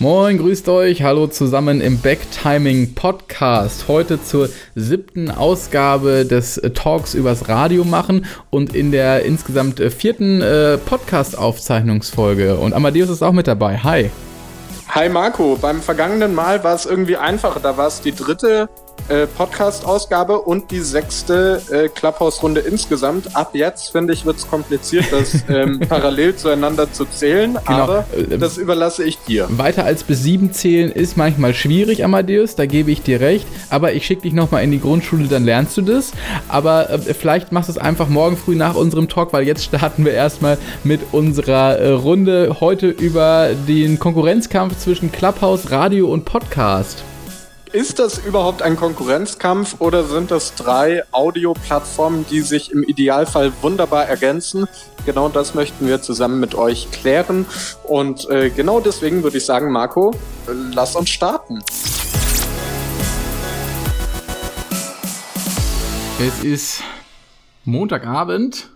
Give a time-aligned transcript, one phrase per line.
[0.00, 3.88] Moin, grüßt euch, hallo zusammen im Backtiming Podcast.
[3.88, 10.78] Heute zur siebten Ausgabe des Talks übers Radio machen und in der insgesamt vierten äh,
[10.78, 12.58] Podcast-Aufzeichnungsfolge.
[12.58, 13.78] Und Amadeus ist auch mit dabei.
[13.78, 14.10] Hi.
[14.90, 17.58] Hi Marco, beim vergangenen Mal war es irgendwie einfacher.
[17.58, 18.68] Da war es die dritte
[19.08, 23.34] äh, Podcast-Ausgabe und die sechste äh, Clubhouse-Runde insgesamt.
[23.36, 27.78] Ab jetzt, finde ich, wird es kompliziert, das ähm, parallel zueinander zu zählen, genau.
[27.78, 29.46] aber äh, das überlasse ich dir.
[29.50, 33.92] Weiter als bis sieben zählen ist manchmal schwierig, Amadeus, da gebe ich dir recht, aber
[33.92, 36.12] ich schicke dich nochmal in die Grundschule, dann lernst du das.
[36.48, 40.04] Aber äh, vielleicht machst du es einfach morgen früh nach unserem Talk, weil jetzt starten
[40.04, 47.04] wir erstmal mit unserer äh, Runde heute über den Konkurrenzkampf zwischen Clubhouse, Radio und Podcast.
[47.72, 54.06] Ist das überhaupt ein Konkurrenzkampf oder sind das drei Audioplattformen, die sich im Idealfall wunderbar
[54.06, 54.66] ergänzen?
[55.04, 57.44] Genau das möchten wir zusammen mit euch klären.
[57.84, 60.14] Und äh, genau deswegen würde ich sagen, Marco,
[60.72, 61.58] lass uns starten.
[66.18, 66.82] Es ist
[67.64, 68.70] Montagabend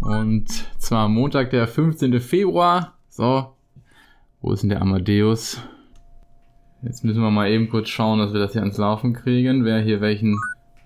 [0.00, 0.48] und
[0.78, 2.18] zwar Montag, der 15.
[2.18, 2.94] Februar.
[3.10, 3.52] So,
[4.40, 5.58] wo ist denn der Amadeus?
[6.84, 9.78] Jetzt müssen wir mal eben kurz schauen, dass wir das hier ans Laufen kriegen, wer
[9.78, 10.40] hier welchen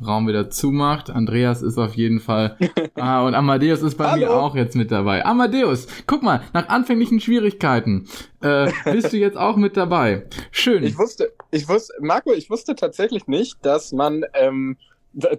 [0.04, 1.08] Raum wieder zumacht.
[1.08, 2.56] Andreas ist auf jeden Fall.
[2.98, 5.22] Ah, und Amadeus ist bei mir auch jetzt mit dabei.
[5.26, 8.08] Amadeus, guck mal, nach anfänglichen Schwierigkeiten
[8.40, 10.26] äh, bist du jetzt auch mit dabei.
[10.50, 10.82] Schön.
[10.82, 14.78] Ich wusste, ich wusste, Marco, ich wusste tatsächlich nicht, dass man ähm,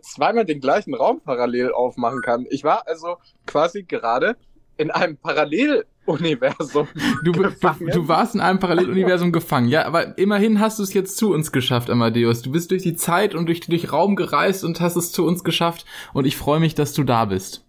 [0.02, 2.46] zweimal den gleichen Raum parallel aufmachen kann.
[2.52, 4.38] Ich war also quasi gerade
[4.78, 5.18] in einem
[6.08, 6.88] Paralleluniversum.
[7.24, 7.44] Du, du,
[7.92, 11.52] du, warst in einem Paralleluniversum gefangen, ja, aber immerhin hast du es jetzt zu uns
[11.52, 12.42] geschafft, Amadeus.
[12.42, 15.44] Du bist durch die Zeit und durch, durch Raum gereist und hast es zu uns
[15.44, 17.64] geschafft und ich freue mich, dass du da bist.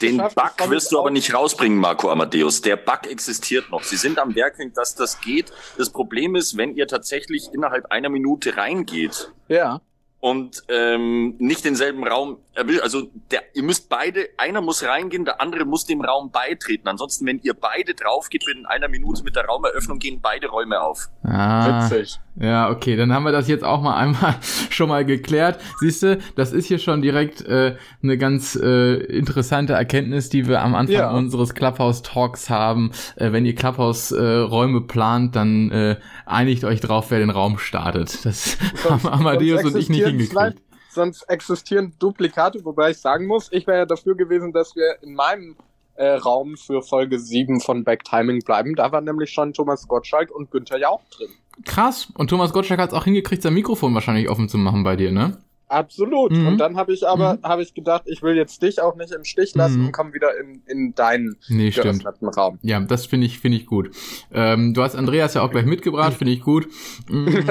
[0.00, 2.62] Den geschafft, Bug wirst du aber nicht rausbringen, Marco Amadeus.
[2.62, 3.82] Der Bug existiert noch.
[3.82, 5.52] Sie sind am Werkeln, dass das geht.
[5.76, 9.82] Das Problem ist, wenn ihr tatsächlich innerhalb einer Minute reingeht, ja
[10.20, 12.80] und ähm, nicht denselben Raum erwischt.
[12.80, 16.88] Also der, ihr müsst beide, einer muss reingehen, der andere muss dem Raum beitreten.
[16.88, 20.80] Ansonsten, wenn ihr beide drauf geht, in einer Minute mit der Raumeröffnung gehen beide Räume
[20.80, 21.08] auf.
[21.22, 22.18] Ah, Witzig.
[22.40, 24.36] Ja, okay, dann haben wir das jetzt auch mal einmal
[24.70, 25.60] schon mal geklärt.
[25.80, 30.62] Siehst du, das ist hier schon direkt äh, eine ganz äh, interessante Erkenntnis, die wir
[30.62, 31.10] am Anfang ja.
[31.10, 32.92] unseres Clubhouse Talks haben.
[33.16, 35.96] Äh, wenn ihr Clubhouse äh, Räume plant, dann äh,
[36.26, 38.24] einigt euch drauf, wer den Raum startet.
[38.24, 38.56] Das
[38.88, 40.58] haben Amadeus und ich nicht hingekriegt.
[40.90, 45.14] Sonst existieren Duplikate, wobei ich sagen muss, ich wäre ja dafür gewesen, dass wir in
[45.14, 45.56] meinem
[45.98, 48.74] äh, Raum für Folge 7 von Backtiming bleiben.
[48.74, 51.28] Da war nämlich schon Thomas Gottschalk und Günther ja auch drin.
[51.64, 52.08] Krass.
[52.16, 55.10] Und Thomas Gottschalk hat es auch hingekriegt, sein Mikrofon wahrscheinlich offen zu machen bei dir,
[55.10, 55.38] ne?
[55.68, 56.32] Absolut.
[56.32, 56.46] Mhm.
[56.46, 57.42] Und dann habe ich aber mhm.
[57.42, 59.86] habe ich gedacht, ich will jetzt dich auch nicht im Stich lassen mhm.
[59.86, 62.58] und komme wieder in, in deinen nee, geöffneten Raum.
[62.62, 63.90] Ja, das finde ich finde ich gut.
[64.32, 66.68] Ähm, du hast Andreas ja auch gleich mitgebracht, finde ich gut.
[67.08, 67.44] Mhm.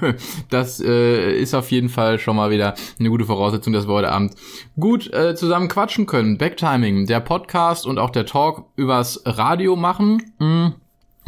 [0.50, 4.12] das äh, ist auf jeden Fall schon mal wieder eine gute Voraussetzung, dass wir heute
[4.12, 4.34] Abend
[4.78, 6.38] gut äh, zusammen quatschen können.
[6.38, 10.22] Backtiming, der Podcast und auch der Talk übers Radio machen.
[10.38, 10.74] Mhm.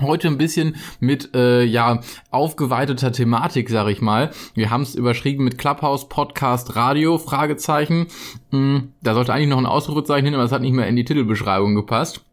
[0.00, 2.00] Heute ein bisschen mit äh, ja
[2.30, 4.30] aufgeweiteter Thematik, sag ich mal.
[4.54, 8.06] Wir haben es überschrieben mit Clubhouse, Podcast, Radio, Fragezeichen.
[8.52, 11.04] Hm, da sollte eigentlich noch ein Ausrufezeichen hin, aber es hat nicht mehr in die
[11.04, 12.24] Titelbeschreibung gepasst.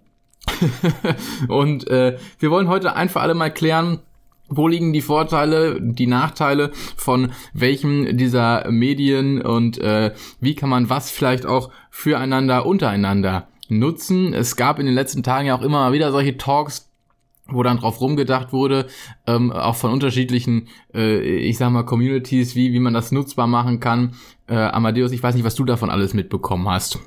[1.47, 3.99] Und äh, wir wollen heute einfach alle mal klären,
[4.47, 10.87] wo liegen die Vorteile, die Nachteile von welchem dieser Medien und äh, wie kann man
[10.87, 14.35] was vielleicht auch füreinander untereinander nutzen.
[14.35, 16.84] Es gab in den letzten Tagen ja auch immer mal wieder solche Talks,
[17.47, 18.87] wo dann drauf rumgedacht wurde,
[19.27, 23.79] ähm, auch von unterschiedlichen, äh, ich sag mal, Communities, wie, wie man das nutzbar machen
[23.79, 24.15] kann.
[24.47, 26.99] Äh, Amadeus, ich weiß nicht, was du davon alles mitbekommen hast.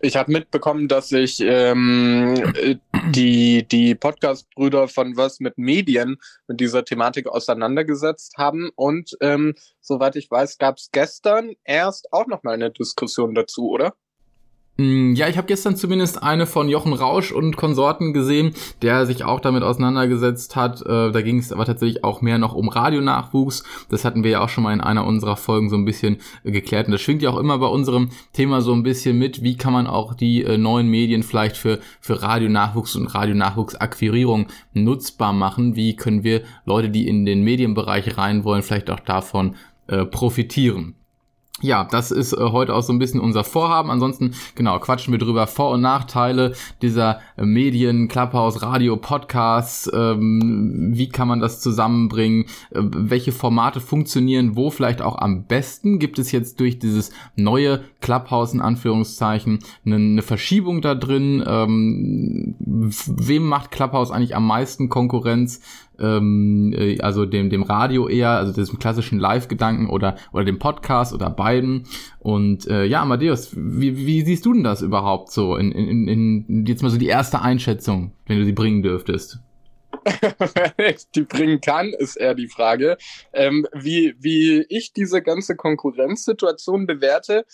[0.00, 2.52] Ich habe mitbekommen, dass sich ähm,
[3.10, 8.70] die, die Podcast-Brüder von Was mit Medien mit dieser Thematik auseinandergesetzt haben.
[8.76, 13.94] Und ähm, soweit ich weiß, gab es gestern erst auch nochmal eine Diskussion dazu, oder?
[14.80, 19.24] Mm, ja, ich habe gestern zumindest eine von Jochen Rausch und Konsorten gesehen, der sich
[19.24, 20.82] auch damit auseinandergesetzt hat.
[20.82, 23.64] Äh, da ging es aber tatsächlich auch mehr noch um Radionachwuchs.
[23.90, 26.52] Das hatten wir ja auch schon mal in einer unserer Folgen so ein bisschen äh,
[26.52, 26.86] geklärt.
[26.86, 29.42] Und das schwingt ja auch immer bei unserem Thema so ein bisschen mit.
[29.42, 35.32] Wie kann man auch die äh, neuen Medien vielleicht für, für Radionachwuchs und Radionachwuchsakquirierung nutzbar
[35.32, 35.74] machen?
[35.74, 39.56] Wie können wir Leute, die in den Medienbereich rein wollen, vielleicht auch davon
[39.88, 40.97] äh, profitieren?
[41.60, 43.90] Ja, das ist äh, heute auch so ein bisschen unser Vorhaben.
[43.90, 49.90] Ansonsten, genau, quatschen wir drüber Vor- und Nachteile dieser äh, Medien, Clubhouse, Radio, Podcasts.
[49.92, 52.44] Ähm, wie kann man das zusammenbringen?
[52.70, 55.98] Äh, welche Formate funktionieren wo vielleicht auch am besten?
[55.98, 61.42] Gibt es jetzt durch dieses neue Clubhouse in Anführungszeichen eine, eine Verschiebung da drin?
[61.46, 65.60] Ähm, wem macht Clubhouse eigentlich am meisten Konkurrenz?
[66.00, 71.12] Ähm, äh, also dem, dem Radio eher, also diesem klassischen Live-Gedanken oder, oder dem Podcast
[71.12, 71.86] oder beiden.
[72.18, 76.66] Und äh, ja, Amadeus, wie, wie siehst du denn das überhaupt so in, in, in
[76.66, 79.40] jetzt mal so die erste Einschätzung, wenn du sie bringen dürftest?
[81.14, 82.96] die bringen kann, ist eher die Frage.
[83.32, 87.44] Ähm, wie, wie ich diese ganze Konkurrenzsituation bewerte,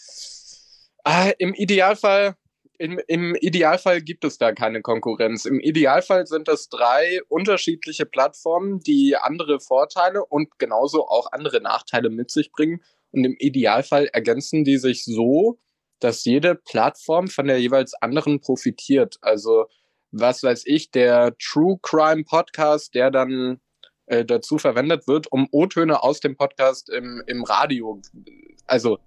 [1.05, 2.37] äh, im Idealfall
[2.79, 5.44] im, im Idealfall gibt es da keine Konkurrenz.
[5.44, 12.11] Im Idealfall sind es drei unterschiedliche Plattformen, die andere Vorteile und genauso auch andere Nachteile
[12.11, 12.82] mit sich bringen.
[13.12, 15.59] Und im Idealfall ergänzen die sich so,
[16.00, 19.19] dass jede Plattform von der jeweils anderen profitiert.
[19.21, 19.67] Also
[20.11, 23.61] was weiß ich, der True Crime Podcast, der dann
[24.06, 28.00] äh, dazu verwendet wird, um O-Töne aus dem Podcast im, im Radio,
[28.67, 28.99] also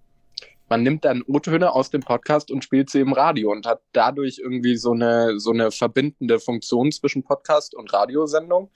[0.69, 4.39] man nimmt dann O-Töne aus dem Podcast und spielt sie im Radio und hat dadurch
[4.39, 8.69] irgendwie so eine, so eine verbindende Funktion zwischen Podcast und Radiosendung.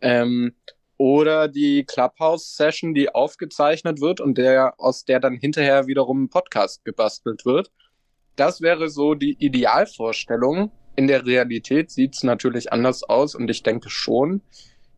[0.00, 0.54] Ähm,
[0.98, 6.84] oder die Clubhouse-Session, die aufgezeichnet wird und der, aus der dann hinterher wiederum ein Podcast
[6.84, 7.70] gebastelt wird.
[8.34, 10.72] Das wäre so die Idealvorstellung.
[10.96, 14.40] In der Realität sieht's natürlich anders aus und ich denke schon,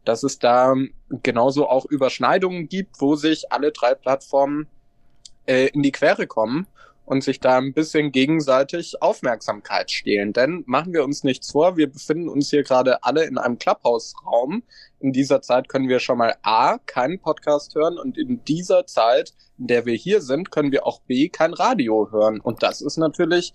[0.05, 0.75] dass es da
[1.23, 4.69] genauso auch Überschneidungen gibt, wo sich alle drei Plattformen
[5.49, 6.67] äh, in die Quere kommen
[7.09, 10.35] und sich da ein bisschen gegenseitig Aufmerksamkeit stehlen.
[10.35, 14.63] Denn machen wir uns nichts vor, wir befinden uns hier gerade alle in einem Clubhouse-Raum.
[15.01, 19.33] In dieser Zeit können wir schon mal A, keinen Podcast hören und in dieser Zeit,
[19.59, 22.41] in der wir hier sind, können wir auch B, kein Radio hören.
[22.41, 23.55] Und das ist natürlich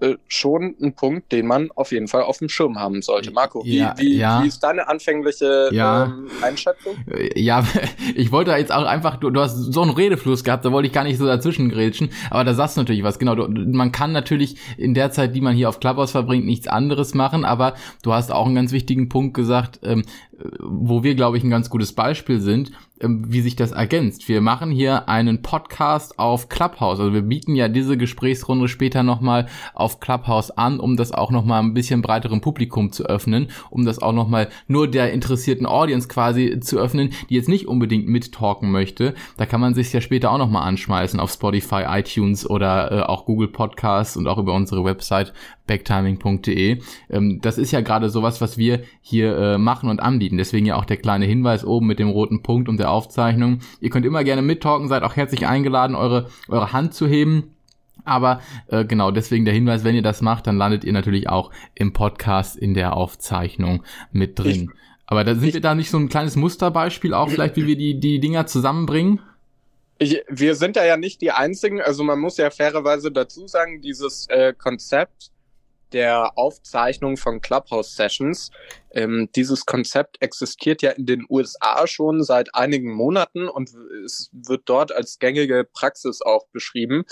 [0.00, 3.30] äh, schon ein Punkt, den man auf jeden Fall auf dem Schirm haben sollte.
[3.30, 4.42] Marco, wie, ja, wie, ja.
[4.42, 6.04] wie ist deine anfängliche ja.
[6.04, 6.96] ähm, Einschätzung?
[7.10, 7.64] Äh, ja,
[8.14, 10.92] ich wollte jetzt auch einfach, du, du hast so einen Redefluss gehabt, da wollte ich
[10.92, 14.12] gar nicht so dazwischen grätschen, aber da sagst du natürlich was, genau, du, man kann
[14.12, 18.12] natürlich in der Zeit, die man hier auf Clubhouse verbringt, nichts anderes machen, aber du
[18.12, 20.04] hast auch einen ganz wichtigen Punkt gesagt, ähm,
[20.60, 22.70] wo wir, glaube ich, ein ganz gutes Beispiel sind,
[23.00, 24.28] ähm, wie sich das ergänzt.
[24.28, 27.00] Wir machen hier einen Podcast auf Clubhouse.
[27.00, 31.62] Also wir bieten ja diese Gesprächsrunde später nochmal auf Clubhouse an, um das auch nochmal
[31.62, 36.60] ein bisschen breiterem Publikum zu öffnen, um das auch nochmal nur der interessierten Audience quasi
[36.60, 39.14] zu öffnen, die jetzt nicht unbedingt mittalken möchte.
[39.36, 43.24] Da kann man sich ja später auch nochmal anschmeißen auf Spotify, iTunes oder äh, auch
[43.24, 45.32] Google Podcasts und auch über unsere Website
[45.68, 46.80] backtiming.de.
[47.10, 50.27] Ähm, das ist ja gerade sowas, was wir hier äh, machen und anbieten.
[50.36, 53.60] Deswegen ja auch der kleine Hinweis oben mit dem roten Punkt und der Aufzeichnung.
[53.80, 57.54] Ihr könnt immer gerne mittalken, seid auch herzlich eingeladen, eure, eure Hand zu heben.
[58.04, 61.50] Aber äh, genau, deswegen der Hinweis, wenn ihr das macht, dann landet ihr natürlich auch
[61.74, 64.70] im Podcast in der Aufzeichnung mit drin.
[64.72, 67.66] Ich, Aber da sind ich, wir da nicht so ein kleines Musterbeispiel auch vielleicht, wie
[67.66, 69.20] wir die, die Dinger zusammenbringen?
[69.98, 71.80] Ich, wir sind da ja nicht die Einzigen.
[71.82, 75.30] Also man muss ja fairerweise dazu sagen, dieses äh, Konzept
[75.92, 78.50] der Aufzeichnung von Clubhouse Sessions.
[78.90, 83.70] Ähm, dieses Konzept existiert ja in den USA schon seit einigen Monaten und
[84.04, 87.04] es wird dort als gängige Praxis auch beschrieben.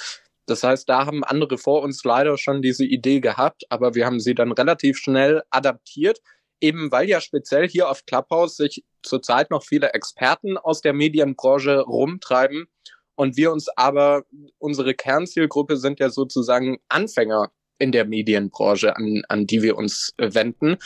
[0.47, 4.21] Das heißt, da haben andere vor uns leider schon diese Idee gehabt, aber wir haben
[4.21, 6.21] sie dann relativ schnell adaptiert,
[6.61, 11.81] eben weil ja speziell hier auf Clubhouse sich zurzeit noch viele Experten aus der Medienbranche
[11.81, 12.69] rumtreiben
[13.17, 14.25] und wir uns aber,
[14.59, 20.35] unsere Kernzielgruppe sind ja sozusagen Anfänger in der Medienbranche, an, an die wir uns äh,
[20.35, 20.79] wenden.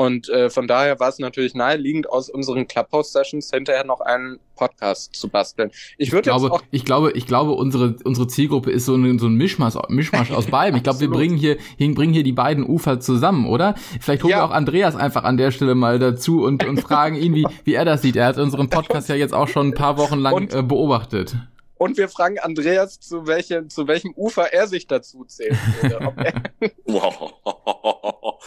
[0.00, 5.14] Und äh, von daher war es natürlich naheliegend, aus unseren Clubhouse-Sessions hinterher noch einen Podcast
[5.14, 5.70] zu basteln.
[5.98, 9.26] Ich, würde glaube, auch ich glaube, ich glaube, unsere unsere Zielgruppe ist so ein, so
[9.26, 10.78] ein Mischmasch, Mischmasch aus beiden.
[10.78, 13.74] Ich glaube, wir bringen hier, hier bringen hier die beiden Ufer zusammen, oder?
[14.00, 14.38] Vielleicht holen ja.
[14.38, 17.74] wir auch Andreas einfach an der Stelle mal dazu und, und fragen ihn, wie, wie
[17.74, 18.16] er das sieht.
[18.16, 21.36] Er hat unseren Podcast ja jetzt auch schon ein paar Wochen lang und, äh, beobachtet.
[21.80, 25.56] Und wir fragen Andreas, zu welchem, zu welchem Ufer er sich dazu zählt.
[26.84, 27.32] wow.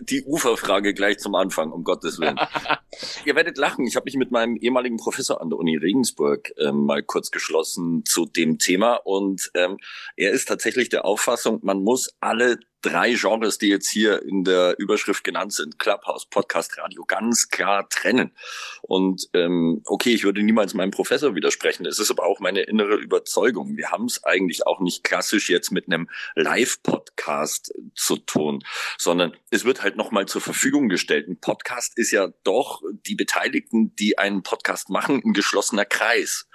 [0.00, 2.40] Die Uferfrage gleich zum Anfang, um Gottes Willen.
[3.26, 3.86] Ihr werdet lachen.
[3.86, 8.02] Ich habe mich mit meinem ehemaligen Professor an der Uni Regensburg ähm, mal kurz geschlossen
[8.06, 8.94] zu dem Thema.
[8.94, 9.76] Und ähm,
[10.16, 14.78] er ist tatsächlich der Auffassung, man muss alle drei Genres, die jetzt hier in der
[14.78, 18.32] Überschrift genannt sind, Clubhouse, Podcast, Radio, ganz klar trennen.
[18.82, 21.86] Und ähm, okay, ich würde niemals meinem Professor widersprechen.
[21.86, 23.76] Es ist aber auch meine innere Überzeugung.
[23.76, 28.64] Wir haben es eigentlich auch nicht klassisch jetzt mit einem Live-Podcast zu tun,
[28.98, 31.28] sondern es wird halt nochmal zur Verfügung gestellt.
[31.28, 36.48] Ein Podcast ist ja doch die Beteiligten, die einen Podcast machen, ein geschlossener Kreis.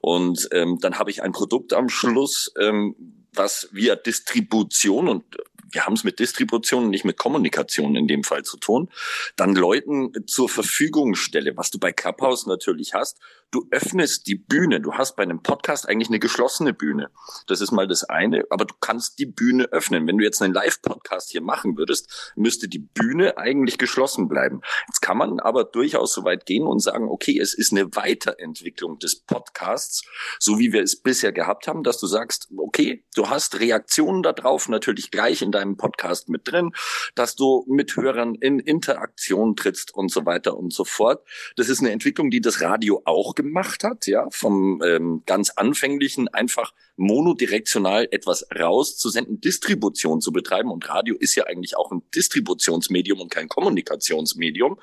[0.00, 2.94] Und ähm, dann habe ich ein Produkt am Schluss, ähm,
[3.32, 5.24] was via Distribution und
[5.70, 8.90] wir haben es mit Distribution, nicht mit Kommunikation in dem Fall zu tun,
[9.36, 13.18] dann Leuten zur Verfügung stelle, was du bei Clubhouse natürlich hast.
[13.52, 14.80] Du öffnest die Bühne.
[14.80, 17.10] Du hast bei einem Podcast eigentlich eine geschlossene Bühne.
[17.46, 18.44] Das ist mal das eine.
[18.50, 20.06] Aber du kannst die Bühne öffnen.
[20.06, 24.62] Wenn du jetzt einen Live-Podcast hier machen würdest, müsste die Bühne eigentlich geschlossen bleiben.
[24.88, 28.98] Jetzt kann man aber durchaus so weit gehen und sagen, okay, es ist eine Weiterentwicklung
[28.98, 30.02] des Podcasts,
[30.40, 34.68] so wie wir es bisher gehabt haben, dass du sagst, okay, du hast Reaktionen darauf
[34.68, 36.72] natürlich gleich in deinem Podcast mit drin,
[37.14, 41.26] dass du mit Hörern in Interaktion trittst und so weiter und so fort.
[41.56, 46.28] Das ist eine Entwicklung, die das Radio auch gemacht hat, ja, vom ähm, ganz anfänglichen
[46.28, 53.20] einfach monodirektional etwas rauszusenden, Distribution zu betreiben und Radio ist ja eigentlich auch ein Distributionsmedium
[53.20, 54.78] und kein Kommunikationsmedium,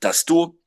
[0.00, 0.58] dass du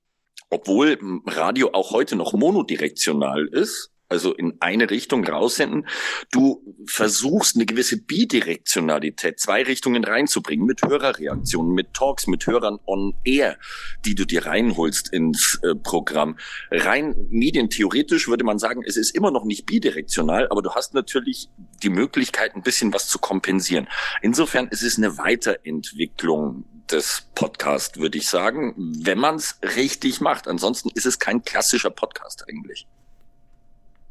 [0.50, 5.88] obwohl Radio auch heute noch monodirektional ist, also in eine Richtung raussenden.
[6.32, 13.16] Du versuchst eine gewisse Bidirektionalität, zwei Richtungen reinzubringen, mit Hörerreaktionen, mit Talks, mit Hörern on
[13.24, 13.58] air,
[14.06, 16.38] die du dir reinholst ins äh, Programm.
[16.72, 21.50] Rein medientheoretisch würde man sagen, es ist immer noch nicht bidirektional, aber du hast natürlich
[21.84, 23.88] die Möglichkeit, ein bisschen was zu kompensieren.
[24.22, 30.48] Insofern ist es eine Weiterentwicklung des Podcasts, würde ich sagen, wenn man es richtig macht.
[30.48, 32.88] Ansonsten ist es kein klassischer Podcast eigentlich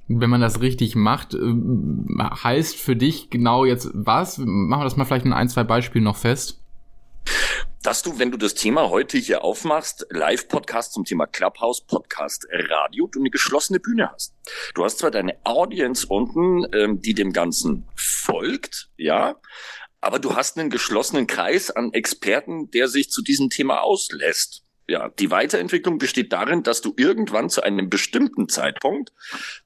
[0.09, 4.39] wenn man das richtig macht, äh, heißt für dich genau jetzt was?
[4.39, 6.61] Machen wir das mal vielleicht in ein, zwei Beispielen noch fest.
[7.83, 13.09] Dass du, wenn du das Thema heute hier aufmachst, Live-Podcast zum Thema Clubhouse, Podcast, Radio,
[13.09, 14.35] du eine geschlossene Bühne hast.
[14.75, 19.37] Du hast zwar deine Audience unten, ähm, die dem Ganzen folgt, ja,
[20.01, 24.66] aber du hast einen geschlossenen Kreis an Experten, der sich zu diesem Thema auslässt.
[24.89, 29.13] Ja, die Weiterentwicklung besteht darin, dass du irgendwann zu einem bestimmten Zeitpunkt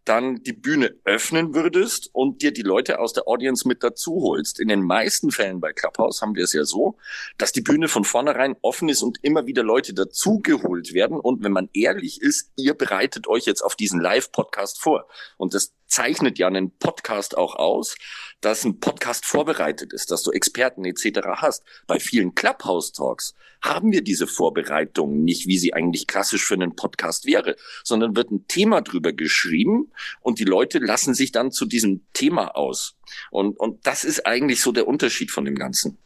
[0.07, 4.61] dann die Bühne öffnen würdest und dir die Leute aus der Audience mit dazu holst.
[4.61, 6.97] In den meisten Fällen bei Clubhouse haben wir es ja so,
[7.37, 11.21] dass die Bühne von vornherein offen ist und immer wieder Leute dazugeholt werden.
[11.21, 15.07] Und wenn man ehrlich ist, ihr bereitet euch jetzt auf diesen Live-Podcast vor.
[15.37, 17.97] Und das zeichnet ja einen Podcast auch aus,
[18.41, 21.21] dass ein Podcast vorbereitet ist, dass du Experten etc.
[21.37, 21.63] hast.
[21.87, 27.27] Bei vielen Clubhouse-Talks haben wir diese Vorbereitung nicht, wie sie eigentlich klassisch für einen Podcast
[27.27, 32.03] wäre, sondern wird ein Thema drüber geschrieben und die Leute lassen sich dann zu diesem
[32.13, 32.97] Thema aus.
[33.31, 35.99] Und, und das ist eigentlich so der Unterschied von dem Ganzen.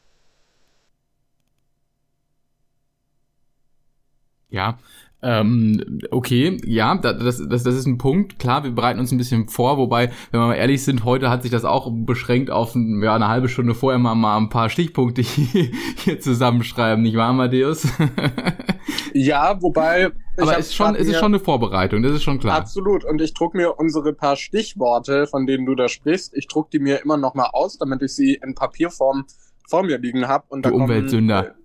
[4.50, 4.78] Ja,
[5.24, 8.38] ähm, okay, ja, das, das, das ist ein Punkt.
[8.38, 11.42] Klar, wir bereiten uns ein bisschen vor, wobei, wenn wir mal ehrlich sind, heute hat
[11.42, 15.22] sich das auch beschränkt auf ja, eine halbe Stunde vorher mal, mal ein paar Stichpunkte
[15.22, 17.88] hier, hier zusammenschreiben, nicht wahr, Amadeus?
[19.14, 20.12] ja, wobei.
[20.36, 22.58] Aber es ist, schon, es ist schon eine Vorbereitung, das ist schon klar.
[22.58, 23.04] Absolut.
[23.04, 26.80] Und ich druck mir unsere paar Stichworte, von denen du da sprichst, ich druck die
[26.80, 29.24] mir immer noch mal aus, damit ich sie in Papierform
[29.66, 30.44] vor mir liegen habe.
[30.48, 31.44] Und du Umweltsünder.
[31.44, 31.63] Kommen,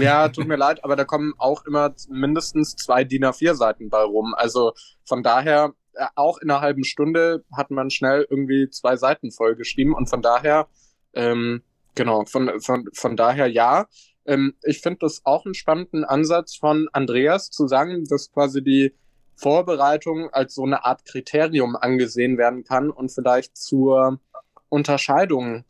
[0.00, 4.34] ja, tut mir leid, aber da kommen auch immer mindestens zwei DIN A4-Seiten bei rum.
[4.36, 4.72] Also
[5.04, 9.94] von daher, äh, auch in einer halben Stunde hat man schnell irgendwie zwei Seiten vollgeschrieben
[9.94, 10.68] und von daher,
[11.14, 11.62] ähm,
[11.94, 13.86] genau, von, von, von daher ja.
[14.26, 18.94] Ähm, ich finde das auch einen spannenden Ansatz von Andreas zu sagen, dass quasi die
[19.36, 24.20] Vorbereitung als so eine Art Kriterium angesehen werden kann und vielleicht zur
[24.68, 25.64] Unterscheidung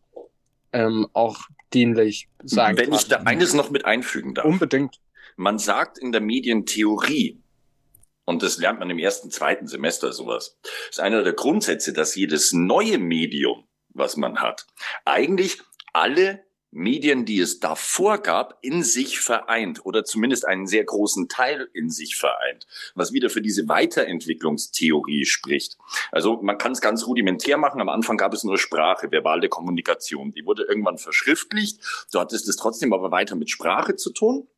[0.72, 1.36] ähm, auch
[1.74, 2.98] dienlich sein Wenn kann.
[2.98, 4.46] ich da eines noch mit einfügen darf.
[4.46, 5.00] Unbedingt.
[5.36, 7.42] Man sagt in der Medientheorie,
[8.24, 12.52] und das lernt man im ersten, zweiten Semester sowas, ist einer der Grundsätze, dass jedes
[12.52, 14.66] neue Medium, was man hat,
[15.04, 15.60] eigentlich
[15.92, 21.68] alle Medien, die es davor gab, in sich vereint oder zumindest einen sehr großen Teil
[21.72, 25.78] in sich vereint, was wieder für diese Weiterentwicklungstheorie spricht.
[26.10, 27.80] Also man kann es ganz rudimentär machen.
[27.80, 30.32] Am Anfang gab es nur Sprache, verbale Kommunikation.
[30.32, 31.80] Die wurde irgendwann verschriftlicht.
[32.12, 34.48] Du hattest es trotzdem aber weiter mit Sprache zu tun.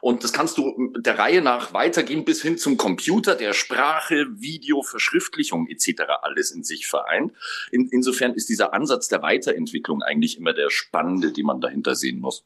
[0.00, 4.82] Und das kannst du der Reihe nach weitergehen bis hin zum Computer, der Sprache, Video,
[4.82, 6.02] Verschriftlichung etc.
[6.22, 7.32] alles in sich vereint.
[7.70, 12.20] In, insofern ist dieser Ansatz der Weiterentwicklung eigentlich immer der spannende, den man dahinter sehen
[12.20, 12.44] muss.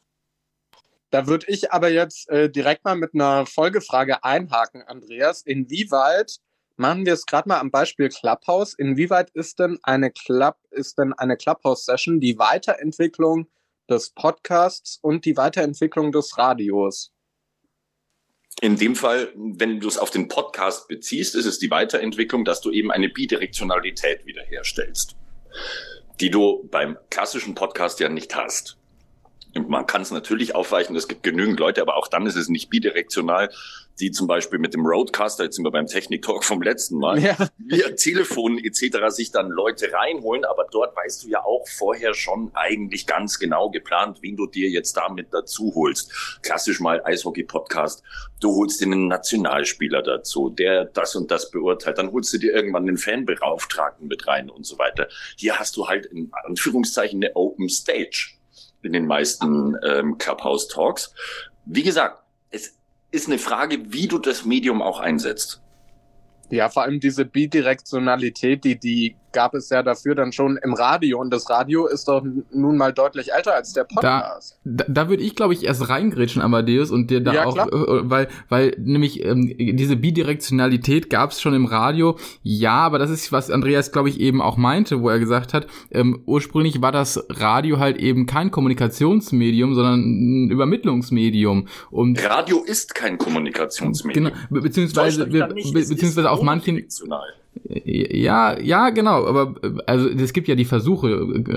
[1.11, 5.43] Da würde ich aber jetzt äh, direkt mal mit einer Folgefrage einhaken, Andreas.
[5.43, 6.37] Inwieweit
[6.77, 8.75] machen wir es gerade mal am Beispiel Clubhouse?
[8.75, 13.49] Inwieweit ist denn eine Club ist denn eine Clubhouse Session die Weiterentwicklung
[13.91, 17.13] des Podcasts und die Weiterentwicklung des Radios?
[18.63, 22.61] In dem Fall, wenn du es auf den Podcast beziehst, ist es die Weiterentwicklung, dass
[22.61, 25.17] du eben eine Bidirektionalität wiederherstellst,
[26.21, 28.80] die du beim klassischen Podcast ja nicht hast.
[29.55, 32.71] Man kann es natürlich aufweichen, es gibt genügend Leute, aber auch dann ist es nicht
[32.71, 33.51] bidirektional,
[34.01, 37.37] die zum Beispiel mit dem Roadcaster, jetzt sind wir beim Technik-Talk vom letzten Mal, ja.
[37.59, 39.09] via Telefon etc.
[39.09, 43.71] sich dann Leute reinholen, aber dort weißt du ja auch vorher schon eigentlich ganz genau
[43.71, 46.41] geplant, wen du dir jetzt damit dazu holst.
[46.43, 48.03] Klassisch mal Eishockey-Podcast,
[48.41, 52.55] du holst dir einen Nationalspieler dazu, der das und das beurteilt, dann holst du dir
[52.55, 55.09] irgendwann einen Fanbeauftragten mit rein und so weiter.
[55.37, 58.40] Hier hast du halt in Anführungszeichen eine Open Stage
[58.83, 61.15] in den meisten ähm, Clubhouse Talks.
[61.65, 62.77] Wie gesagt, es
[63.11, 65.63] ist eine Frage, wie du das Medium auch einsetzt.
[66.51, 71.21] Ja, vor allem diese Bidirektionalität, die die gab es ja dafür dann schon im Radio
[71.21, 74.59] und das Radio ist doch nun mal deutlich älter als der Podcast.
[74.65, 77.55] Da, da, da würde ich, glaube ich, erst reingrätschen, Amadeus, und dir da ja, auch,
[77.55, 77.73] klar.
[77.73, 83.11] Äh, weil, weil nämlich ähm, diese Bidirektionalität gab es schon im Radio, ja, aber das
[83.11, 86.93] ist, was Andreas, glaube ich, eben auch meinte, wo er gesagt hat, ähm, ursprünglich war
[86.93, 91.69] das Radio halt eben kein Kommunikationsmedium, sondern ein Übermittlungsmedium.
[91.91, 94.33] Und Radio ist kein Kommunikationsmedium.
[94.49, 96.87] Genau, beziehungsweise, be beziehungsweise auf manchen
[97.65, 99.55] ja, ja, genau, aber
[99.87, 101.09] also es gibt ja die Versuche,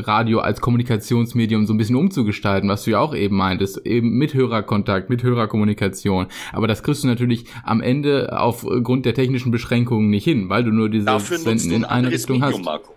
[0.05, 4.33] Radio als Kommunikationsmedium so ein bisschen umzugestalten, was du ja auch eben meintest, eben mit
[4.33, 6.27] Hörerkontakt, mit Hörerkommunikation.
[6.51, 10.71] Aber das kriegst du natürlich am Ende aufgrund der technischen Beschränkungen nicht hin, weil du
[10.71, 12.65] nur diese Dafür Senden in eine Richtung Medium, hast.
[12.65, 12.93] Marco.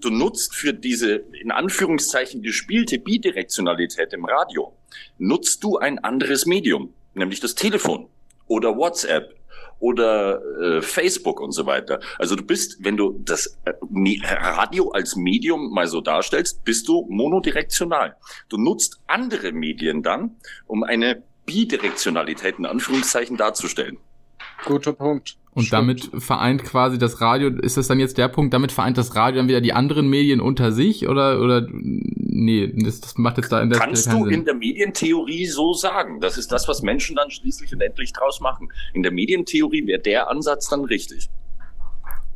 [0.00, 4.72] Du nutzt für diese in Anführungszeichen gespielte Bidirektionalität im Radio,
[5.18, 8.06] nutzt du ein anderes Medium, nämlich das Telefon
[8.46, 9.39] oder WhatsApp
[9.80, 12.00] oder äh, Facebook und so weiter.
[12.18, 13.72] Also du bist, wenn du das äh,
[14.22, 18.16] Radio als Medium mal so darstellst, bist du monodirektional.
[18.48, 23.98] Du nutzt andere Medien dann, um eine Bidirektionalität in Anführungszeichen darzustellen.
[24.64, 25.36] Guter Punkt.
[25.52, 25.72] Und Stimmt.
[26.12, 29.40] damit vereint quasi das Radio, ist das dann jetzt der Punkt, damit vereint das Radio
[29.40, 33.60] dann wieder die anderen Medien unter sich oder, oder nee, das, das macht jetzt da
[33.60, 34.32] in der Kannst du Sinn.
[34.32, 36.20] in der Medientheorie so sagen.
[36.20, 38.68] Das ist das, was Menschen dann schließlich und endlich draus machen.
[38.94, 41.28] In der Medientheorie wäre der Ansatz dann richtig.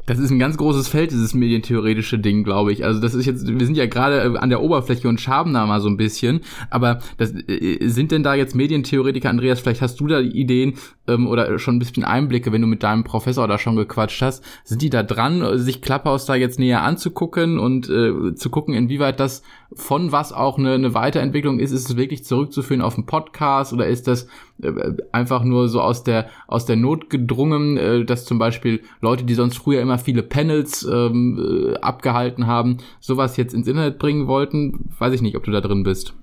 [0.07, 2.85] Das ist ein ganz großes Feld, dieses medientheoretische Ding, glaube ich.
[2.85, 5.65] Also das ist jetzt, wir sind ja gerade äh, an der Oberfläche und schaben da
[5.65, 6.41] mal so ein bisschen.
[6.69, 10.75] Aber das, äh, sind denn da jetzt Medientheoretiker, Andreas, vielleicht hast du da Ideen
[11.09, 14.45] ähm, oder schon ein bisschen Einblicke, wenn du mit deinem Professor da schon gequatscht hast.
[14.65, 19.21] Sind die da dran, sich Klapphaus da jetzt näher anzugucken und äh, zu gucken, inwieweit
[19.21, 19.43] das
[19.77, 21.73] von was auch eine, eine Weiterentwicklung ist?
[21.73, 24.29] Ist es wirklich zurückzuführen auf einen Podcast oder ist das
[24.63, 24.73] äh,
[25.13, 29.35] einfach nur so aus der, aus der Not gedrungen, äh, dass zum Beispiel Leute, die
[29.35, 34.91] sonst früher immer viele Panels ähm, äh, abgehalten haben, sowas jetzt ins Internet bringen wollten?
[34.99, 36.15] Weiß ich nicht, ob du da drin bist.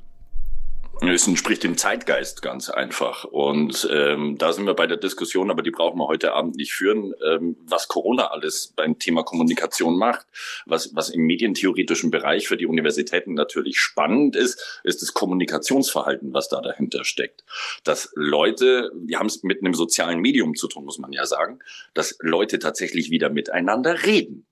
[1.04, 3.24] Es entspricht dem Zeitgeist ganz einfach.
[3.24, 6.74] Und ähm, da sind wir bei der Diskussion, aber die brauchen wir heute Abend nicht
[6.74, 10.28] führen, ähm, was Corona alles beim Thema Kommunikation macht.
[10.68, 16.50] Was, was im medientheoretischen Bereich für die Universitäten natürlich spannend ist, ist das Kommunikationsverhalten, was
[16.50, 17.44] da dahinter steckt.
[17.84, 21.60] Dass Leute, wir haben es mit einem sozialen Medium zu tun, muss man ja sagen,
[21.96, 24.46] dass Leute tatsächlich wieder miteinander reden.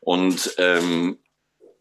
[0.00, 1.18] Und ähm,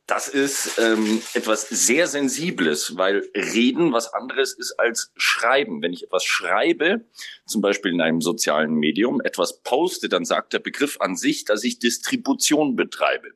[0.08, 5.82] das ist ähm, etwas sehr Sensibles, weil Reden was anderes ist als Schreiben.
[5.82, 7.06] Wenn ich etwas schreibe,
[7.48, 11.64] zum Beispiel in einem sozialen Medium, etwas poste, dann sagt der Begriff an sich, dass
[11.64, 13.30] ich Distribution betreibe.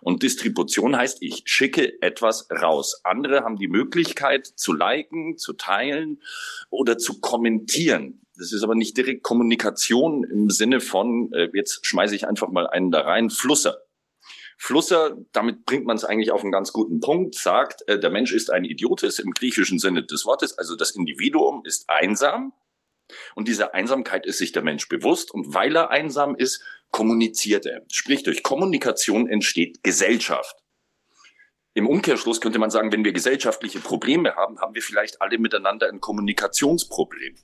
[0.00, 3.00] Und Distribution heißt, ich schicke etwas raus.
[3.04, 6.22] Andere haben die Möglichkeit zu liken, zu teilen
[6.70, 8.26] oder zu kommentieren.
[8.36, 12.66] Das ist aber nicht direkt Kommunikation im Sinne von, äh, jetzt schmeiße ich einfach mal
[12.66, 13.78] einen da rein, Flusser.
[14.62, 18.34] Flusser, damit bringt man es eigentlich auf einen ganz guten Punkt, sagt, äh, der Mensch
[18.34, 22.52] ist ein Idiotis im griechischen Sinne des Wortes, also das Individuum ist einsam
[23.34, 27.80] und dieser Einsamkeit ist sich der Mensch bewusst und weil er einsam ist, kommuniziert er.
[27.90, 30.54] Sprich, durch Kommunikation entsteht Gesellschaft.
[31.72, 35.88] Im Umkehrschluss könnte man sagen, wenn wir gesellschaftliche Probleme haben, haben wir vielleicht alle miteinander
[35.88, 37.34] ein Kommunikationsproblem.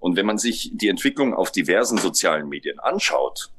[0.00, 3.50] Und wenn man sich die Entwicklung auf diversen sozialen Medien anschaut,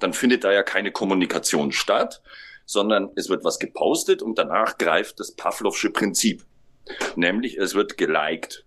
[0.00, 2.20] dann findet da ja keine Kommunikation statt,
[2.68, 6.44] sondern es wird was gepostet und danach greift das Pavlovsche Prinzip.
[7.16, 8.66] Nämlich es wird geliked.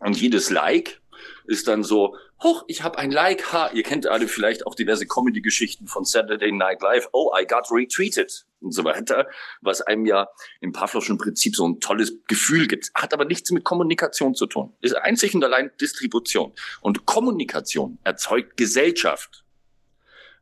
[0.00, 1.02] Und jedes Like
[1.46, 5.06] ist dann so, hoch, ich habe ein Like, ha, ihr kennt alle vielleicht auch diverse
[5.06, 9.26] Comedy-Geschichten von Saturday Night Live, oh, I got retweeted und so weiter,
[9.60, 10.28] was einem ja
[10.60, 14.72] im Pavlovschen Prinzip so ein tolles Gefühl gibt, hat aber nichts mit Kommunikation zu tun,
[14.80, 16.54] ist einzig und allein Distribution.
[16.80, 19.44] Und Kommunikation erzeugt Gesellschaft.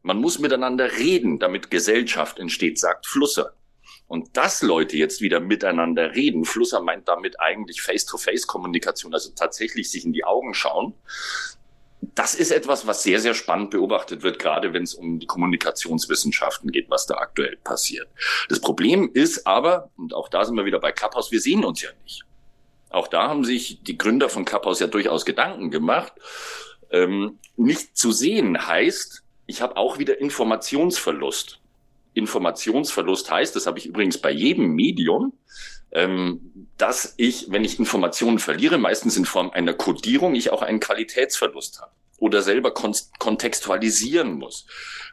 [0.07, 3.55] Man muss miteinander reden, damit Gesellschaft entsteht, sagt Flusser.
[4.07, 10.05] Und dass Leute jetzt wieder miteinander reden, Flusser meint damit eigentlich Face-to-Face-Kommunikation, also tatsächlich sich
[10.05, 10.95] in die Augen schauen,
[12.14, 16.71] das ist etwas, was sehr, sehr spannend beobachtet wird, gerade wenn es um die Kommunikationswissenschaften
[16.71, 18.07] geht, was da aktuell passiert.
[18.49, 21.83] Das Problem ist aber, und auch da sind wir wieder bei Clubhouse, wir sehen uns
[21.83, 22.23] ja nicht.
[22.90, 26.12] Auch da haben sich die Gründer von Clubhouse ja durchaus Gedanken gemacht.
[26.92, 31.61] Ähm, nicht zu sehen heißt, ich habe auch wieder Informationsverlust.
[32.14, 35.32] Informationsverlust heißt, das habe ich übrigens bei jedem Medium,
[35.92, 40.80] ähm, dass ich, wenn ich Informationen verliere, meistens in Form einer Codierung, ich auch einen
[40.80, 44.66] Qualitätsverlust habe oder selber kontextualisieren muss.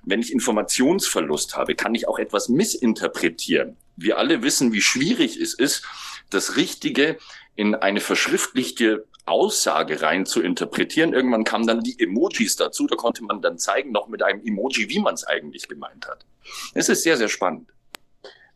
[0.03, 3.75] Wenn ich Informationsverlust habe, kann ich auch etwas missinterpretieren.
[3.97, 5.85] Wir alle wissen, wie schwierig es ist,
[6.29, 7.17] das Richtige
[7.55, 11.13] in eine verschriftlichte Aussage rein zu interpretieren.
[11.13, 12.87] Irgendwann kamen dann die Emojis dazu.
[12.87, 16.25] Da konnte man dann zeigen, noch mit einem Emoji, wie man es eigentlich gemeint hat.
[16.73, 17.69] Es ist sehr, sehr spannend.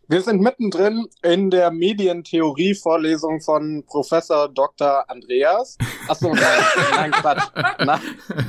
[0.10, 5.04] Wir sind mittendrin in der Medientheorie-Vorlesung von Professor Dr.
[5.10, 5.78] Andreas.
[6.08, 7.44] Achso, nein, nein, Quatsch.
[7.80, 8.00] Nein,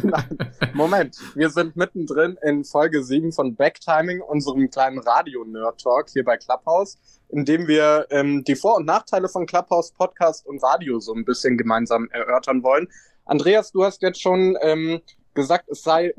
[0.04, 0.52] nein.
[0.74, 6.96] Moment, wir sind mittendrin in Folge 7 von Backtiming, unserem kleinen Radio-Nerd-Talk hier bei Clubhouse,
[7.28, 11.24] in dem wir ähm, die Vor- und Nachteile von Clubhouse, Podcast und Radio so ein
[11.24, 12.88] bisschen gemeinsam erörtern wollen.
[13.24, 15.00] Andreas, du hast jetzt schon ähm,
[15.34, 16.14] gesagt, es sei äh,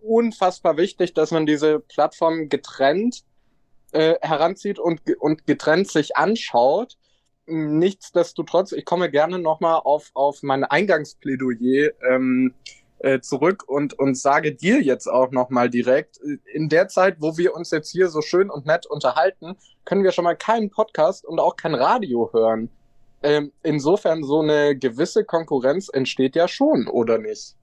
[0.00, 3.24] unfassbar wichtig, dass man diese Plattform getrennt
[3.92, 6.96] äh, heranzieht und, und getrennt sich anschaut.
[7.46, 12.54] Nichtsdestotrotz, ich komme gerne nochmal auf, auf mein Eingangsplädoyer ähm,
[13.00, 16.18] äh, zurück und, und sage dir jetzt auch nochmal direkt,
[16.52, 20.12] in der Zeit, wo wir uns jetzt hier so schön und nett unterhalten, können wir
[20.12, 22.70] schon mal keinen Podcast und auch kein Radio hören.
[23.22, 27.54] Ähm, insofern so eine gewisse Konkurrenz entsteht ja schon, oder nicht?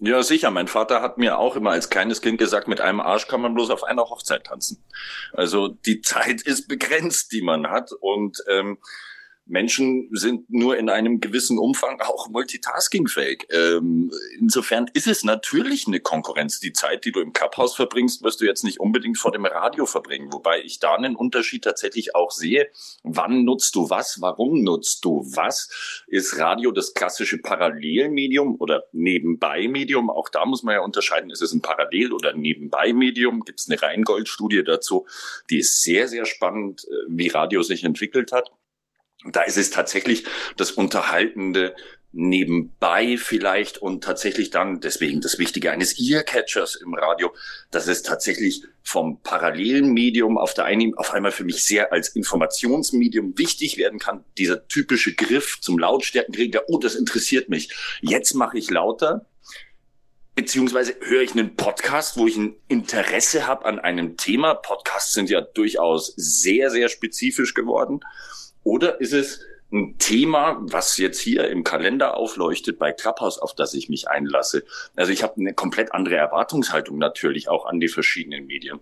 [0.00, 0.50] Ja, sicher.
[0.50, 3.54] Mein Vater hat mir auch immer als kleines Kind gesagt, mit einem Arsch kann man
[3.54, 4.82] bloß auf einer Hochzeit tanzen.
[5.32, 7.92] Also die Zeit ist begrenzt, die man hat.
[7.92, 8.78] Und ähm,
[9.46, 13.46] Menschen sind nur in einem gewissen Umfang auch multitaskingfähig.
[13.50, 16.60] Ähm, insofern ist es natürlich eine Konkurrenz.
[16.60, 19.84] Die Zeit, die du im Clubhouse verbringst, wirst du jetzt nicht unbedingt vor dem Radio
[19.84, 20.32] verbringen.
[20.32, 22.68] Wobei ich da einen Unterschied tatsächlich auch sehe.
[23.02, 24.20] Wann nutzt du was?
[24.20, 26.04] Warum nutzt du was?
[26.06, 30.08] Ist Radio das klassische Parallelmedium oder Nebenbei-Medium?
[30.08, 33.44] Auch da muss man ja unterscheiden, ist es ein Parallel- oder Nebenbei-Medium?
[33.44, 35.06] Gibt es eine Rheingold-Studie dazu?
[35.50, 38.50] Die ist sehr, sehr spannend, äh, wie Radio sich entwickelt hat.
[39.24, 40.24] Da ist es tatsächlich
[40.56, 41.74] das Unterhaltende
[42.14, 47.34] nebenbei vielleicht und tatsächlich dann, deswegen das Wichtige eines Earcatchers im Radio,
[47.70, 52.08] dass es tatsächlich vom parallelen Medium auf der einen auf einmal für mich sehr als
[52.10, 54.24] Informationsmedium wichtig werden kann.
[54.38, 57.74] Dieser typische Griff zum Lautstärkenregler, oh, das interessiert mich.
[58.00, 59.26] Jetzt mache ich lauter.
[60.36, 64.54] Beziehungsweise höre ich einen Podcast, wo ich ein Interesse habe an einem Thema.
[64.54, 68.00] Podcasts sind ja durchaus sehr, sehr spezifisch geworden.
[68.64, 69.40] Oder ist es
[69.72, 74.64] ein Thema, was jetzt hier im Kalender aufleuchtet bei Clubhouse, auf das ich mich einlasse?
[74.96, 78.80] Also ich habe eine komplett andere Erwartungshaltung natürlich auch an die verschiedenen Medien.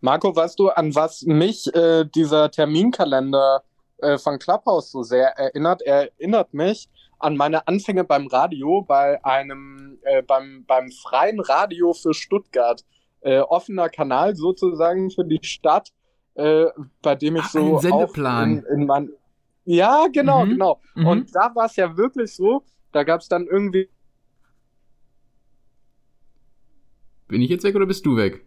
[0.00, 3.62] Marco, weißt du, an was mich äh, dieser Terminkalender
[3.98, 5.82] äh, von Clubhouse so sehr erinnert?
[5.82, 11.94] Er erinnert mich an meine Anfänge beim Radio, bei einem, äh, beim, beim freien Radio
[11.94, 12.84] für Stuttgart.
[13.20, 15.88] Äh, offener Kanal sozusagen für die Stadt
[16.36, 16.66] äh,
[17.02, 18.58] bei dem ich Ach, so Sendeplan.
[18.58, 19.10] in, in mein
[19.64, 20.50] ja genau mhm.
[20.50, 21.06] genau mhm.
[21.06, 23.88] und da war es ja wirklich so da gab es dann irgendwie
[27.28, 28.44] bin ich jetzt weg oder bist du weg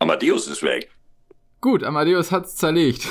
[0.00, 0.90] Amadeus ist weg
[1.60, 3.08] Gut, Amadeus hat's zerlegt.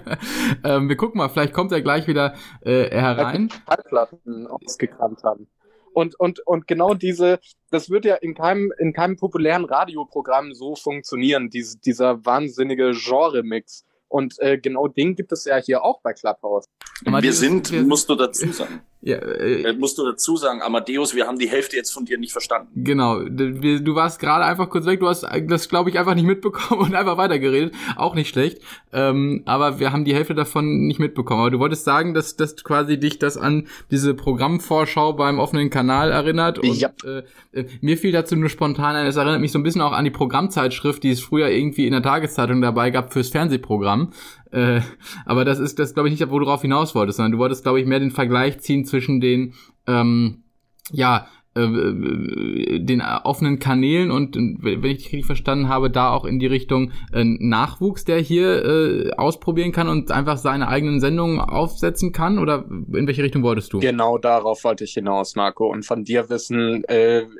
[0.64, 3.50] ähm, wir gucken mal, vielleicht kommt er gleich wieder äh, herein.
[3.50, 5.46] Schallplatten ausgekramt haben.
[5.94, 7.38] Und, und, und genau diese,
[7.70, 13.84] das wird ja in keinem, in keinem populären Radioprogramm so funktionieren, diese, dieser wahnsinnige Genre-Mix.
[14.08, 16.66] Und äh, genau den gibt es ja hier auch bei Clubhouse.
[17.02, 18.80] Wir sind, musst du dazu sagen.
[19.06, 22.16] Ja, äh, äh, musst du dazu sagen, Amadeus, wir haben die Hälfte jetzt von dir
[22.16, 22.68] nicht verstanden.
[22.74, 26.80] Genau, du warst gerade einfach kurz weg, du hast das, glaube ich, einfach nicht mitbekommen
[26.86, 27.74] und einfach weitergeredet.
[27.96, 28.62] Auch nicht schlecht.
[28.94, 31.42] Ähm, aber wir haben die Hälfte davon nicht mitbekommen.
[31.42, 36.10] Aber du wolltest sagen, dass, dass quasi dich das an diese Programmvorschau beim offenen Kanal
[36.10, 36.58] erinnert.
[36.58, 36.90] Und ja.
[37.04, 39.92] äh, äh, mir fiel dazu nur spontan ein, es erinnert mich so ein bisschen auch
[39.92, 44.14] an die Programmzeitschrift, die es früher irgendwie in der Tageszeitung dabei gab fürs Fernsehprogramm.
[44.54, 44.82] Äh,
[45.26, 47.64] aber das ist das, glaube ich, nicht, wo du darauf hinaus wolltest, sondern du wolltest,
[47.64, 49.54] glaube ich, mehr den Vergleich ziehen zwischen den,
[49.86, 50.44] ähm,
[50.92, 56.38] ja, äh, den offenen Kanälen und wenn ich dich richtig verstanden habe, da auch in
[56.38, 62.12] die Richtung äh, Nachwuchs, der hier äh, ausprobieren kann und einfach seine eigenen Sendungen aufsetzen
[62.12, 62.38] kann?
[62.38, 63.80] Oder in welche Richtung wolltest du?
[63.80, 66.84] Genau darauf wollte ich hinaus, Marco, und von dir wissen,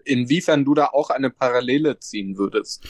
[0.04, 2.86] inwiefern du da auch eine Parallele ziehen würdest.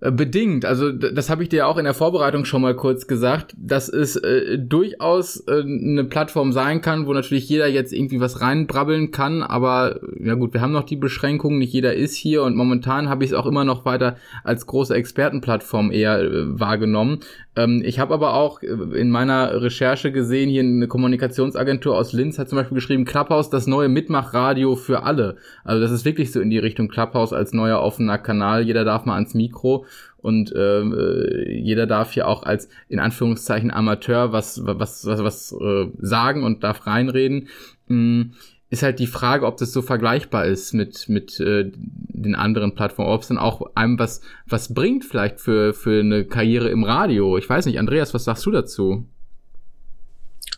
[0.00, 3.56] Äh, bedingt, also das habe ich dir auch in der Vorbereitung schon mal kurz gesagt,
[3.58, 8.40] dass es äh, durchaus äh, eine Plattform sein kann, wo natürlich jeder jetzt irgendwie was
[8.40, 12.44] reinbrabbeln kann, aber ja gut, wir haben noch die Beschränkungen, nicht jeder ist hier.
[12.44, 17.18] Und momentan habe ich es auch immer noch weiter als große Expertenplattform eher äh, wahrgenommen.
[17.56, 22.38] Ähm, ich habe aber auch äh, in meiner Recherche gesehen, hier eine Kommunikationsagentur aus Linz
[22.38, 25.38] hat zum Beispiel geschrieben, Clubhouse, das neue Mitmachradio für alle.
[25.64, 29.04] Also das ist wirklich so in die Richtung Clubhouse als neuer offener Kanal, jeder darf
[29.04, 29.86] mal ans Mikro
[30.20, 35.52] und ähm, äh, jeder darf hier auch als in Anführungszeichen Amateur was was was was
[35.52, 37.48] äh, sagen und darf reinreden.
[37.86, 38.32] Mm,
[38.70, 43.10] ist halt die Frage, ob das so vergleichbar ist mit mit äh, den anderen Plattformen,
[43.10, 47.38] ob es dann auch einem was was bringt vielleicht für für eine Karriere im Radio.
[47.38, 49.06] Ich weiß nicht, Andreas, was sagst du dazu?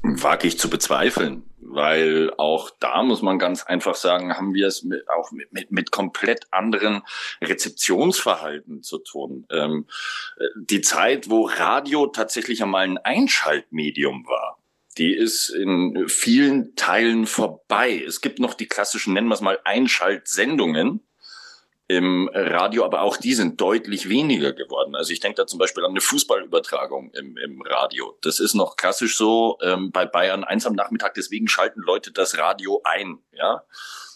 [0.02, 4.82] Wage ich zu bezweifeln, weil auch da muss man ganz einfach sagen, haben wir es
[4.82, 7.02] mit, auch mit, mit, mit komplett anderen
[7.42, 9.46] Rezeptionsverhalten zu tun.
[9.50, 9.86] Ähm,
[10.56, 14.58] die Zeit, wo Radio tatsächlich einmal ein Einschaltmedium war,
[14.98, 18.02] die ist in vielen Teilen vorbei.
[18.06, 21.00] Es gibt noch die klassischen, nennen wir es mal, Einschaltsendungen
[21.90, 24.94] im Radio, aber auch die sind deutlich weniger geworden.
[24.94, 28.16] Also ich denke da zum Beispiel an eine Fußballübertragung im, im Radio.
[28.20, 32.38] Das ist noch klassisch so ähm, bei Bayern eins am Nachmittag, deswegen schalten Leute das
[32.38, 33.64] Radio ein, ja.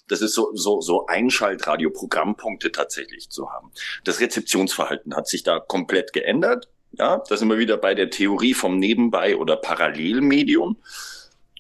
[0.06, 3.72] Das ist so, so, so Einschaltradio-Programmpunkte tatsächlich zu haben.
[4.04, 6.68] Das Rezeptionsverhalten hat sich da komplett geändert.
[6.92, 10.76] Ja, da sind wir wieder bei der Theorie vom Nebenbei- oder Parallelmedium.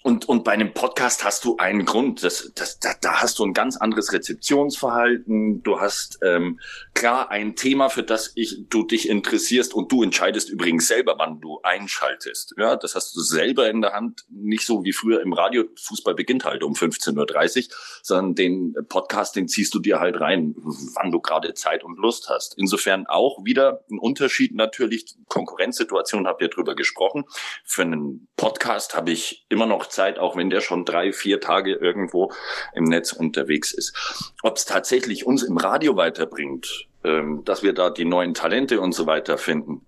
[0.06, 2.22] Und, und bei einem Podcast hast du einen Grund.
[2.22, 5.62] Das, das, da, da hast du ein ganz anderes Rezeptionsverhalten.
[5.62, 6.60] Du hast ähm,
[6.92, 11.40] klar ein Thema, für das ich, du dich interessierst und du entscheidest übrigens selber, wann
[11.40, 12.54] du einschaltest.
[12.58, 14.26] Ja, das hast du selber in der Hand.
[14.28, 15.64] Nicht so wie früher im Radio.
[15.82, 20.54] Fußball beginnt halt um 15.30 Uhr, sondern den Podcast, den ziehst du dir halt rein,
[20.56, 22.58] wann du gerade Zeit und Lust hast.
[22.58, 25.16] Insofern auch wieder ein Unterschied natürlich.
[25.28, 27.24] Konkurrenzsituation habt ihr drüber gesprochen.
[27.64, 31.74] Für einen Podcast habe ich immer noch Zeit, auch wenn der schon drei, vier Tage
[31.74, 32.32] irgendwo
[32.74, 34.32] im Netz unterwegs ist.
[34.42, 38.92] Ob es tatsächlich uns im Radio weiterbringt, ähm, dass wir da die neuen Talente und
[38.92, 39.86] so weiter finden,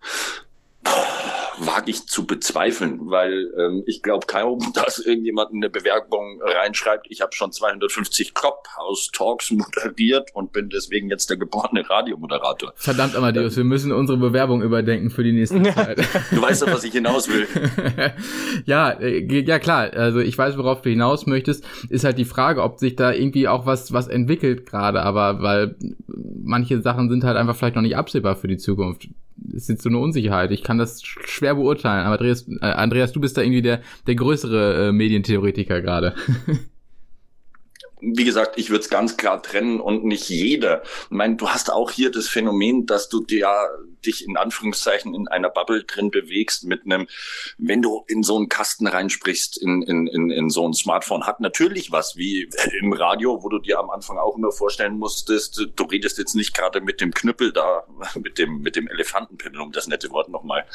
[1.59, 7.21] wage ich zu bezweifeln, weil ähm, ich glaube kaum, dass irgendjemand eine Bewerbung reinschreibt, ich
[7.21, 12.73] habe schon 250 Clubhouse-Talks moderiert und bin deswegen jetzt der geborene Radiomoderator.
[12.77, 15.99] Verdammt, Amadeus, ähm, wir müssen unsere Bewerbung überdenken für die nächste Zeit.
[16.31, 17.47] du weißt doch, was ich hinaus will.
[18.66, 22.62] ja, äh, ja klar, also ich weiß, worauf du hinaus möchtest, ist halt die Frage,
[22.62, 27.37] ob sich da irgendwie auch was, was entwickelt gerade, aber weil manche Sachen sind halt
[27.37, 29.09] einfach vielleicht noch nicht absehbar für die Zukunft
[29.53, 30.51] ist jetzt so eine Unsicherheit.
[30.51, 32.05] Ich kann das schwer beurteilen.
[32.05, 36.15] Aber Andreas, äh, Andreas du bist da irgendwie der, der größere äh, Medientheoretiker gerade.
[38.01, 40.83] wie gesagt, ich würde es ganz klar trennen und nicht jeder.
[40.83, 43.49] Ich meine, du hast auch hier das Phänomen, dass du dir
[44.05, 47.09] dich in Anführungszeichen in einer Bubble drin bewegst mit einem,
[47.59, 51.41] wenn du in so einen Kasten reinsprichst, in, in, in, in so ein Smartphone, hat
[51.41, 52.49] natürlich was wie
[52.81, 56.55] im Radio, wo du dir am Anfang auch immer vorstellen musstest, du redest jetzt nicht
[56.55, 60.67] gerade mit dem Knüppel da, mit dem, mit dem Elefantenpimmel, um das nette Wort nochmal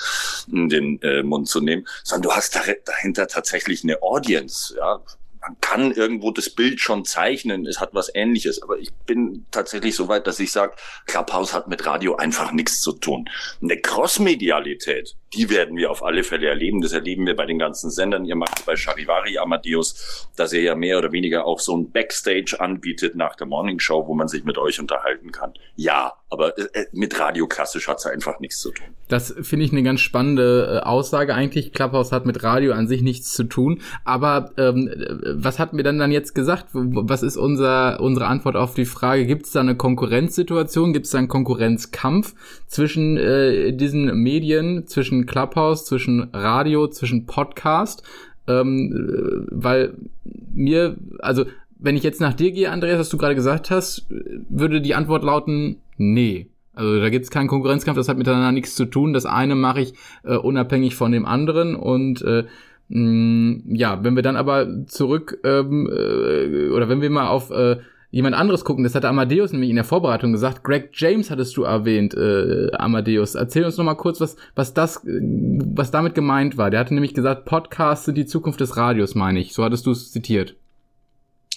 [0.52, 5.02] in den äh, Mund zu nehmen, sondern du hast dahinter tatsächlich eine Audience, ja
[5.42, 9.96] man kann irgendwo das Bild schon zeichnen, es hat was ähnliches, aber ich bin tatsächlich
[9.96, 10.76] so weit, dass ich sage,
[11.08, 13.28] Clubhouse hat mit Radio einfach nichts zu tun.
[13.62, 16.82] Eine Crossmedialität, die werden wir auf alle Fälle erleben.
[16.82, 18.26] Das erleben wir bei den ganzen Sendern.
[18.26, 22.58] Ihr macht bei Charivari Amadeus, dass er ja mehr oder weniger auch so ein Backstage
[22.60, 25.54] anbietet nach der Morning Show, wo man sich mit euch unterhalten kann.
[25.76, 28.88] Ja, aber äh, äh mit Radio klassisch hat es einfach nichts zu tun.
[29.08, 31.72] Das finde ich eine ganz spannende äh, Aussage eigentlich.
[31.72, 33.82] Clubhouse hat mit Radio an sich nichts zu tun.
[34.04, 34.90] Aber ähm,
[35.36, 36.68] was hatten wir dann dann jetzt gesagt?
[36.74, 39.26] Was ist unser, unsere Antwort auf die Frage?
[39.26, 40.94] Gibt es da eine Konkurrenzsituation?
[40.94, 42.34] Gibt es da einen Konkurrenzkampf
[42.68, 48.04] zwischen äh, diesen Medien, zwischen Clubhouse, zwischen Radio, zwischen Podcast?
[48.48, 49.94] Ähm, äh, weil
[50.54, 51.46] mir, also
[51.82, 54.06] wenn ich jetzt nach dir gehe, Andreas, was du gerade gesagt hast,
[54.50, 56.48] würde die Antwort lauten, nee.
[56.74, 59.14] Also da gibt es keinen Konkurrenzkampf, das hat miteinander nichts zu tun.
[59.14, 62.46] Das eine mache ich äh, unabhängig von dem anderen und äh,
[62.90, 67.78] mh, ja, wenn wir dann aber zurück ähm, äh, oder wenn wir mal auf äh,
[68.12, 70.64] jemand anderes gucken, das hatte Amadeus nämlich in der Vorbereitung gesagt.
[70.64, 73.36] Greg James hattest du erwähnt, äh, Amadeus.
[73.36, 76.70] Erzähl uns noch mal kurz, was was das, was damit gemeint war.
[76.70, 79.54] Der hatte nämlich gesagt, Podcasts sind die Zukunft des Radios, meine ich.
[79.54, 80.56] So hattest du es zitiert.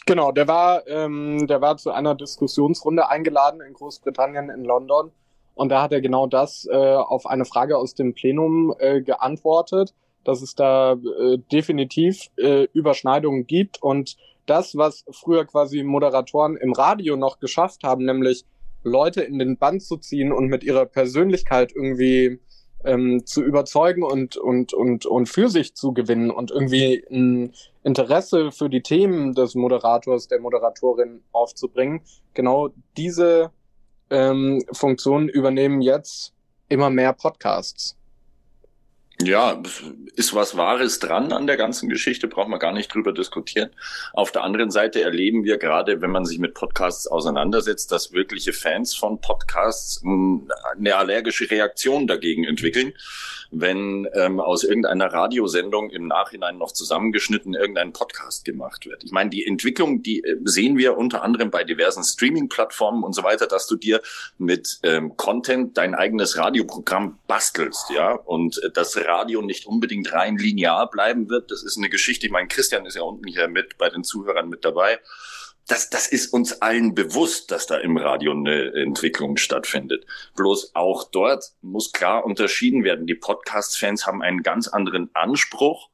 [0.06, 5.10] Genau, der war, ähm, der war zu einer Diskussionsrunde eingeladen in Großbritannien, in London.
[5.54, 9.94] Und da hat er genau das äh, auf eine Frage aus dem Plenum äh, geantwortet,
[10.24, 16.72] dass es da äh, definitiv äh, Überschneidungen gibt und das, was früher quasi Moderatoren im
[16.72, 18.44] Radio noch geschafft haben, nämlich
[18.82, 22.38] Leute in den Band zu ziehen und mit ihrer Persönlichkeit irgendwie
[22.84, 28.52] ähm, zu überzeugen und, und, und, und für sich zu gewinnen und irgendwie ein Interesse
[28.52, 32.02] für die Themen des Moderators, der Moderatorin aufzubringen.
[32.34, 33.50] Genau diese
[34.10, 36.34] ähm, Funktionen übernehmen jetzt
[36.68, 37.96] immer mehr Podcasts.
[39.22, 39.62] Ja,
[40.16, 43.70] ist was Wahres dran an der ganzen Geschichte, braucht man gar nicht drüber diskutieren.
[44.12, 48.52] Auf der anderen Seite erleben wir gerade, wenn man sich mit Podcasts auseinandersetzt, dass wirkliche
[48.52, 52.92] Fans von Podcasts eine allergische Reaktion dagegen entwickeln,
[53.52, 59.04] wenn ähm, aus irgendeiner Radiosendung im Nachhinein noch zusammengeschnitten irgendein Podcast gemacht wird.
[59.04, 63.22] Ich meine, die Entwicklung, die äh, sehen wir unter anderem bei diversen Streaming-Plattformen und so
[63.22, 64.02] weiter, dass du dir
[64.38, 70.36] mit ähm, Content dein eigenes Radioprogramm bastelst, ja, und äh, das Radio nicht unbedingt rein
[70.36, 71.50] linear bleiben wird.
[71.50, 74.48] Das ist eine Geschichte, ich meine, Christian ist ja unten hier mit bei den Zuhörern
[74.48, 74.98] mit dabei.
[75.66, 80.04] Das, das ist uns allen bewusst, dass da im Radio eine Entwicklung stattfindet.
[80.36, 83.06] Bloß auch dort muss klar unterschieden werden.
[83.06, 85.88] Die Podcast-Fans haben einen ganz anderen Anspruch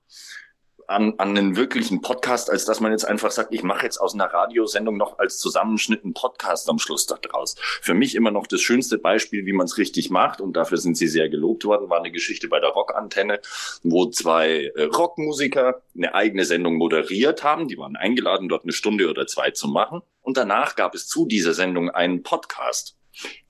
[0.90, 4.14] an, an einen wirklichen Podcast, als dass man jetzt einfach sagt, ich mache jetzt aus
[4.14, 7.54] einer Radiosendung noch als Zusammenschnitt einen Podcast am Schluss daraus.
[7.80, 10.96] Für mich immer noch das schönste Beispiel, wie man es richtig macht, und dafür sind
[10.96, 13.40] sie sehr gelobt worden, war eine Geschichte bei der Rockantenne,
[13.84, 17.68] wo zwei äh, Rockmusiker eine eigene Sendung moderiert haben.
[17.68, 20.02] Die waren eingeladen, dort eine Stunde oder zwei zu machen.
[20.22, 22.96] Und danach gab es zu dieser Sendung einen Podcast.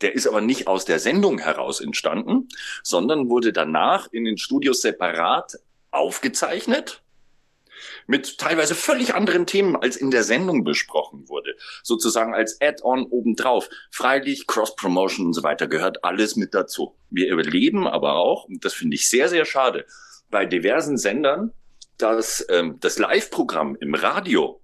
[0.03, 2.49] Der ist aber nicht aus der Sendung heraus entstanden,
[2.83, 5.59] sondern wurde danach in den Studios separat
[5.91, 7.03] aufgezeichnet
[8.11, 11.55] mit teilweise völlig anderen Themen, als in der Sendung besprochen wurde.
[11.85, 13.71] Sozusagen als Add-on obendrauf.
[13.93, 16.97] Freilich, Cross-Promotion und so weiter gehört alles mit dazu.
[17.09, 19.87] Wir überleben aber auch, und das finde ich sehr, sehr schade,
[20.29, 21.53] bei diversen Sendern,
[21.99, 24.61] dass ähm, das Live-Programm im Radio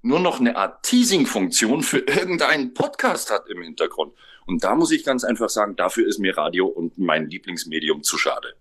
[0.00, 4.14] nur noch eine Art Teasing-Funktion für irgendeinen Podcast hat im Hintergrund.
[4.46, 8.16] Und da muss ich ganz einfach sagen, dafür ist mir Radio und mein Lieblingsmedium zu
[8.16, 8.54] schade.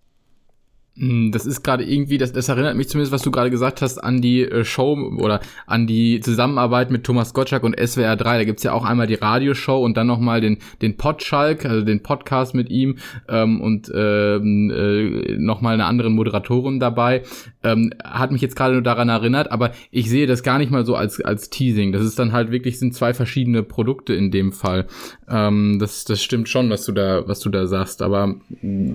[0.98, 3.98] Hm, das ist gerade irgendwie, das, das erinnert mich zumindest, was du gerade gesagt hast,
[3.98, 8.38] an die äh, Show oder an die Zusammenarbeit mit Thomas Gottschalk und SWR 3.
[8.38, 12.02] Da gibt's ja auch einmal die Radioshow und dann nochmal den, den Podschalk, also den
[12.02, 17.24] Podcast mit ihm ähm, und ähm, äh, nochmal eine andere Moderatorin dabei.
[17.66, 20.86] Ähm, hat mich jetzt gerade nur daran erinnert, aber ich sehe das gar nicht mal
[20.86, 21.92] so als, als Teasing.
[21.92, 24.88] Das ist dann halt wirklich, sind zwei verschiedene Produkte in dem Fall.
[25.30, 28.02] Ähm, das, das stimmt schon, was du da, was du da sagst.
[28.02, 28.36] Aber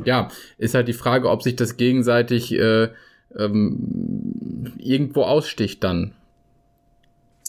[0.05, 0.29] ja,
[0.59, 2.89] ist halt die Frage, ob sich das gegen gegenseitig äh,
[3.37, 6.15] ähm, irgendwo aussticht dann.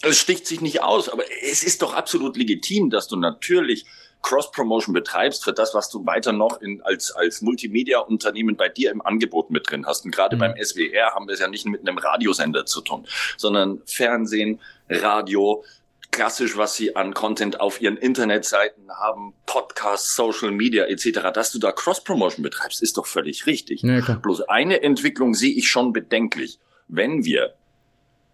[0.02, 3.86] Es sticht sich nicht aus, aber es ist doch absolut legitim, dass du natürlich
[4.22, 9.02] Cross-Promotion betreibst für das, was du weiter noch in, als, als Multimedia-Unternehmen bei dir im
[9.02, 10.06] Angebot mit drin hast.
[10.06, 10.40] Und gerade mhm.
[10.40, 13.08] beim SWR haben wir es ja nicht mit einem Radiosender zu tun,
[13.38, 15.64] sondern Fernsehen, Radio,
[16.12, 21.60] klassisch, was sie an Content auf ihren Internetseiten haben, Podcasts, Social Media etc., dass du
[21.60, 23.82] da Cross-Promotion betreibst, ist doch völlig richtig.
[23.82, 26.60] Ja, Bloß eine Entwicklung sehe ich schon bedenklich.
[26.88, 27.54] Wenn wir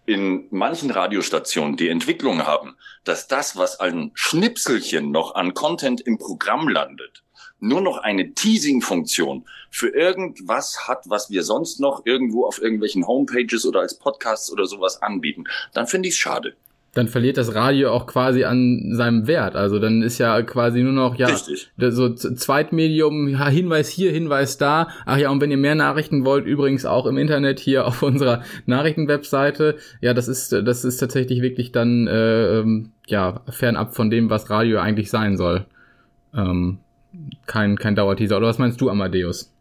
[0.08, 6.16] in manchen Radiostationen die Entwicklung haben, dass das, was an Schnipselchen noch an Content im
[6.16, 7.22] Programm landet,
[7.60, 13.66] nur noch eine Teasing-Funktion für irgendwas hat, was wir sonst noch irgendwo auf irgendwelchen Homepages
[13.66, 15.44] oder als Podcasts oder sowas anbieten,
[15.74, 16.56] dann finde ich es schade
[16.94, 19.56] dann verliert das Radio auch quasi an seinem Wert.
[19.56, 21.70] Also dann ist ja quasi nur noch, ja, Richtig.
[21.76, 24.88] so Zweitmedium, Hinweis hier, Hinweis da.
[25.04, 28.42] Ach ja, und wenn ihr mehr Nachrichten wollt, übrigens auch im Internet hier auf unserer
[28.66, 29.76] Nachrichtenwebseite.
[30.00, 34.50] Ja, das ist, das ist tatsächlich wirklich dann, äh, ähm, ja, fernab von dem, was
[34.50, 35.66] Radio eigentlich sein soll.
[36.34, 36.78] Ähm,
[37.46, 38.38] kein, kein Dauerteaser.
[38.38, 39.52] Oder was meinst du, Amadeus?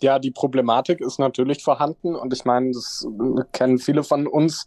[0.00, 3.06] Ja, die Problematik ist natürlich vorhanden und ich meine, das
[3.52, 4.64] kennen viele von uns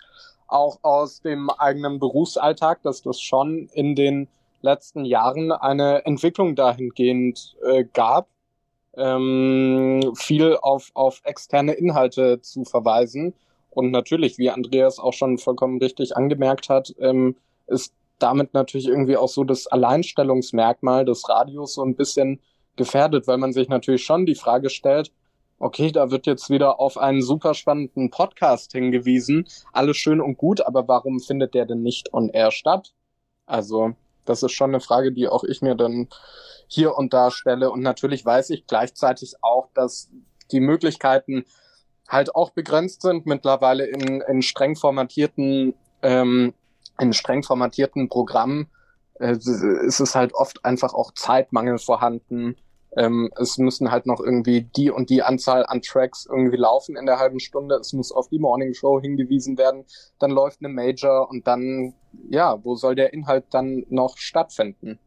[0.47, 4.27] auch aus dem eigenen Berufsalltag, dass das schon in den
[4.61, 8.27] letzten Jahren eine Entwicklung dahingehend äh, gab,
[8.97, 13.33] ähm, viel auf, auf externe Inhalte zu verweisen.
[13.69, 17.35] Und natürlich, wie Andreas auch schon vollkommen richtig angemerkt hat, ähm,
[17.67, 22.39] ist damit natürlich irgendwie auch so das Alleinstellungsmerkmal des Radios so ein bisschen
[22.77, 25.11] gefährdet, weil man sich natürlich schon die Frage stellt,
[25.59, 29.47] okay, da wird jetzt wieder auf einen super spannenden Podcast hingewiesen.
[29.71, 32.93] Alles schön und gut, aber warum findet der denn nicht on air statt?
[33.45, 33.93] Also,
[34.25, 36.07] das ist schon eine Frage, die auch ich mir dann
[36.67, 37.71] hier und da stelle.
[37.71, 40.09] Und natürlich weiß ich gleichzeitig auch, dass
[40.51, 41.45] die Möglichkeiten
[42.07, 46.53] halt auch begrenzt sind mittlerweile in, in streng formatierten, ähm,
[46.99, 48.67] in streng formatierten Programmen.
[49.19, 52.57] Äh, ist es halt oft einfach auch Zeitmangel vorhanden
[52.95, 57.05] ähm, es müssen halt noch irgendwie die und die Anzahl an Tracks irgendwie laufen in
[57.05, 59.85] der halben Stunde, es muss auf die Morning Show hingewiesen werden,
[60.19, 61.93] dann läuft eine Major und dann,
[62.29, 64.99] ja, wo soll der Inhalt dann noch stattfinden?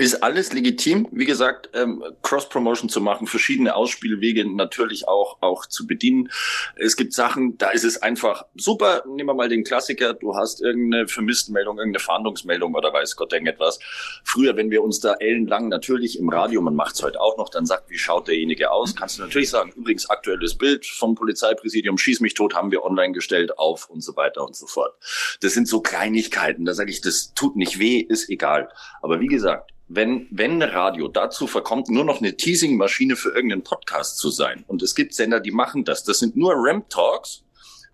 [0.00, 5.86] Ist alles legitim, wie gesagt, ähm, Cross-Promotion zu machen, verschiedene Ausspielwege natürlich auch, auch zu
[5.86, 6.30] bedienen.
[6.76, 9.04] Es gibt Sachen, da ist es einfach super.
[9.06, 13.78] Nehmen wir mal den Klassiker, du hast irgendeine Vermisstenmeldung, irgendeine Fahndungsmeldung oder weiß Gott irgendetwas.
[14.24, 17.50] Früher, wenn wir uns da ellenlang natürlich im Radio, man macht es heute auch noch,
[17.50, 21.98] dann sagt, wie schaut derjenige aus, kannst du natürlich sagen, übrigens aktuelles Bild vom Polizeipräsidium,
[21.98, 24.94] schieß mich tot, haben wir online gestellt auf und so weiter und so fort.
[25.42, 28.70] Das sind so Kleinigkeiten, da sage ich, das tut nicht weh, ist egal.
[29.02, 34.18] Aber wie gesagt, wenn, wenn Radio dazu verkommt, nur noch eine Teasing-Maschine für irgendeinen Podcast
[34.18, 34.64] zu sein.
[34.68, 36.04] Und es gibt Sender, die machen das.
[36.04, 37.42] Das sind nur Ramp-Talks.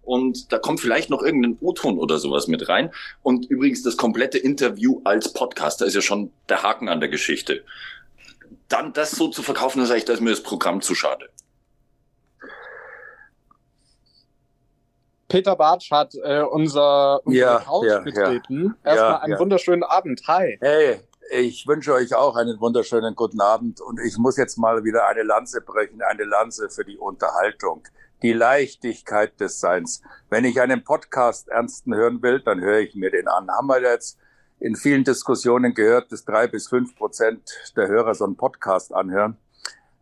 [0.03, 2.93] Und da kommt vielleicht noch irgendein O-Ton oder sowas mit rein.
[3.23, 7.09] Und übrigens das komplette Interview als Podcast, da ist ja schon der Haken an der
[7.09, 7.65] Geschichte.
[8.69, 11.31] Dann das so zu verkaufen, da sage ich, da ist mir das Programm zu schade.
[15.29, 18.77] Peter Bartsch hat äh, unser, unser ja, Couch ja, betreten.
[18.85, 19.39] Ja, Erstmal ja, einen ja.
[19.41, 20.23] wunderschönen Abend.
[20.29, 20.59] Hi.
[20.61, 21.01] Hey,
[21.31, 25.23] ich wünsche euch auch einen wunderschönen guten Abend und ich muss jetzt mal wieder eine
[25.23, 27.83] Lanze brechen, eine Lanze für die Unterhaltung,
[28.23, 30.03] die Leichtigkeit des Seins.
[30.31, 33.51] Wenn ich einen Podcast ernsten hören will, dann höre ich mir den an.
[33.51, 34.19] Haben wir jetzt
[34.61, 37.43] in vielen Diskussionen gehört, dass drei bis fünf Prozent
[37.77, 39.37] der Hörer so einen Podcast anhören.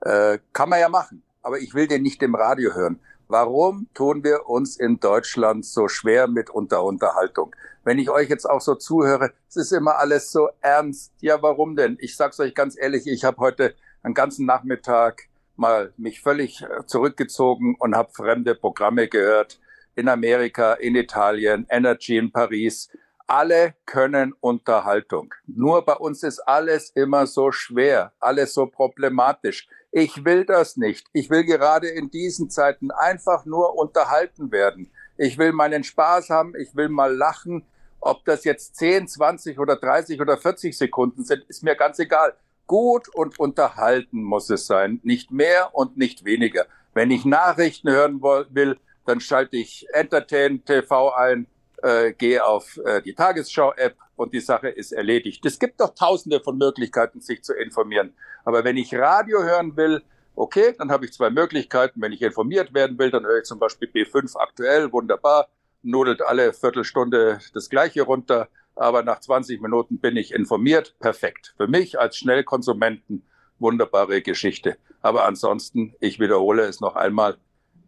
[0.01, 3.01] Äh, kann man ja machen, aber ich will den nicht im Radio hören.
[3.29, 7.57] Warum tun wir uns in Deutschland so schwer mit unter Unterhaltung?
[7.85, 11.12] Wenn ich euch jetzt auch so zuhöre, es ist immer alles so ernst.
[11.20, 11.99] Ja, warum denn?
[12.01, 16.87] Ich sag's euch ganz ehrlich, ich habe heute einen ganzen Nachmittag mal mich völlig äh,
[16.87, 19.61] zurückgezogen und habe fremde Programme gehört
[19.95, 22.89] in Amerika, in Italien, Energy in Paris.
[23.26, 25.35] Alle können Unterhaltung.
[25.47, 29.68] Nur bei uns ist alles immer so schwer, alles so problematisch.
[29.93, 31.07] Ich will das nicht.
[31.12, 34.91] Ich will gerade in diesen Zeiten einfach nur unterhalten werden.
[35.16, 37.64] Ich will meinen Spaß haben, ich will mal lachen,
[38.05, 42.34] ob das jetzt 10, 20 oder 30 oder 40 Sekunden sind, ist mir ganz egal.
[42.66, 46.66] Gut und unterhalten muss es sein, nicht mehr und nicht weniger.
[46.92, 51.46] Wenn ich Nachrichten hören will, dann schalte ich Entertain TV ein,
[51.82, 55.44] äh, gehe auf äh, die Tagesschau-App und die Sache ist erledigt.
[55.46, 58.14] Es gibt doch tausende von Möglichkeiten, sich zu informieren.
[58.44, 60.02] Aber wenn ich Radio hören will,
[60.36, 62.02] okay, dann habe ich zwei Möglichkeiten.
[62.02, 65.48] Wenn ich informiert werden will, dann höre ich zum Beispiel B5 aktuell, wunderbar
[65.85, 70.97] nudelt alle Viertelstunde das Gleiche runter, aber nach 20 Minuten bin ich informiert.
[70.99, 71.55] Perfekt.
[71.57, 73.24] Für mich als Schnellkonsumenten
[73.59, 74.76] wunderbare Geschichte.
[75.01, 77.37] Aber ansonsten, ich wiederhole es noch einmal,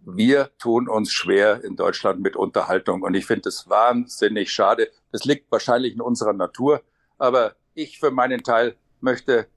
[0.04, 4.88] wir tun uns schwer in Deutschland mit Unterhaltung und ich finde es wahnsinnig schade.
[5.10, 6.82] Das liegt wahrscheinlich in unserer Natur,
[7.18, 9.48] aber ich für meinen Teil möchte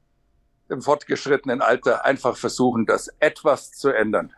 [0.70, 4.34] im fortgeschrittenen Alter einfach versuchen, das etwas zu ändern.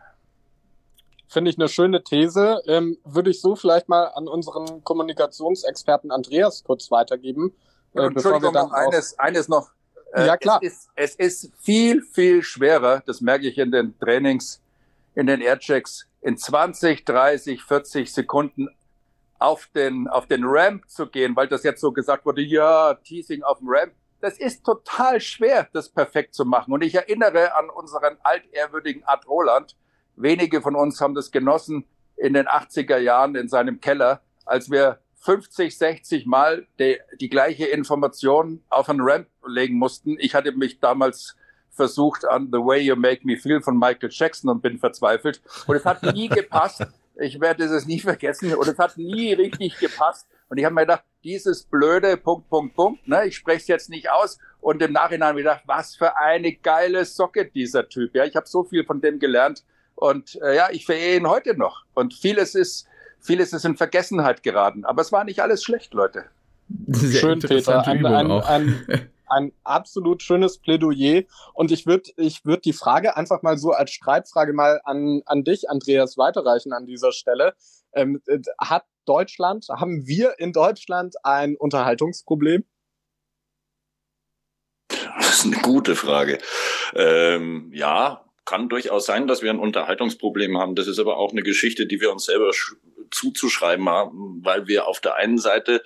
[1.32, 2.62] Finde ich eine schöne These.
[2.66, 7.54] Ähm, würde ich so vielleicht mal an unseren Kommunikationsexperten Andreas kurz weitergeben.
[7.94, 9.70] Äh, bevor wir dann noch eines, eines noch.
[10.12, 10.60] Äh, ja, klar.
[10.62, 14.60] Es ist, es ist viel, viel schwerer, das merke ich in den Trainings,
[15.14, 18.68] in den Airchecks, in 20, 30, 40 Sekunden
[19.38, 23.42] auf den, auf den Ramp zu gehen, weil das jetzt so gesagt wurde, ja, Teasing
[23.42, 23.94] auf dem Ramp.
[24.20, 26.74] Das ist total schwer, das perfekt zu machen.
[26.74, 29.74] Und ich erinnere an unseren altehrwürdigen Art Roland,
[30.22, 31.84] Wenige von uns haben das genossen
[32.16, 37.66] in den 80er Jahren in seinem Keller, als wir 50, 60 Mal die, die gleiche
[37.66, 40.16] Information auf einen Ramp legen mussten.
[40.18, 41.36] Ich hatte mich damals
[41.70, 45.40] versucht an The Way You Make Me Feel von Michael Jackson und bin verzweifelt.
[45.66, 46.86] Und es hat nie gepasst.
[47.16, 48.54] Ich werde es nie vergessen.
[48.54, 50.26] Und es hat nie richtig gepasst.
[50.48, 53.90] Und ich habe mir gedacht, dieses blöde Punkt, Punkt, Punkt, ne, ich spreche es jetzt
[53.90, 54.38] nicht aus.
[54.60, 58.14] Und im Nachhinein habe ich gedacht, was für eine geile Socke dieser Typ.
[58.14, 59.64] Ja, ich habe so viel von dem gelernt.
[59.94, 61.84] Und äh, ja, ich verehre ihn heute noch.
[61.94, 62.86] Und vieles ist,
[63.20, 64.84] vieles ist in Vergessenheit geraten.
[64.84, 66.24] Aber es war nicht alles schlecht, Leute.
[66.88, 67.86] Sehr Schön, Peter.
[67.86, 71.22] Ein, ein, ein, ein, absolut schönes Plädoyer.
[71.54, 75.44] Und ich würde ich würd die Frage einfach mal so als Streitfrage mal an, an
[75.44, 77.54] dich, Andreas, weiterreichen an dieser Stelle.
[77.92, 82.64] Ähm, äh, hat Deutschland, haben wir in Deutschland ein Unterhaltungsproblem?
[84.88, 86.38] Das ist eine gute Frage.
[86.94, 90.74] Ähm, ja, kann durchaus sein, dass wir ein Unterhaltungsproblem haben.
[90.74, 92.50] Das ist aber auch eine Geschichte, die wir uns selber
[93.10, 95.82] zuzuschreiben haben, weil wir auf der einen Seite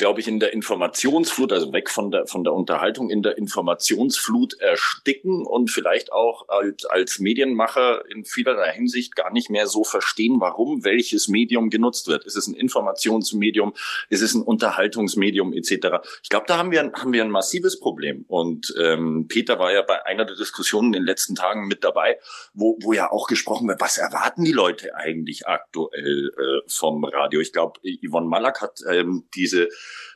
[0.00, 4.54] glaube ich, in der Informationsflut, also weg von der, von der Unterhaltung, in der Informationsflut
[4.54, 10.40] ersticken und vielleicht auch als, als Medienmacher in vielerlei Hinsicht gar nicht mehr so verstehen,
[10.40, 12.24] warum welches Medium genutzt wird.
[12.24, 13.74] Ist es ein Informationsmedium?
[14.08, 16.00] Ist es ein Unterhaltungsmedium etc.?
[16.22, 18.24] Ich glaube, da haben wir, haben wir ein massives Problem.
[18.26, 22.18] Und ähm, Peter war ja bei einer der Diskussionen in den letzten Tagen mit dabei,
[22.54, 27.40] wo, wo ja auch gesprochen wird, was erwarten die Leute eigentlich aktuell äh, vom Radio?
[27.40, 29.68] Ich glaube, Yvonne Malak hat ähm, diese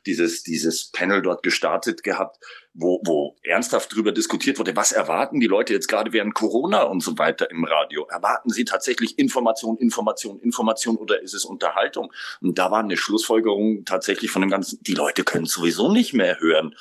[0.07, 2.39] dieses, dieses Panel dort gestartet gehabt,
[2.75, 7.03] wo, wo ernsthaft drüber diskutiert wurde, was erwarten die Leute jetzt gerade während Corona und
[7.03, 8.07] so weiter im Radio?
[8.11, 12.12] Erwarten sie tatsächlich Information, Information, Information oder ist es Unterhaltung?
[12.41, 16.41] Und da war eine Schlussfolgerung tatsächlich von dem Ganzen, die Leute können sowieso nicht mehr
[16.41, 16.75] hören.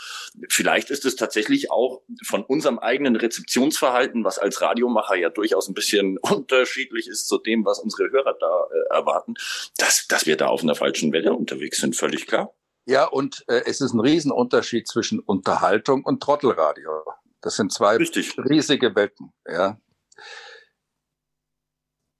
[0.50, 5.76] Vielleicht ist es tatsächlich auch von unserem eigenen Rezeptionsverhalten, was als Radiomacher ja durchaus ein
[5.76, 9.36] bisschen unterschiedlich ist zu dem, was unsere Hörer da äh, erwarten,
[9.78, 12.52] dass, dass wir da auf einer falschen Welle unterwegs sind, völlig klar.
[12.86, 17.04] Ja, und äh, es ist ein Riesenunterschied zwischen Unterhaltung und Trottelradio.
[17.42, 18.38] Das sind zwei Richtig.
[18.38, 19.78] riesige Welten, ja.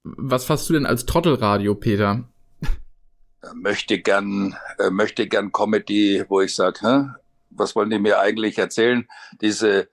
[0.02, 2.28] Was fasst du denn als Trottelradio, Peter?
[3.54, 7.14] Möchte gern, äh, möchte gern Comedy, wo ich sage,
[7.50, 9.06] was wollen die mir eigentlich erzählen?
[9.40, 9.88] Diese,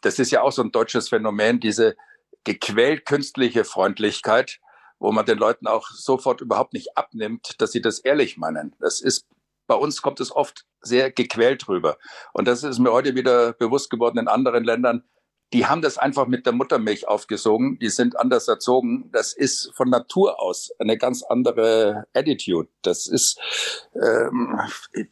[0.00, 1.96] das ist ja auch so ein deutsches Phänomen, diese
[2.44, 4.60] gequält künstliche Freundlichkeit,
[4.98, 8.74] wo man den Leuten auch sofort überhaupt nicht abnimmt, dass sie das ehrlich meinen.
[8.80, 9.26] Das ist
[9.66, 11.98] bei uns kommt es oft sehr gequält rüber.
[12.32, 15.04] Und das ist mir heute wieder bewusst geworden in anderen Ländern.
[15.52, 17.78] Die haben das einfach mit der Muttermilch aufgesogen.
[17.78, 19.10] Die sind anders erzogen.
[19.12, 22.68] Das ist von Natur aus eine ganz andere Attitude.
[22.82, 23.38] Das ist
[23.94, 24.58] ähm,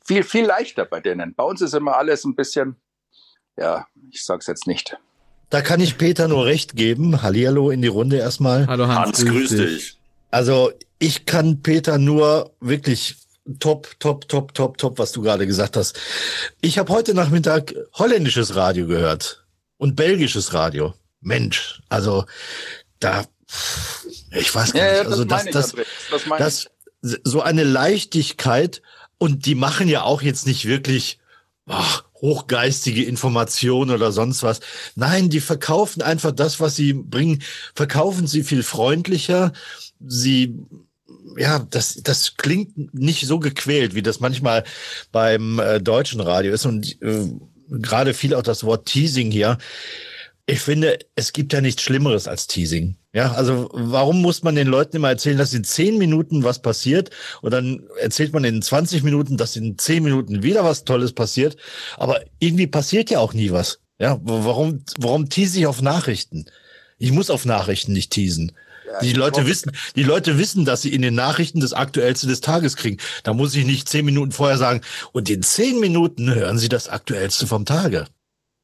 [0.04, 1.34] viel, viel leichter bei denen.
[1.34, 2.76] Bei uns ist immer alles ein bisschen,
[3.56, 4.98] ja, ich sag's jetzt nicht.
[5.50, 7.22] Da kann ich Peter nur recht geben.
[7.22, 8.66] Hallihallo in die Runde erstmal.
[8.66, 9.98] Hallo Hans, Hans grüß dich.
[10.32, 13.23] Also ich kann Peter nur wirklich
[13.58, 15.98] top, top, top, top, top, was du gerade gesagt hast.
[16.60, 19.44] Ich habe heute Nachmittag holländisches Radio gehört
[19.76, 20.94] und belgisches Radio.
[21.20, 22.24] Mensch, also
[23.00, 23.24] da,
[24.30, 25.74] ich weiß gar nicht, ja, also das, das,
[26.10, 26.70] das, das,
[27.24, 28.82] so eine Leichtigkeit
[29.18, 31.18] und die machen ja auch jetzt nicht wirklich
[31.66, 34.60] ach, hochgeistige Informationen oder sonst was.
[34.96, 37.42] Nein, die verkaufen einfach das, was sie bringen,
[37.74, 39.52] verkaufen sie viel freundlicher.
[40.06, 40.58] Sie
[41.36, 44.64] ja, das, das klingt nicht so gequält, wie das manchmal
[45.12, 46.66] beim äh, deutschen Radio ist.
[46.66, 47.28] Und äh,
[47.68, 49.58] gerade viel auch das Wort Teasing hier.
[50.46, 52.96] Ich finde, es gibt ja nichts Schlimmeres als Teasing.
[53.14, 57.10] Ja, also warum muss man den Leuten immer erzählen, dass in zehn Minuten was passiert
[57.40, 61.56] und dann erzählt man in 20 Minuten, dass in zehn Minuten wieder was Tolles passiert,
[61.96, 63.80] aber irgendwie passiert ja auch nie was.
[64.00, 66.46] Ja, warum, warum tease ich auf Nachrichten?
[66.98, 68.52] Ich muss auf Nachrichten nicht teasen
[69.02, 72.76] die Leute wissen, die Leute wissen, dass sie in den Nachrichten das Aktuellste des Tages
[72.76, 72.98] kriegen.
[73.22, 74.80] Da muss ich nicht zehn Minuten vorher sagen,
[75.12, 78.06] und in zehn Minuten hören sie das Aktuellste vom Tage.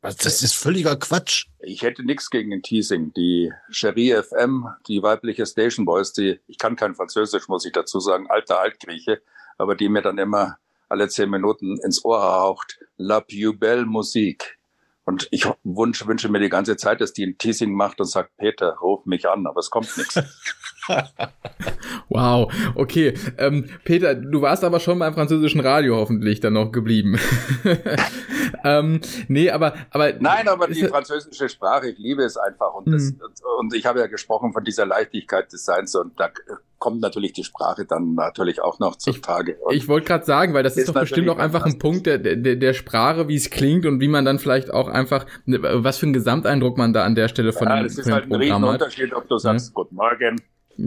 [0.02, 1.46] Das ist völliger Quatsch.
[1.58, 3.12] Ich hätte nichts gegen den Teasing.
[3.14, 8.00] Die Cherie FM, die weibliche Station Voice, die, ich kann kein Französisch, muss ich dazu
[8.00, 9.20] sagen, alter Altgrieche,
[9.58, 10.56] aber die mir dann immer
[10.88, 14.58] alle zehn Minuten ins Ohr haucht, La plus belle musique.
[15.10, 18.36] Und ich wünsche, wünsche mir die ganze Zeit, dass die ein Teasing macht und sagt,
[18.36, 20.14] Peter, ruf mich an, aber es kommt nichts.
[22.08, 23.14] wow, okay.
[23.38, 27.18] Ähm, Peter, du warst aber schon beim französischen Radio hoffentlich dann noch geblieben.
[28.64, 30.12] ähm, nee, aber, aber.
[30.20, 32.74] Nein, aber die französische Sprache, ich liebe es einfach.
[32.74, 33.20] Und, das, mhm.
[33.58, 36.30] und ich habe ja gesprochen von dieser Leichtigkeit des Seins und da
[36.78, 39.58] kommt natürlich die Sprache dann natürlich auch noch zutage.
[39.70, 42.06] Ich, ich wollte gerade sagen, weil das ist, ist doch bestimmt auch einfach ein Punkt
[42.06, 45.58] der, der, der Sprache, wie es klingt und wie man dann vielleicht auch einfach, ne,
[45.60, 48.24] was für einen Gesamteindruck man da an der Stelle von ja, dem, das ist halt
[48.24, 49.72] ein Riesenunterschied, ob du sagst ja.
[49.74, 50.40] Guten Morgen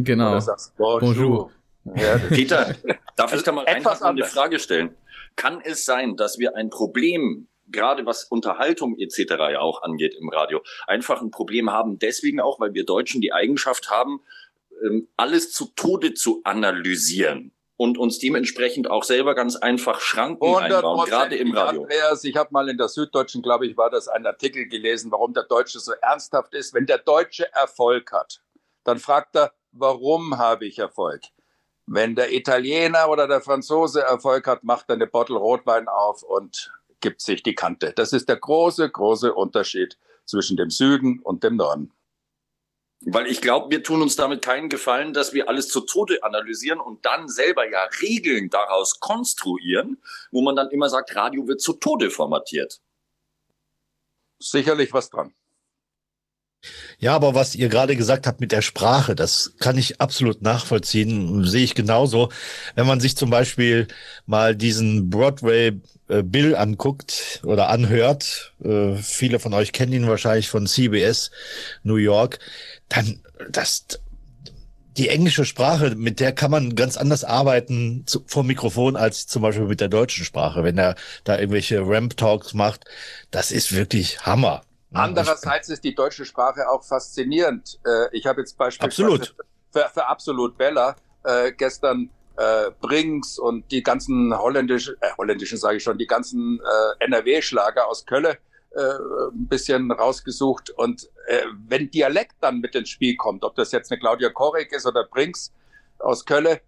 [0.03, 0.31] genau.
[0.31, 1.51] oder sagst Bonjour.
[1.83, 2.01] Bonjour.
[2.01, 2.75] Ja, Peter,
[3.15, 4.95] darf ich da mal eine Frage stellen?
[5.35, 9.31] Kann es sein, dass wir ein Problem gerade was Unterhaltung etc.
[9.51, 13.33] ja auch angeht im Radio, einfach ein Problem haben, deswegen auch, weil wir Deutschen die
[13.33, 14.21] Eigenschaft haben,
[14.83, 21.05] ähm, alles zu Tode zu analysieren und uns dementsprechend auch selber ganz einfach Schranken einbauen,
[21.05, 21.83] gerade im Radio.
[21.83, 25.33] Andreas, ich habe mal in der Süddeutschen, glaube ich, war das ein Artikel gelesen, warum
[25.33, 26.73] der Deutsche so ernsthaft ist.
[26.73, 28.41] Wenn der Deutsche Erfolg hat,
[28.83, 31.21] dann fragt er, warum habe ich Erfolg?
[31.85, 36.71] Wenn der Italiener oder der Franzose Erfolg hat, macht er eine Bottle Rotwein auf und
[37.01, 37.91] gibt sich die Kante.
[37.93, 41.91] Das ist der große, große Unterschied zwischen dem Süden und dem Norden.
[43.05, 46.79] Weil ich glaube, wir tun uns damit keinen Gefallen, dass wir alles zu Tode analysieren
[46.79, 50.01] und dann selber ja Regeln daraus konstruieren,
[50.31, 52.79] wo man dann immer sagt, Radio wird zu Tode formatiert.
[54.39, 55.33] Sicherlich was dran.
[56.99, 61.43] Ja, aber was ihr gerade gesagt habt mit der Sprache, das kann ich absolut nachvollziehen,
[61.45, 62.29] sehe ich genauso.
[62.75, 63.87] Wenn man sich zum Beispiel
[64.25, 65.73] mal diesen Broadway
[66.21, 71.31] Bill anguckt oder anhört, äh, viele von euch kennen ihn wahrscheinlich von CBS
[71.83, 72.39] New York,
[72.89, 73.85] dann das
[74.97, 79.41] die englische Sprache, mit der kann man ganz anders arbeiten zu, vor Mikrofon als zum
[79.41, 80.63] Beispiel mit der deutschen Sprache.
[80.63, 82.85] Wenn er da irgendwelche Ramp-Talks macht,
[83.31, 84.61] das ist wirklich Hammer.
[84.93, 87.79] Andererseits ist die deutsche Sprache auch faszinierend.
[87.85, 89.35] Äh, ich habe jetzt beispielsweise Absolut.
[89.71, 95.77] Für, für Absolut Bella äh, gestern äh, Brinks und die ganzen holländischen, äh, holländischen sage
[95.77, 98.35] ich schon, die ganzen äh, NRW-Schlager aus Köln äh,
[98.75, 100.69] ein bisschen rausgesucht.
[100.71, 104.71] Und äh, wenn Dialekt dann mit ins Spiel kommt, ob das jetzt eine Claudia Korek
[104.71, 105.51] ist oder Brinks
[105.99, 106.59] aus Köln,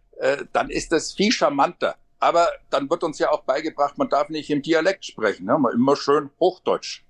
[0.53, 1.97] dann ist das viel charmanter.
[2.19, 5.57] Aber dann wird uns ja auch beigebracht, man darf nicht im Dialekt sprechen, ne?
[5.73, 7.04] immer schön Hochdeutsch.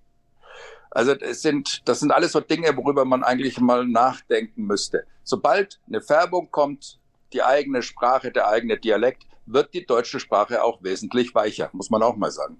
[0.95, 5.03] Also das sind, das sind alles so Dinge, worüber man eigentlich mal nachdenken müsste.
[5.25, 6.99] Sobald eine Färbung kommt,
[7.33, 12.01] die eigene Sprache, der eigene Dialekt, wird die deutsche Sprache auch wesentlich weicher, muss man
[12.01, 12.57] auch mal sagen.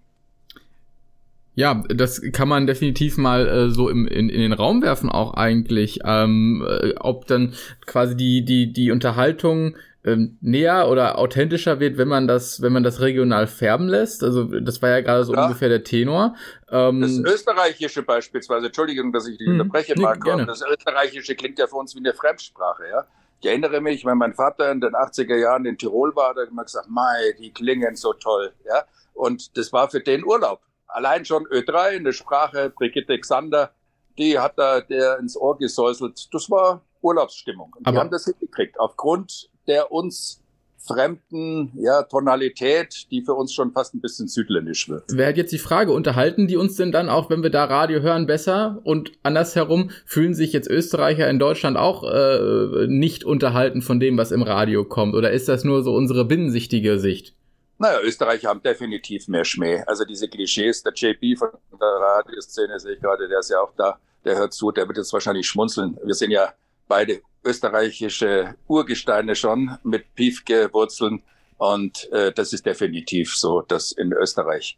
[1.56, 5.36] Ja, das kann man definitiv mal äh, so im, in, in den Raum werfen auch
[5.36, 7.54] eigentlich, ähm, äh, ob dann
[7.86, 12.84] quasi die die die Unterhaltung ähm, näher oder authentischer wird, wenn man das wenn man
[12.84, 14.24] das regional färben lässt.
[14.24, 15.46] Also das war ja gerade so ja.
[15.46, 16.36] ungefähr der Tenor.
[16.70, 20.46] Ähm, das österreichische beispielsweise, Entschuldigung, dass ich dich hm, unterbreche, nee, Marco, gerne.
[20.46, 23.06] das österreichische klingt ja für uns wie eine Fremdsprache, ja.
[23.42, 26.48] Ich erinnere mich, wenn mein Vater in den 80er Jahren in Tirol war, da hat
[26.48, 28.84] er immer gesagt, Mai, die klingen so toll, ja.
[29.14, 30.62] Und das war für den Urlaub
[30.96, 33.72] allein schon Ö3 in der Sprache, Brigitte Xander,
[34.18, 36.34] die hat da der ins Ohr gesäuselt.
[36.34, 37.74] Das war Urlaubsstimmung.
[37.78, 38.80] Und die haben das hingekriegt.
[38.80, 40.42] Aufgrund der uns
[40.86, 45.04] fremden ja, Tonalität, die für uns schon fast ein bisschen südländisch wird.
[45.12, 48.28] Wäre jetzt die Frage, unterhalten die uns denn dann auch, wenn wir da Radio hören,
[48.28, 48.82] besser?
[48.84, 54.32] Und andersherum, fühlen sich jetzt Österreicher in Deutschland auch äh, nicht unterhalten von dem, was
[54.32, 55.16] im Radio kommt?
[55.16, 57.36] Oder ist das nur so unsere binnensichtige Sicht?
[57.78, 59.84] Naja, Österreicher haben definitiv mehr Schmäh.
[59.86, 61.50] Also diese Klischees, der JP von
[61.80, 64.98] der Radioszene sehe ich gerade, der ist ja auch da, der hört zu, der wird
[64.98, 65.98] jetzt wahrscheinlich schmunzeln.
[66.04, 66.54] Wir sind ja
[66.88, 71.24] beide österreichische Urgesteine schon mit Piefke-Wurzeln
[71.58, 74.78] und äh, das ist definitiv so, dass in Österreich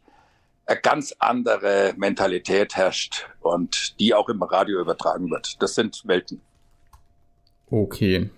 [0.66, 5.60] eine ganz andere Mentalität herrscht und die auch im Radio übertragen wird.
[5.62, 6.40] Das sind Welten.
[7.70, 8.30] Okay.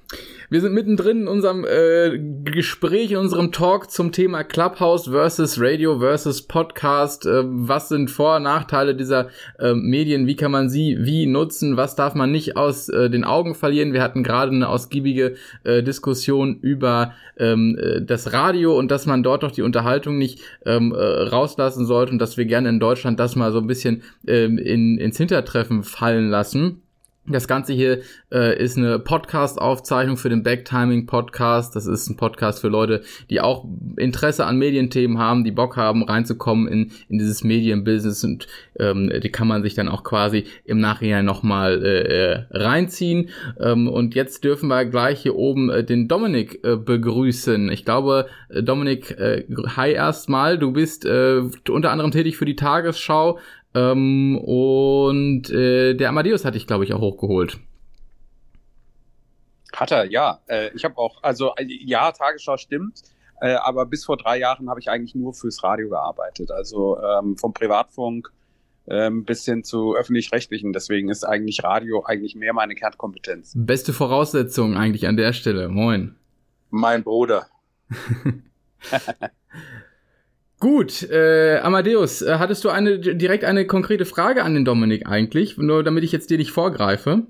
[0.52, 6.00] Wir sind mittendrin in unserem äh, Gespräch, in unserem Talk zum Thema Clubhouse versus Radio
[6.00, 7.26] versus Podcast.
[7.26, 9.28] Äh, was sind Vor- und Nachteile dieser
[9.60, 10.26] äh, Medien?
[10.26, 11.76] Wie kann man sie wie nutzen?
[11.76, 13.92] Was darf man nicht aus äh, den Augen verlieren?
[13.92, 19.22] Wir hatten gerade eine ausgiebige äh, Diskussion über ähm, äh, das Radio und dass man
[19.22, 23.20] dort doch die Unterhaltung nicht ähm, äh, rauslassen sollte und dass wir gerne in Deutschland
[23.20, 26.82] das mal so ein bisschen ähm, in, ins Hintertreffen fallen lassen.
[27.26, 28.00] Das Ganze hier
[28.32, 31.76] äh, ist eine Podcast-Aufzeichnung für den Backtiming-Podcast.
[31.76, 33.66] Das ist ein Podcast für Leute, die auch
[33.96, 38.48] Interesse an Medienthemen haben, die Bock haben, reinzukommen in, in dieses Medienbusiness und
[38.78, 43.28] ähm, die kann man sich dann auch quasi im Nachhinein nochmal äh, äh, reinziehen.
[43.60, 47.70] Ähm, und jetzt dürfen wir gleich hier oben äh, den Dominik äh, begrüßen.
[47.70, 49.44] Ich glaube, äh, Dominik, äh,
[49.76, 50.58] hi erstmal.
[50.58, 53.38] Du bist äh, unter anderem tätig für die Tagesschau,
[53.74, 57.58] ähm, und äh, der Amadeus hatte ich, glaube ich, auch hochgeholt.
[59.72, 60.40] Hat er, ja.
[60.46, 63.02] Äh, ich habe auch, also äh, ja, Tagesschau stimmt,
[63.40, 66.50] äh, aber bis vor drei Jahren habe ich eigentlich nur fürs Radio gearbeitet.
[66.50, 68.32] Also ähm, vom Privatfunk
[68.88, 70.72] ähm, bis hin zu öffentlich-rechtlichen.
[70.72, 73.52] Deswegen ist eigentlich Radio eigentlich mehr meine Kernkompetenz.
[73.56, 75.68] Beste Voraussetzung eigentlich an der Stelle.
[75.68, 76.16] Moin.
[76.70, 77.46] Mein Bruder.
[80.60, 85.56] Gut, äh, Amadeus, äh, hattest du eine direkt eine konkrete Frage an den Dominik eigentlich,
[85.56, 87.22] nur damit ich jetzt dir nicht vorgreife?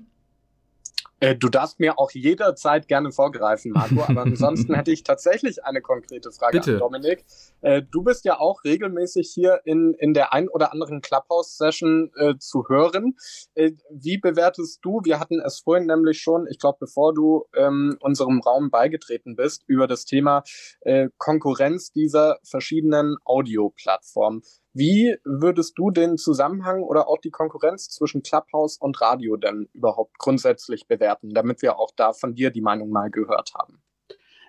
[1.21, 5.81] Äh, du darfst mir auch jederzeit gerne vorgreifen, Marco, aber ansonsten hätte ich tatsächlich eine
[5.81, 6.73] konkrete Frage Bitte.
[6.73, 7.23] an Dominik.
[7.61, 12.33] Äh, du bist ja auch regelmäßig hier in, in der ein oder anderen Clubhouse-Session äh,
[12.39, 13.15] zu hören.
[13.53, 17.97] Äh, wie bewertest du, wir hatten es vorhin nämlich schon, ich glaube, bevor du ähm,
[17.99, 20.43] unserem Raum beigetreten bist, über das Thema
[20.81, 24.41] äh, Konkurrenz dieser verschiedenen Audioplattformen.
[24.73, 30.17] Wie würdest du den Zusammenhang oder auch die Konkurrenz zwischen Clubhouse und Radio denn überhaupt
[30.17, 33.81] grundsätzlich bewerten, damit wir auch da von dir die Meinung mal gehört haben?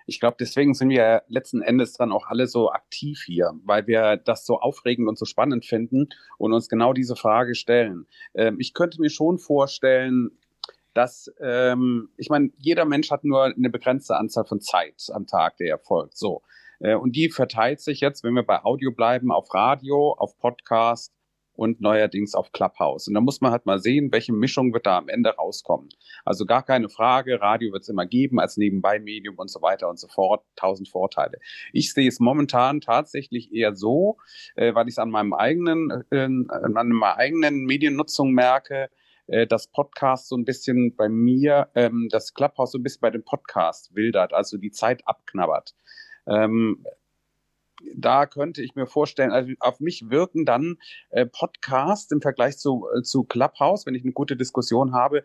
[0.05, 4.17] Ich glaube, deswegen sind wir letzten Endes dann auch alle so aktiv hier, weil wir
[4.17, 8.07] das so aufregend und so spannend finden und uns genau diese Frage stellen.
[8.33, 10.31] Ähm, ich könnte mir schon vorstellen,
[10.93, 15.57] dass, ähm, ich meine, jeder Mensch hat nur eine begrenzte Anzahl von Zeit am Tag,
[15.57, 16.17] der erfolgt.
[16.17, 16.43] So.
[16.83, 21.13] Äh, und die verteilt sich jetzt, wenn wir bei Audio bleiben, auf Radio, auf Podcast
[21.55, 23.07] und neuerdings auf Clubhouse.
[23.07, 25.89] Und da muss man halt mal sehen, welche Mischung wird da am Ende rauskommen.
[26.25, 29.99] Also gar keine Frage, Radio wird es immer geben als Nebenbei-Medium und so weiter und
[29.99, 31.37] so fort, tausend Vorteile.
[31.71, 34.17] Ich sehe es momentan tatsächlich eher so,
[34.55, 38.89] äh, weil ich es an meinem eigenen, äh, an meiner eigenen Mediennutzung merke,
[39.27, 43.11] äh, das Podcast so ein bisschen bei mir, ähm, das Clubhouse so ein bisschen bei
[43.11, 45.75] dem Podcast wildert, also die Zeit abknabbert.
[46.27, 46.85] Ähm,
[47.95, 50.77] da könnte ich mir vorstellen, also auf mich wirken dann
[51.09, 55.23] äh, Podcasts im Vergleich zu, äh, zu Clubhouse, wenn ich eine gute Diskussion habe,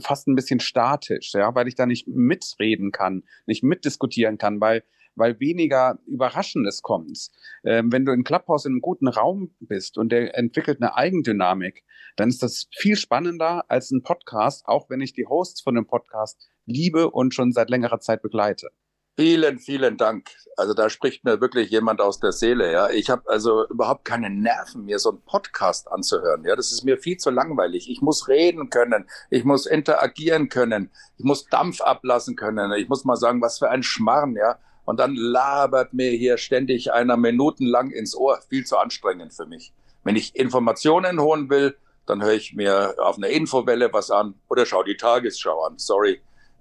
[0.00, 4.82] fast ein bisschen statisch, ja, weil ich da nicht mitreden kann, nicht mitdiskutieren kann, weil
[5.16, 7.30] weil weniger Überraschendes kommt.
[7.64, 11.84] Ähm, wenn du in Clubhouse in einem guten Raum bist und der entwickelt eine Eigendynamik,
[12.16, 15.86] dann ist das viel spannender als ein Podcast, auch wenn ich die Hosts von dem
[15.86, 18.70] Podcast liebe und schon seit längerer Zeit begleite.
[19.16, 20.30] Vielen, vielen Dank.
[20.56, 22.72] Also da spricht mir wirklich jemand aus der Seele.
[22.72, 26.44] Ja, ich habe also überhaupt keine Nerven, mir so einen Podcast anzuhören.
[26.44, 27.88] Ja, das ist mir viel zu langweilig.
[27.88, 32.72] Ich muss reden können, ich muss interagieren können, ich muss Dampf ablassen können.
[32.72, 34.34] Ich muss mal sagen, was für ein Schmarrn.
[34.34, 38.40] Ja, und dann labert mir hier ständig einer minutenlang ins Ohr.
[38.48, 39.72] Viel zu anstrengend für mich.
[40.02, 44.66] Wenn ich Informationen holen will, dann höre ich mir auf einer Infowelle was an oder
[44.66, 45.78] schau die Tagesschau an.
[45.78, 46.20] Sorry,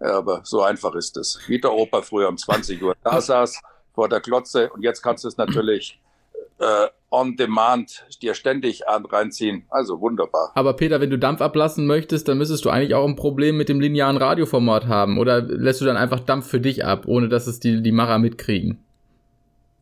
[0.09, 1.39] aber so einfach ist es.
[1.47, 3.61] Wie der Opa früher um 20 Uhr da saß
[3.93, 5.99] vor der Glotze und jetzt kannst du es natürlich
[6.59, 9.65] äh, on demand dir ständig an reinziehen.
[9.69, 10.51] Also wunderbar.
[10.55, 13.69] Aber Peter, wenn du Dampf ablassen möchtest, dann müsstest du eigentlich auch ein Problem mit
[13.69, 15.19] dem linearen Radioformat haben.
[15.19, 18.17] Oder lässt du dann einfach Dampf für dich ab, ohne dass es die, die Macher
[18.17, 18.83] mitkriegen?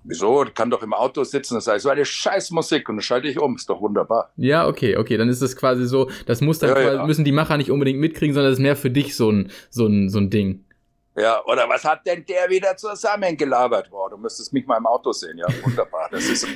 [0.04, 0.44] Wieso?
[0.44, 3.40] Ich kann doch im Auto sitzen und sagen, so eine Scheißmusik und dann schalte ich
[3.40, 3.56] um.
[3.56, 4.32] Ist doch wunderbar.
[4.36, 5.18] Ja, okay, okay.
[5.18, 7.06] Dann ist es quasi so, das muss dann ja, quasi, ja.
[7.06, 9.86] müssen die Macher nicht unbedingt mitkriegen, sondern das ist mehr für dich so ein, so
[9.86, 10.66] ein, so ein Ding.
[11.16, 13.92] Ja, oder was hat denn der wieder zusammengelabert?
[13.92, 15.38] Boah, du müsstest mich mal im Auto sehen.
[15.38, 16.08] Ja, wunderbar.
[16.12, 16.48] Das ist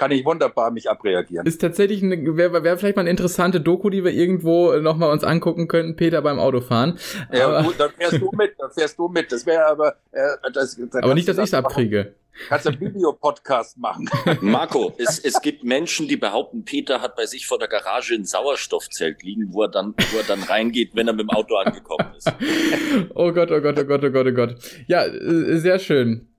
[0.00, 1.46] kann ich wunderbar mich abreagieren.
[1.46, 5.24] Ist tatsächlich eine, wäre wär vielleicht mal eine interessante Doku, die wir irgendwo nochmal uns
[5.24, 6.98] angucken könnten, Peter beim Autofahren.
[7.30, 9.30] Ja, aber, gut, dann fährst du mit, dann fährst du mit.
[9.30, 10.22] Das wäre aber, äh,
[10.54, 12.14] das, aber nicht, dass ich es abkriege.
[12.48, 14.08] Kannst du einen Videopodcast machen.
[14.40, 18.24] Marco, es, es gibt Menschen, die behaupten, Peter hat bei sich vor der Garage ein
[18.24, 22.14] Sauerstoffzelt liegen, wo er dann, wo er dann reingeht, wenn er mit dem Auto angekommen
[22.16, 22.32] ist.
[23.14, 24.54] oh Gott, oh Gott, oh Gott, oh Gott, oh Gott.
[24.86, 26.29] Ja, äh, sehr schön.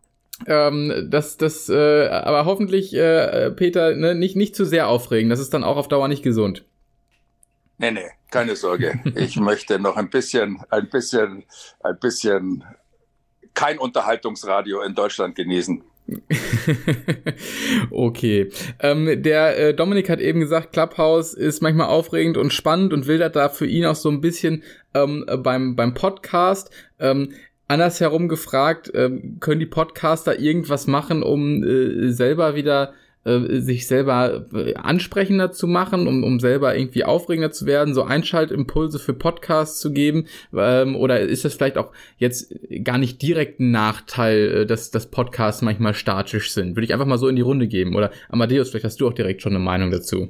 [0.48, 5.30] Ähm, das, das, äh, aber hoffentlich, äh, Peter, ne, nicht, nicht zu sehr aufregen.
[5.30, 6.66] Das ist dann auch auf Dauer nicht gesund.
[7.78, 9.00] Nee, nee, keine Sorge.
[9.16, 11.44] Ich möchte noch ein bisschen, ein bisschen,
[11.84, 12.64] ein bisschen
[13.54, 15.84] kein Unterhaltungsradio in Deutschland genießen.
[17.92, 18.52] okay.
[18.80, 23.36] Ähm, der äh, Dominik hat eben gesagt, Clubhouse ist manchmal aufregend und spannend und wildert
[23.36, 24.64] da für ihn auch so ein bisschen
[24.94, 26.70] ähm, beim, beim Podcast.
[27.00, 27.34] Ähm,
[27.72, 32.94] andersherum gefragt, ähm, können die Podcaster irgendwas machen, um äh, selber wieder
[33.24, 38.04] äh, sich selber äh, ansprechender zu machen, um, um selber irgendwie aufregender zu werden, so
[38.04, 40.28] Einschaltimpulse für Podcasts zu geben?
[40.56, 42.54] Ähm, oder ist das vielleicht auch jetzt
[42.84, 46.76] gar nicht direkt ein Nachteil, äh, dass, dass Podcasts manchmal statisch sind?
[46.76, 47.96] Würde ich einfach mal so in die Runde geben.
[47.96, 50.30] Oder Amadeus, vielleicht hast du auch direkt schon eine Meinung dazu.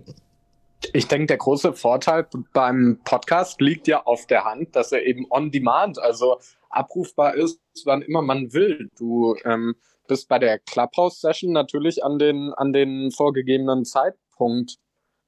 [0.94, 5.28] Ich denke, der große Vorteil beim Podcast liegt ja auf der Hand, dass er eben
[5.30, 6.39] on demand, also
[6.72, 8.89] abrufbar ist, wann immer man will.
[8.97, 9.76] Du ähm,
[10.07, 14.78] bist bei der Clubhouse-Session natürlich an den, an den vorgegebenen Zeitpunkt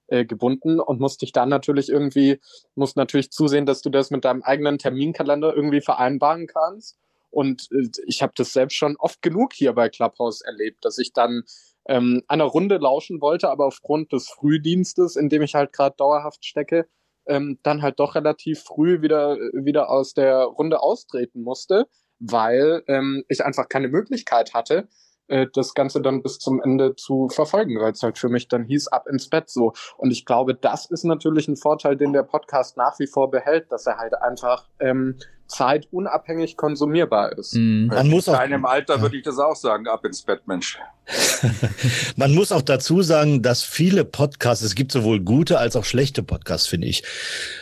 [0.08, 2.40] äh, gebunden und musst dich dann natürlich irgendwie,
[2.76, 6.98] musst natürlich zusehen, dass du das mit deinem eigenen Terminkalender irgendwie vereinbaren kannst.
[7.32, 11.14] Und äh, ich habe das selbst schon oft genug hier bei Clubhouse erlebt, dass ich
[11.14, 11.44] dann
[11.88, 16.46] ähm, einer Runde lauschen wollte, aber aufgrund des Frühdienstes, in dem ich halt gerade dauerhaft
[16.46, 16.88] stecke,
[17.28, 21.88] ähm, dann halt doch relativ früh wieder, wieder aus der Runde austreten musste,
[22.20, 24.88] weil ähm, ich einfach keine Möglichkeit hatte,
[25.28, 28.66] äh, das Ganze dann bis zum Ende zu verfolgen, weil es halt für mich dann
[28.66, 29.74] hieß, ab ins Bett so.
[29.98, 33.72] Und ich glaube, das ist natürlich ein Vorteil, den der Podcast nach wie vor behält,
[33.72, 35.18] dass er halt einfach ähm,
[35.54, 37.56] zeitunabhängig konsumierbar ist.
[37.56, 37.88] Mhm.
[37.88, 39.02] Man muss auch, in deinem Alter ja.
[39.02, 40.80] würde ich das auch sagen, ab ins Bett, Mensch.
[42.16, 46.24] Man muss auch dazu sagen, dass viele Podcasts, es gibt sowohl gute als auch schlechte
[46.24, 47.04] Podcasts, finde ich.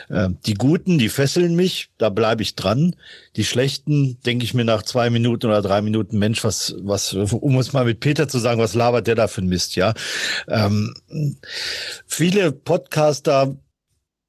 [0.09, 2.95] Ähm, die guten, die fesseln mich, da bleibe ich dran.
[3.35, 7.57] Die schlechten, denke ich mir nach zwei Minuten oder drei Minuten, Mensch, was, was, um
[7.57, 9.93] es mal mit Peter zu sagen, was labert der da für ein Mist, ja.
[10.47, 10.93] Ähm,
[12.05, 13.55] viele Podcaster,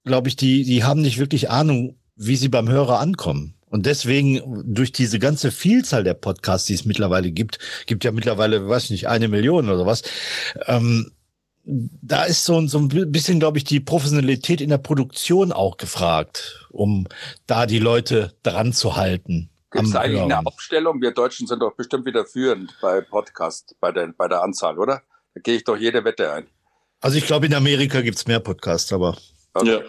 [0.04, 3.54] glaube ich, die, die haben nicht wirklich Ahnung, wie sie beim Hörer ankommen.
[3.72, 8.68] Und deswegen, durch diese ganze Vielzahl der Podcasts, die es mittlerweile gibt, gibt ja mittlerweile,
[8.68, 10.02] weiß nicht, eine Million oder was,
[10.66, 11.12] ähm,
[11.64, 16.66] da ist so, so ein bisschen, glaube ich, die Professionalität in der Produktion auch gefragt,
[16.70, 17.06] um
[17.46, 19.48] da die Leute dran zu halten.
[19.70, 20.32] Gibt es eigentlich Hören.
[20.32, 21.00] eine Aufstellung?
[21.00, 25.02] Wir Deutschen sind doch bestimmt wieder führend bei Podcast, bei der, bei der Anzahl, oder?
[25.34, 26.46] Da gehe ich doch jede Wette ein.
[27.00, 29.16] Also ich glaube, in Amerika gibt's mehr Podcasts, aber.
[29.54, 29.70] Okay.
[29.70, 29.80] Ja.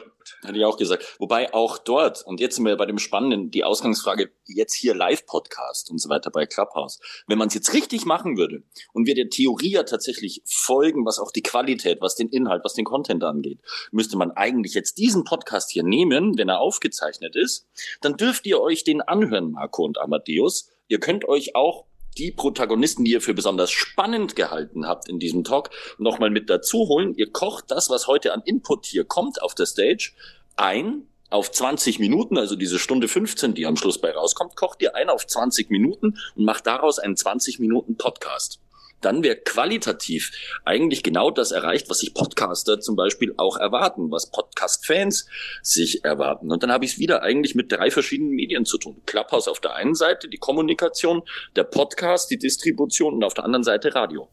[0.43, 1.15] Hatte ich auch gesagt.
[1.19, 5.89] Wobei auch dort, und jetzt sind wir bei dem Spannenden, die Ausgangsfrage, jetzt hier Live-Podcast
[5.91, 6.99] und so weiter bei Clubhouse.
[7.27, 8.63] Wenn man es jetzt richtig machen würde
[8.93, 12.73] und wir der Theorie ja tatsächlich folgen, was auch die Qualität, was den Inhalt, was
[12.73, 13.59] den Content angeht,
[13.91, 17.67] müsste man eigentlich jetzt diesen Podcast hier nehmen, wenn er aufgezeichnet ist.
[18.01, 20.69] Dann dürft ihr euch den anhören, Marco und Amadeus.
[20.87, 25.43] Ihr könnt euch auch die Protagonisten, die ihr für besonders spannend gehalten habt in diesem
[25.43, 27.15] Talk, nochmal mit dazu holen.
[27.15, 30.11] Ihr kocht das, was heute an Input hier kommt auf der Stage,
[30.55, 34.95] ein auf 20 Minuten, also diese Stunde 15, die am Schluss bei rauskommt, kocht ihr
[34.95, 38.62] ein auf 20 Minuten und macht daraus einen 20 Minuten Podcast
[39.05, 40.31] dann wäre qualitativ
[40.65, 45.27] eigentlich genau das erreicht, was sich Podcaster zum Beispiel auch erwarten, was Podcast-Fans
[45.61, 46.51] sich erwarten.
[46.51, 49.01] Und dann habe ich es wieder eigentlich mit drei verschiedenen Medien zu tun.
[49.05, 51.23] Clubhouse auf der einen Seite, die Kommunikation,
[51.55, 54.27] der Podcast, die Distribution und auf der anderen Seite Radio.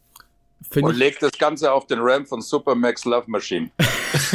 [0.71, 3.71] Find und legt das Ganze auf den RAM von Supermax Love Machine.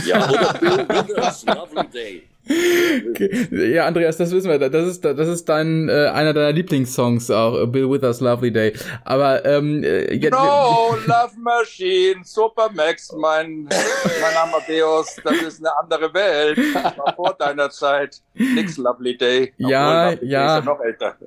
[0.05, 2.23] ja, oder Bill Withers, Lovely Day.
[2.47, 3.73] Okay.
[3.73, 4.59] Ja, Andreas, das wissen wir.
[4.59, 8.73] Das ist, das ist dein äh, einer deiner Lieblingssongs auch, Bill Withers Lovely Day.
[9.03, 16.13] Aber ähm, äh, jetzt, No, Love Machine, Supermax, mein, mein Amadeus, das ist eine andere
[16.13, 16.57] Welt.
[16.97, 18.21] War vor deiner Zeit.
[18.37, 19.53] Nix Lovely Day.
[19.57, 20.59] Ja, Lovely ja.
[20.59, 21.17] Day ja noch älter.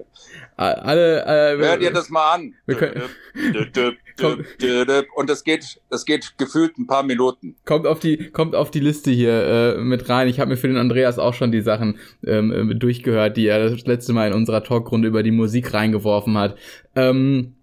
[0.57, 2.55] Alle, äh, Hör dir das mal an.
[2.67, 3.03] Wir können,
[5.15, 7.57] und das geht, das geht gefühlt ein paar Minuten.
[7.65, 10.29] Kommt auf die, kommt auf die Liste hier äh, mit rein.
[10.29, 13.71] Ich habe mir für den Andreas auch schon die Sachen ähm, äh, durchgehört, die er
[13.71, 16.57] das letzte Mal in unserer Talkrunde über die Musik reingeworfen hat.
[16.97, 17.55] Ähm,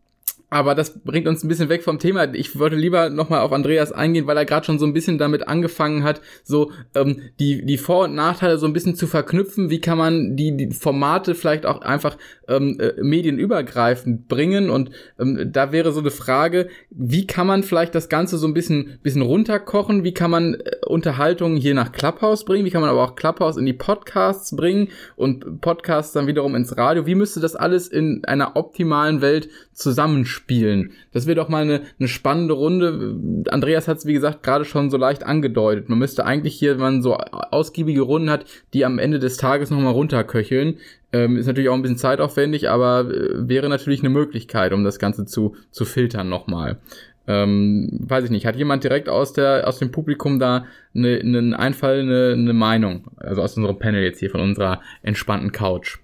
[0.55, 2.33] aber das bringt uns ein bisschen weg vom Thema.
[2.33, 5.49] Ich wollte lieber nochmal auf Andreas eingehen, weil er gerade schon so ein bisschen damit
[5.49, 9.69] angefangen hat, so ähm, die, die Vor- und Nachteile so ein bisschen zu verknüpfen.
[9.69, 12.17] Wie kann man die, die Formate vielleicht auch einfach
[12.47, 14.69] ähm, äh, medienübergreifend bringen?
[14.69, 18.53] Und ähm, da wäre so eine Frage, wie kann man vielleicht das Ganze so ein
[18.53, 20.03] bisschen, bisschen runterkochen?
[20.03, 22.65] Wie kann man äh, Unterhaltungen hier nach Clubhouse bringen?
[22.65, 26.77] Wie kann man aber auch Clubhouse in die Podcasts bringen und Podcasts dann wiederum ins
[26.77, 27.05] Radio?
[27.05, 30.93] Wie müsste das alles in einer optimalen Welt zusammenspielen.
[31.11, 33.43] Das wäre doch mal eine, eine spannende Runde.
[33.49, 35.89] Andreas hat es, wie gesagt, gerade schon so leicht angedeutet.
[35.89, 39.69] Man müsste eigentlich hier, wenn man so ausgiebige Runden hat, die am Ende des Tages
[39.69, 40.77] nochmal runterköcheln.
[41.15, 44.99] Ähm, ist natürlich auch ein bisschen zeitaufwendig, aber äh, wäre natürlich eine Möglichkeit, um das
[44.99, 46.79] Ganze zu, zu filtern nochmal.
[47.25, 51.57] Ähm, weiß ich nicht, hat jemand direkt aus der aus dem Publikum da einen eine
[51.57, 53.07] Einfall, eine, eine Meinung?
[53.15, 55.99] Also aus unserem Panel jetzt hier, von unserer entspannten Couch.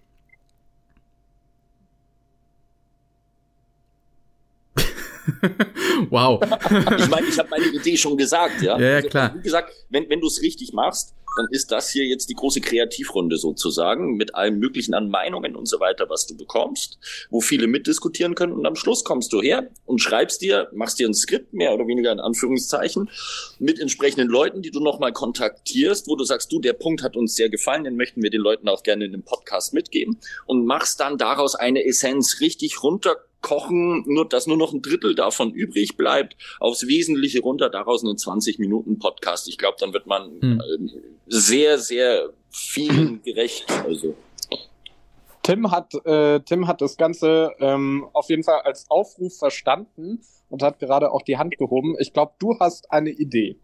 [6.09, 6.41] wow.
[6.97, 8.79] ich meine, ich habe meine Idee schon gesagt, ja.
[8.79, 9.35] Ja, ja also, klar.
[9.35, 12.61] Wie gesagt, wenn, wenn du es richtig machst, dann ist das hier jetzt die große
[12.61, 17.67] Kreativrunde sozusagen mit allem Möglichen an Meinungen und so weiter, was du bekommst, wo viele
[17.67, 21.53] mitdiskutieren können und am Schluss kommst du her und schreibst dir, machst dir ein Skript,
[21.53, 23.09] mehr oder weniger in Anführungszeichen,
[23.59, 27.35] mit entsprechenden Leuten, die du nochmal kontaktierst, wo du sagst, du, der Punkt hat uns
[27.35, 30.99] sehr gefallen, den möchten wir den Leuten auch gerne in dem Podcast mitgeben und machst
[30.99, 35.97] dann daraus eine Essenz richtig runter kochen, nur dass nur noch ein Drittel davon übrig
[35.97, 39.47] bleibt, aufs Wesentliche runter, daraus einen 20 Minuten Podcast.
[39.47, 40.59] Ich glaube, dann wird man hm.
[40.59, 43.65] äh, sehr, sehr vielen gerecht.
[43.83, 44.15] Also.
[45.43, 50.61] Tim hat, äh, Tim hat das Ganze ähm, auf jeden Fall als Aufruf verstanden und
[50.61, 51.95] hat gerade auch die Hand gehoben.
[51.99, 53.57] Ich glaube, du hast eine Idee.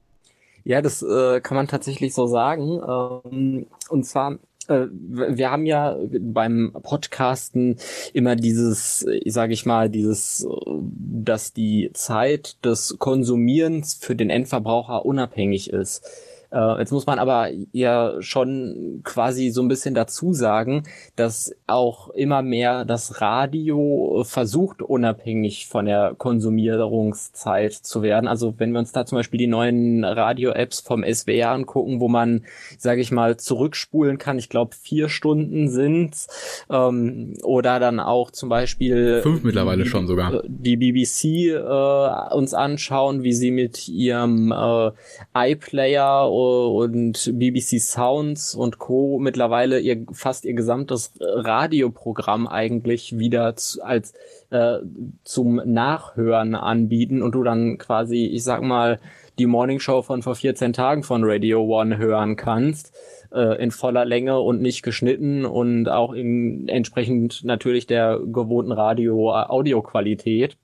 [0.63, 2.81] Ja, das äh, kann man tatsächlich so sagen.
[2.87, 4.37] Ähm, und zwar
[4.67, 7.77] äh, wir haben ja beim Podcasten
[8.13, 10.47] immer dieses, sage ich mal, dieses,
[10.89, 16.03] dass die Zeit des Konsumierens für den Endverbraucher unabhängig ist.
[16.51, 20.83] Äh, jetzt muss man aber ja schon quasi so ein bisschen dazu sagen,
[21.15, 28.27] dass auch immer mehr das Radio versucht, unabhängig von der Konsumierungszeit zu werden.
[28.27, 32.45] Also wenn wir uns da zum Beispiel die neuen Radio-Apps vom SWR angucken, wo man,
[32.77, 36.27] sage ich mal, zurückspulen kann, ich glaube vier Stunden sind's,
[36.69, 42.53] ähm, oder dann auch zum Beispiel fünf mittlerweile die, schon sogar die BBC äh, uns
[42.53, 44.91] anschauen, wie sie mit ihrem äh,
[45.33, 49.19] iPlayer und BBC Sounds und Co.
[49.19, 54.13] mittlerweile ihr fast ihr gesamtes Radioprogramm eigentlich wieder zu, als
[54.49, 54.77] äh,
[55.23, 58.99] zum Nachhören anbieten und du dann quasi, ich sag mal,
[59.39, 62.93] die Morning Show von vor 14 Tagen von Radio One hören kannst
[63.31, 70.57] äh, in voller Länge und nicht geschnitten und auch in entsprechend natürlich der gewohnten Radio-Audioqualität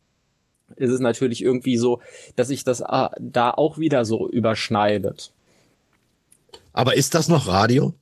[0.76, 1.99] ist es natürlich irgendwie so,
[2.36, 5.34] dass sich das äh, da auch wieder so überschneidet.
[6.74, 7.93] Aber ist das noch Radio?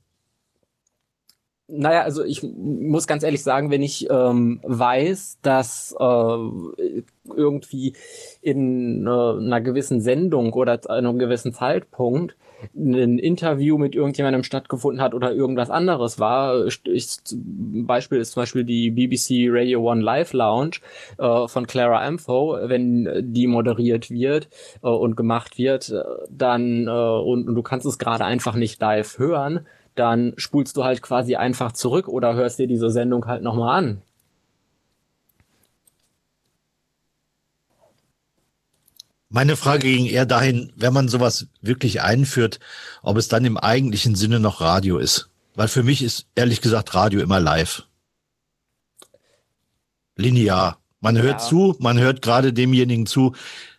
[1.74, 6.36] Naja, also ich muss ganz ehrlich sagen, wenn ich ähm, weiß, dass äh,
[7.34, 7.94] irgendwie
[8.42, 12.36] in äh, einer gewissen Sendung oder zu einem gewissen Zeitpunkt
[12.76, 16.66] ein Interview mit irgendjemandem stattgefunden hat oder irgendwas anderes war.
[16.66, 20.76] Ich, Beispiel ist zum Beispiel die BBC Radio One Live Lounge
[21.18, 24.48] äh, von Clara Amfo, wenn die moderiert wird
[24.82, 28.80] äh, und gemacht wird, äh, dann äh, und, und du kannst es gerade einfach nicht
[28.80, 33.42] live hören, dann spulst du halt quasi einfach zurück oder hörst dir diese Sendung halt
[33.42, 34.02] nochmal an.
[39.28, 42.60] Meine Frage ging eher dahin, wenn man sowas wirklich einführt,
[43.02, 45.30] ob es dann im eigentlichen Sinne noch Radio ist.
[45.54, 47.84] Weil für mich ist ehrlich gesagt Radio immer live.
[50.16, 50.78] Linear.
[51.00, 51.48] Man hört ja.
[51.48, 53.34] zu, man hört gerade demjenigen zu,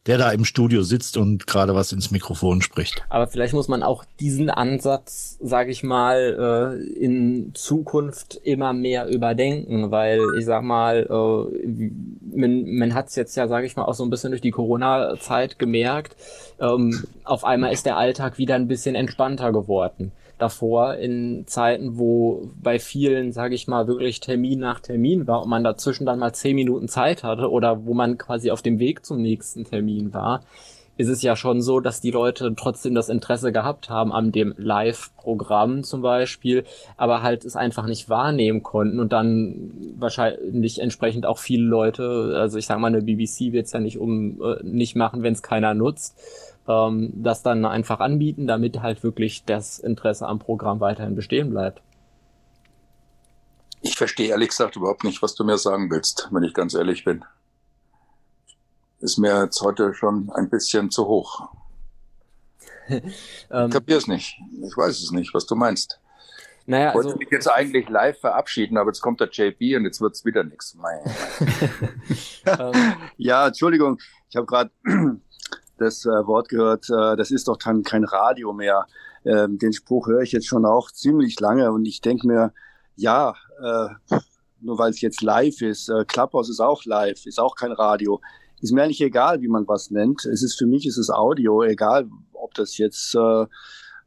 [0.05, 3.03] der da im Studio sitzt und gerade was ins Mikrofon spricht.
[3.09, 9.07] Aber vielleicht muss man auch diesen Ansatz, sage ich mal, äh, in Zukunft immer mehr
[9.07, 11.91] überdenken, weil ich sag mal, äh,
[12.35, 14.51] man, man hat es jetzt ja, sage ich mal, auch so ein bisschen durch die
[14.51, 16.17] Corona-Zeit gemerkt.
[16.59, 22.49] Ähm, auf einmal ist der Alltag wieder ein bisschen entspannter geworden davor in Zeiten, wo
[22.61, 26.33] bei vielen, sage ich mal, wirklich Termin nach Termin war und man dazwischen dann mal
[26.33, 30.41] zehn Minuten Zeit hatte oder wo man quasi auf dem Weg zum nächsten Termin war,
[30.95, 34.53] ist es ja schon so, dass die Leute trotzdem das Interesse gehabt haben an dem
[34.57, 36.65] Live-Programm zum Beispiel,
[36.97, 42.59] aber halt es einfach nicht wahrnehmen konnten und dann wahrscheinlich entsprechend auch viele Leute, also
[42.59, 45.41] ich sag mal, eine BBC wird es ja nicht um äh, nicht machen, wenn es
[45.41, 46.15] keiner nutzt
[46.67, 51.81] ähm, das dann einfach anbieten, damit halt wirklich das Interesse am Programm weiterhin bestehen bleibt.
[53.81, 57.03] Ich verstehe ehrlich gesagt überhaupt nicht, was du mir sagen willst, wenn ich ganz ehrlich
[57.03, 57.25] bin.
[58.99, 61.49] Ist mir jetzt heute schon ein bisschen zu hoch.
[62.87, 63.01] ähm,
[63.67, 64.39] ich kapier's nicht.
[64.65, 65.99] Ich weiß es nicht, was du meinst.
[66.65, 69.83] Naja, ich wollte also, mich jetzt eigentlich live verabschieden, aber jetzt kommt der JB und
[69.83, 70.77] jetzt wird's wieder nichts.
[72.45, 72.71] Ähm.
[73.17, 73.99] ja, Entschuldigung,
[74.29, 74.71] ich habe gerade
[75.77, 78.85] das äh, Wort gehört, äh, das ist doch dann kein Radio mehr.
[79.25, 82.53] Ähm, den Spruch höre ich jetzt schon auch ziemlich lange und ich denke mir,
[82.95, 84.17] ja, äh,
[84.61, 88.21] nur weil es jetzt live ist, äh, Clubhouse ist auch live, ist auch kein Radio.
[88.61, 90.25] Ist mir eigentlich egal, wie man was nennt.
[90.25, 93.45] Es ist für mich ist es Audio, egal ob das jetzt äh,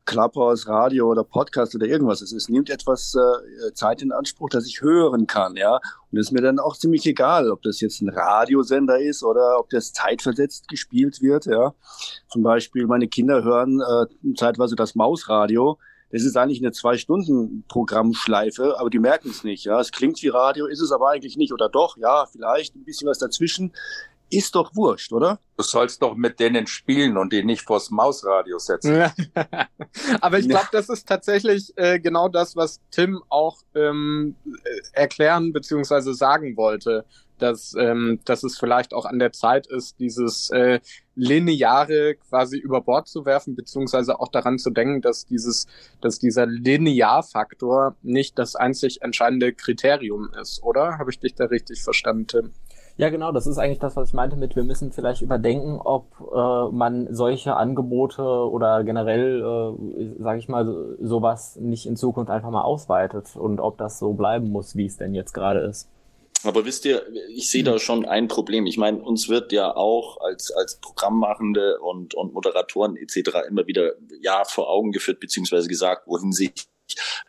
[0.07, 2.33] Clubhouse, Radio oder Podcast oder irgendwas ist.
[2.33, 5.79] Es nimmt etwas äh, Zeit in Anspruch, dass ich hören kann, ja.
[6.11, 9.59] Und es ist mir dann auch ziemlich egal, ob das jetzt ein Radiosender ist oder
[9.59, 11.75] ob das zeitversetzt gespielt wird, ja.
[12.29, 15.79] Zum Beispiel meine Kinder hören äh, zeitweise das Mausradio.
[16.13, 19.65] Das ist eigentlich eine Zwei-Stunden-Programmschleife, aber die merken es nicht.
[19.65, 21.53] Ja, es klingt wie Radio, ist es aber eigentlich nicht.
[21.53, 23.73] Oder doch, ja, vielleicht ein bisschen was dazwischen
[24.31, 25.39] ist doch wurscht, oder?
[25.57, 29.11] Du sollst doch mit denen spielen und die nicht vors Mausradio setzen.
[30.21, 35.53] Aber ich glaube, das ist tatsächlich äh, genau das, was Tim auch ähm, äh, erklären
[35.53, 37.05] beziehungsweise sagen wollte,
[37.39, 40.81] dass, ähm, dass es vielleicht auch an der Zeit ist, dieses äh,
[41.15, 45.67] Lineare quasi über Bord zu werfen, beziehungsweise auch daran zu denken, dass dieses,
[46.01, 50.99] dass dieser Linearfaktor nicht das einzig entscheidende Kriterium ist, oder?
[50.99, 52.53] Habe ich dich da richtig verstanden, Tim?
[52.99, 56.07] Ja, genau, das ist eigentlich das, was ich meinte mit, wir müssen vielleicht überdenken, ob
[56.35, 62.51] äh, man solche Angebote oder generell, äh, sage ich mal, sowas nicht in Zukunft einfach
[62.51, 65.91] mal ausweitet und ob das so bleiben muss, wie es denn jetzt gerade ist.
[66.43, 67.03] Aber wisst ihr,
[67.35, 68.67] ich sehe da schon ein Problem.
[68.67, 73.47] Ich meine, uns wird ja auch als, als Programmmachende und, und Moderatoren etc.
[73.49, 73.93] immer wieder
[74.23, 76.53] ja vor Augen geführt, beziehungsweise gesagt, wohin sich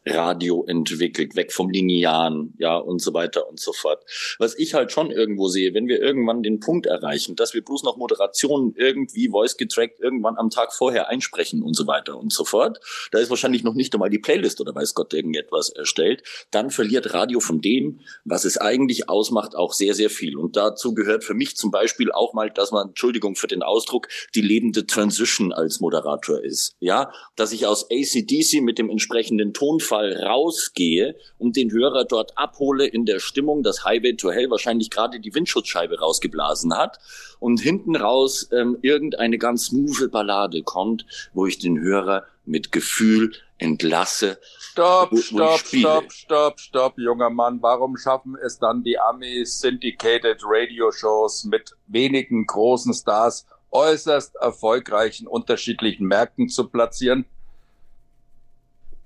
[0.06, 4.04] Radio entwickelt, weg vom Linearen, ja, und so weiter und so fort.
[4.40, 7.84] Was ich halt schon irgendwo sehe, wenn wir irgendwann den Punkt erreichen, dass wir bloß
[7.84, 12.46] noch Moderationen irgendwie voice getrackt irgendwann am Tag vorher einsprechen und so weiter und so
[12.46, 12.80] fort,
[13.12, 17.14] da ist wahrscheinlich noch nicht einmal die Playlist oder weiß Gott irgendetwas erstellt, dann verliert
[17.14, 20.38] Radio von dem, was es eigentlich ausmacht, auch sehr, sehr viel.
[20.38, 24.08] Und dazu gehört für mich zum Beispiel auch mal, dass man, Entschuldigung für den Ausdruck,
[24.36, 26.76] die lebende Transition als Moderator ist.
[26.80, 32.38] Ja, dass ich aus ACDC mit dem entsprechenden Tonfall Fall rausgehe und den Hörer dort
[32.38, 37.00] abhole in der Stimmung, dass Highway to Hell wahrscheinlich gerade die Windschutzscheibe rausgeblasen hat
[37.40, 43.34] und hinten raus ähm, irgendeine ganz smooth Ballade kommt, wo ich den Hörer mit Gefühl
[43.58, 44.40] entlasse.
[44.60, 47.62] Stopp, wo, stopp, wo stopp, stopp, stopp, junger Mann.
[47.62, 55.28] Warum schaffen es dann die Amis Syndicated Radio Shows mit wenigen großen Stars äußerst erfolgreichen
[55.28, 57.26] unterschiedlichen Märkten zu platzieren?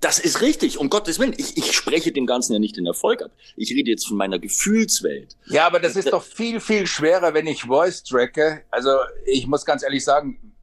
[0.02, 1.32] Das ist richtig, um Gottes Willen.
[1.36, 3.30] Ich, ich spreche dem Ganzen ja nicht den Erfolg ab.
[3.56, 5.36] Ich rede jetzt von meiner Gefühlswelt.
[5.46, 8.64] Ja, aber das ist doch viel, viel schwerer, wenn ich Voice tracke.
[8.72, 8.90] Also
[9.26, 10.54] ich muss ganz ehrlich sagen,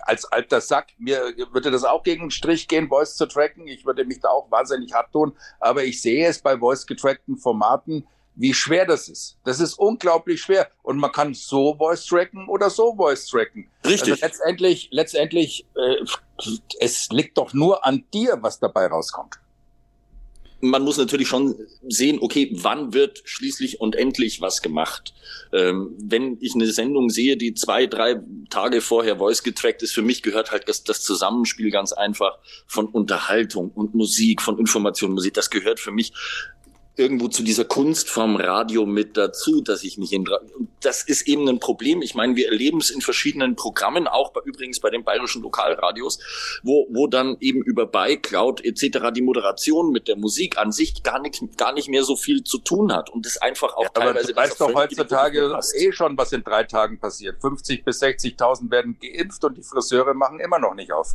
[0.00, 3.68] als alter Sack, mir würde das auch gegen den Strich gehen, Voice zu tracken.
[3.68, 5.32] Ich würde mich da auch wahnsinnig hart tun.
[5.60, 8.04] Aber ich sehe es bei Voice getrackten Formaten,
[8.38, 9.36] wie schwer das ist.
[9.44, 10.70] Das ist unglaublich schwer.
[10.82, 13.68] Und man kann so Voice tracken oder so Voice tracken.
[13.84, 14.12] Richtig.
[14.12, 16.04] Also letztendlich, letztendlich, äh,
[16.80, 19.38] es liegt doch nur an dir, was dabei rauskommt
[20.60, 21.54] man muss natürlich schon
[21.88, 25.14] sehen, okay, wann wird schließlich und endlich was gemacht?
[25.52, 28.20] Ähm, wenn ich eine Sendung sehe, die zwei, drei
[28.50, 32.86] Tage vorher voice getrackt ist, für mich gehört halt das, das Zusammenspiel ganz einfach von
[32.86, 35.34] Unterhaltung und Musik, von Information, Musik.
[35.34, 36.12] Das gehört für mich
[36.98, 40.28] irgendwo zu dieser Kunstform Radio mit dazu, dass ich mich in
[40.80, 42.02] das ist eben ein Problem.
[42.02, 46.18] Ich meine, wir erleben es in verschiedenen Programmen, auch bei, übrigens bei den bayerischen Lokalradios,
[46.62, 49.10] wo wo dann eben über ByCloud etc.
[49.14, 52.58] die Moderation mit der Musik an sich gar nicht gar nicht mehr so viel zu
[52.58, 54.18] tun hat und das einfach auch ja, teilweise.
[54.18, 57.40] Aber du weißt doch heutzutage eh schon, was in drei Tagen passiert.
[57.40, 61.14] 50 bis 60.000 werden geimpft und die Friseure machen immer noch nicht auf.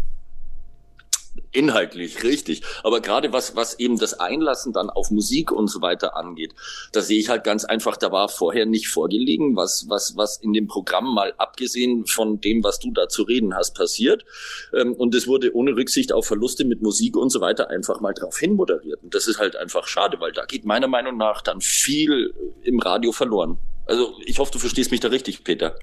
[1.56, 2.64] Inhaltlich, richtig.
[2.84, 6.56] Aber gerade was, was eben das Einlassen dann auf Musik und so weiter angeht,
[6.91, 10.54] da sehe ich halt ganz einfach, da war vorher nicht vorgelegen, was, was, was in
[10.54, 14.26] dem Programm mal abgesehen von dem, was du da zu reden hast, passiert.
[14.74, 18.14] Ähm, und es wurde ohne Rücksicht auf Verluste mit Musik und so weiter einfach mal
[18.14, 19.04] drauf hin moderiert.
[19.04, 22.34] Und das ist halt einfach schade, weil da geht meiner Meinung nach dann viel
[22.64, 23.60] im Radio verloren.
[23.86, 25.76] Also ich hoffe, du verstehst mich da richtig, Peter.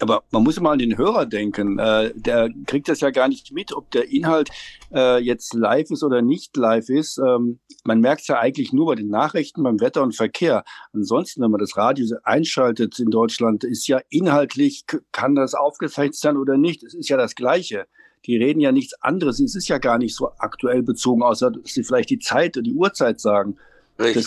[0.00, 1.78] Aber man muss mal an den Hörer denken.
[1.78, 4.50] Äh, der kriegt das ja gar nicht mit, ob der Inhalt
[4.92, 7.18] äh, jetzt live ist oder nicht live ist.
[7.18, 10.64] Ähm, man merkt es ja eigentlich nur bei den Nachrichten, beim Wetter und Verkehr.
[10.92, 16.36] Ansonsten, wenn man das Radio einschaltet in Deutschland, ist ja inhaltlich, kann das aufgezeichnet sein
[16.36, 16.82] oder nicht.
[16.82, 17.86] Es ist ja das Gleiche.
[18.26, 19.40] Die reden ja nichts anderes.
[19.40, 22.64] Es ist ja gar nicht so aktuell bezogen, außer dass sie vielleicht die Zeit und
[22.64, 23.56] die Uhrzeit sagen.
[23.98, 24.26] Richtig.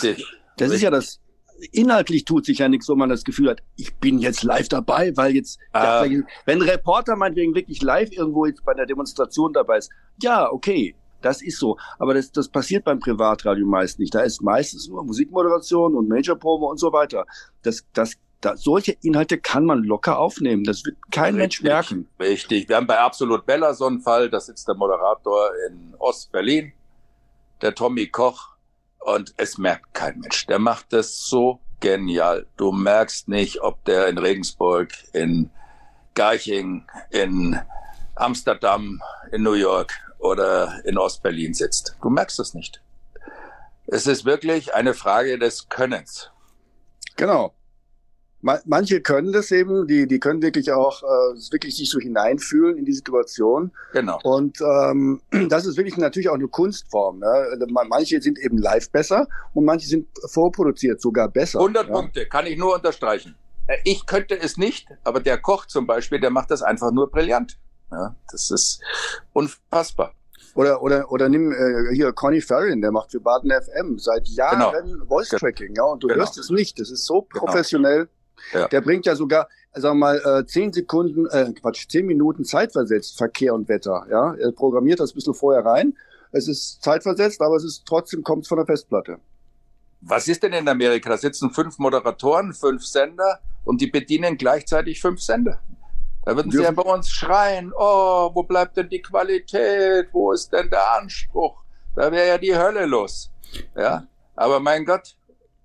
[0.56, 0.74] das Richtig.
[0.76, 1.20] ist ja das,
[1.72, 5.16] inhaltlich tut sich ja nichts, wo man das Gefühl hat, ich bin jetzt live dabei,
[5.16, 6.04] weil jetzt, ah.
[6.04, 9.90] ja, wenn ein Reporter meinetwegen wirklich live irgendwo jetzt bei einer Demonstration dabei ist,
[10.22, 11.76] ja, okay, das ist so.
[11.98, 14.14] Aber das, das passiert beim Privatradio meist nicht.
[14.14, 17.26] Da ist meistens nur Musikmoderation und Major-Promo und so weiter.
[17.62, 20.64] Das, das, da, solche Inhalte kann man locker aufnehmen.
[20.64, 22.08] Das wird kein Richtig, Mensch merken.
[22.18, 22.68] Richtig.
[22.68, 24.30] Wir haben bei Absolut Bella so einen Fall.
[24.30, 26.72] Da sitzt der Moderator in Ost-Berlin,
[27.60, 28.50] der Tommy Koch.
[29.00, 30.46] Und es merkt kein Mensch.
[30.46, 32.46] Der macht das so genial.
[32.56, 35.50] Du merkst nicht, ob der in Regensburg, in
[36.14, 37.58] Garching, in
[38.14, 39.00] Amsterdam,
[39.32, 41.96] in New York oder in Ostberlin sitzt.
[42.02, 42.82] Du merkst es nicht.
[43.86, 46.30] Es ist wirklich eine Frage des Könnens.
[47.16, 47.54] Genau
[48.42, 52.84] manche können das eben, die, die können wirklich auch äh, wirklich sich so hineinfühlen in
[52.84, 53.72] die Situation.
[53.92, 54.18] Genau.
[54.22, 57.18] Und ähm, das ist wirklich natürlich auch eine Kunstform.
[57.18, 57.26] Ne?
[57.26, 61.58] Also manche sind eben live besser und manche sind vorproduziert sogar besser.
[61.58, 61.92] 100 ja?
[61.92, 63.36] Punkte, kann ich nur unterstreichen.
[63.66, 67.10] Äh, ich könnte es nicht, aber der Koch zum Beispiel, der macht das einfach nur
[67.10, 67.58] brillant.
[67.92, 68.80] Ja, das ist
[69.32, 70.14] unfassbar.
[70.54, 74.72] Oder, oder, oder nimm äh, hier Conny Farron, der macht für Baden FM seit Jahren
[74.72, 75.06] genau.
[75.06, 76.20] Voice Tracking, ja, und du genau.
[76.20, 76.78] hörst es nicht.
[76.80, 77.44] Das ist so genau.
[77.44, 77.98] professionell.
[77.98, 78.10] Genau.
[78.52, 78.68] Ja.
[78.68, 83.16] Der bringt ja sogar, sagen wir mal, äh, zehn Sekunden, äh, Quatsch, zehn Minuten zeitversetzt
[83.16, 84.06] Verkehr und Wetter.
[84.10, 85.96] Ja, er programmiert das ein bisschen vorher rein.
[86.32, 89.18] Es ist zeitversetzt, aber es ist trotzdem kommt von der Festplatte.
[90.00, 91.10] Was ist denn in Amerika?
[91.10, 95.60] Da sitzen fünf Moderatoren, fünf Sender und die bedienen gleichzeitig fünf Sender.
[96.24, 100.08] Da würden sie ja bei uns schreien, oh, wo bleibt denn die Qualität?
[100.12, 101.62] Wo ist denn der Anspruch?
[101.96, 103.30] Da wäre ja die Hölle los.
[103.76, 105.16] Ja, aber mein Gott,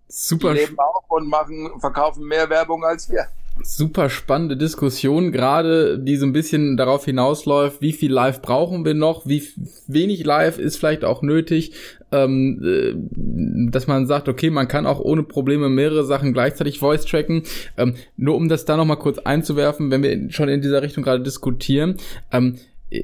[0.07, 0.53] Super.
[0.53, 3.27] Die leben auch und machen, verkaufen mehr Werbung als wir.
[3.63, 8.93] Super spannende Diskussion, gerade die so ein bisschen darauf hinausläuft, wie viel Live brauchen wir
[8.93, 9.47] noch, wie
[9.87, 11.73] wenig Live ist vielleicht auch nötig,
[12.11, 17.05] ähm, äh, dass man sagt, okay, man kann auch ohne Probleme mehrere Sachen gleichzeitig voice
[17.05, 17.43] tracken.
[17.77, 21.23] Ähm, nur um das da nochmal kurz einzuwerfen, wenn wir schon in dieser Richtung gerade
[21.23, 21.95] diskutieren.
[22.31, 22.57] Ähm,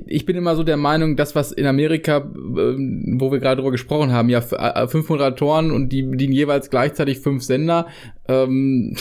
[0.08, 3.72] ich bin immer so der Meinung, das, was in Amerika, ähm, wo wir gerade drüber
[3.72, 7.88] gesprochen haben, ja, äh, fünf Moderatoren und die bedienen jeweils gleichzeitig fünf Sender,
[8.28, 8.96] ähm,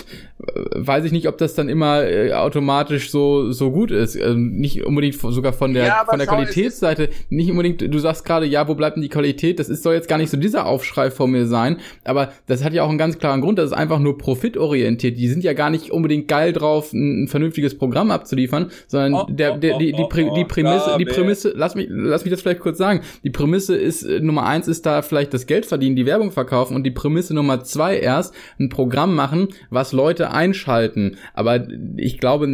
[0.74, 4.16] weiß ich nicht, ob das dann immer äh, automatisch so so gut ist.
[4.16, 7.10] Ähm, nicht unbedingt sogar von der ja, von der Qualitätsseite.
[7.28, 7.82] Nicht unbedingt.
[7.82, 9.58] Du sagst gerade, ja, wo bleibt denn die Qualität?
[9.58, 11.76] Das ist soll jetzt gar nicht so dieser Aufschrei vor mir sein.
[12.04, 13.58] Aber das hat ja auch einen ganz klaren Grund.
[13.58, 15.18] Das ist einfach nur profitorientiert.
[15.18, 19.26] Die sind ja gar nicht unbedingt geil drauf, ein, ein vernünftiges Programm abzuliefern, sondern oh,
[19.28, 21.52] der, der die, die, die, die Prämisse, die Prämisse.
[21.54, 23.00] Lass mich lass mich das vielleicht kurz sagen.
[23.24, 26.74] Die Prämisse ist äh, Nummer eins ist da vielleicht das Geld verdienen, die Werbung verkaufen
[26.74, 31.16] und die Prämisse Nummer zwei erst ein Programm machen, was Leute einschalten.
[31.34, 31.66] Aber
[31.96, 32.48] ich glaube,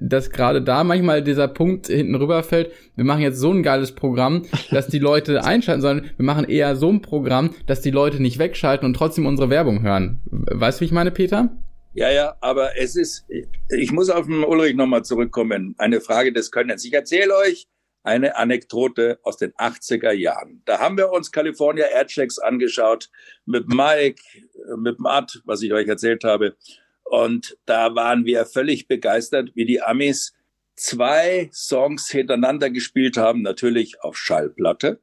[0.00, 4.42] dass gerade da manchmal dieser Punkt hinten rüberfällt, wir machen jetzt so ein geiles Programm,
[4.70, 8.38] dass die Leute einschalten, sondern wir machen eher so ein Programm, dass die Leute nicht
[8.38, 10.20] wegschalten und trotzdem unsere Werbung hören.
[10.30, 11.50] Weißt du, wie ich meine, Peter?
[11.94, 13.26] Ja, ja, aber es ist,
[13.68, 15.74] ich muss auf den Ulrich nochmal zurückkommen.
[15.76, 16.84] Eine Frage des Könnens.
[16.84, 17.66] Ich erzähle euch
[18.02, 20.62] eine Anekdote aus den 80er Jahren.
[20.64, 23.10] Da haben wir uns California Airchecks angeschaut
[23.46, 24.22] mit Mike,
[24.76, 26.56] mit Matt, was ich euch erzählt habe.
[27.04, 30.32] Und da waren wir völlig begeistert, wie die Amis
[30.74, 35.00] zwei Songs hintereinander gespielt haben, natürlich auf Schallplatte.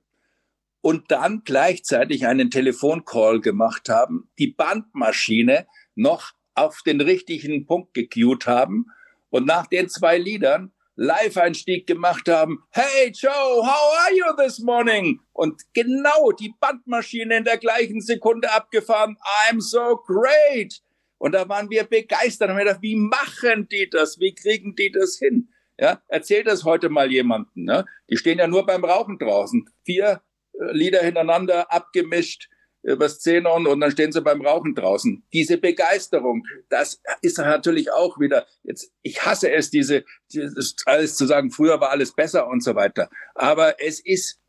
[0.82, 8.48] Und dann gleichzeitig einen Telefoncall gemacht haben, die Bandmaschine noch auf den richtigen Punkt gecued
[8.48, 8.88] haben
[9.30, 10.72] und nach den zwei Liedern
[11.02, 12.62] Live-Einstieg gemacht haben.
[12.72, 15.22] Hey Joe, how are you this morning?
[15.32, 19.16] Und genau die Bandmaschine in der gleichen Sekunde abgefahren.
[19.48, 20.82] I'm so great.
[21.18, 24.20] Und da waren wir begeistert und haben gedacht, wie machen die das?
[24.20, 25.48] Wie kriegen die das hin?
[25.78, 27.64] Ja, erzähl das heute mal jemanden.
[27.64, 27.86] Ne?
[28.10, 29.70] Die stehen ja nur beim Rauchen draußen.
[29.86, 30.22] Vier
[30.52, 32.50] äh, Lieder hintereinander abgemischt
[32.84, 35.24] übers Xenon und dann stehen sie beim Rauchen draußen.
[35.34, 41.26] Diese Begeisterung, das ist natürlich auch wieder, jetzt, ich hasse es, diese, dieses, alles zu
[41.26, 43.10] sagen, früher war alles besser und so weiter.
[43.36, 44.40] Aber es ist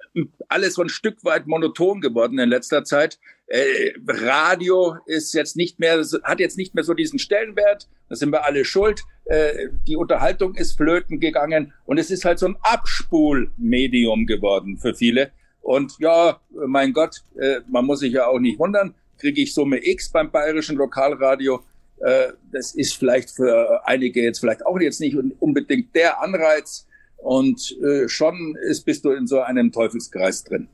[0.48, 3.18] alles so ein Stück weit monoton geworden in letzter Zeit.
[3.46, 7.88] Äh, Radio ist jetzt nicht mehr, hat jetzt nicht mehr so diesen Stellenwert.
[8.08, 9.02] Da sind wir alle schuld.
[9.24, 14.94] Äh, die Unterhaltung ist flöten gegangen und es ist halt so ein Abspulmedium geworden für
[14.94, 15.32] viele.
[15.60, 19.84] Und ja, mein Gott, äh, man muss sich ja auch nicht wundern, kriege ich Summe
[19.84, 21.60] X beim bayerischen Lokalradio.
[21.98, 26.86] Äh, das ist vielleicht für einige jetzt vielleicht auch jetzt nicht unbedingt der Anreiz.
[27.18, 30.68] Und äh, schon ist, bist du in so einem Teufelskreis drin.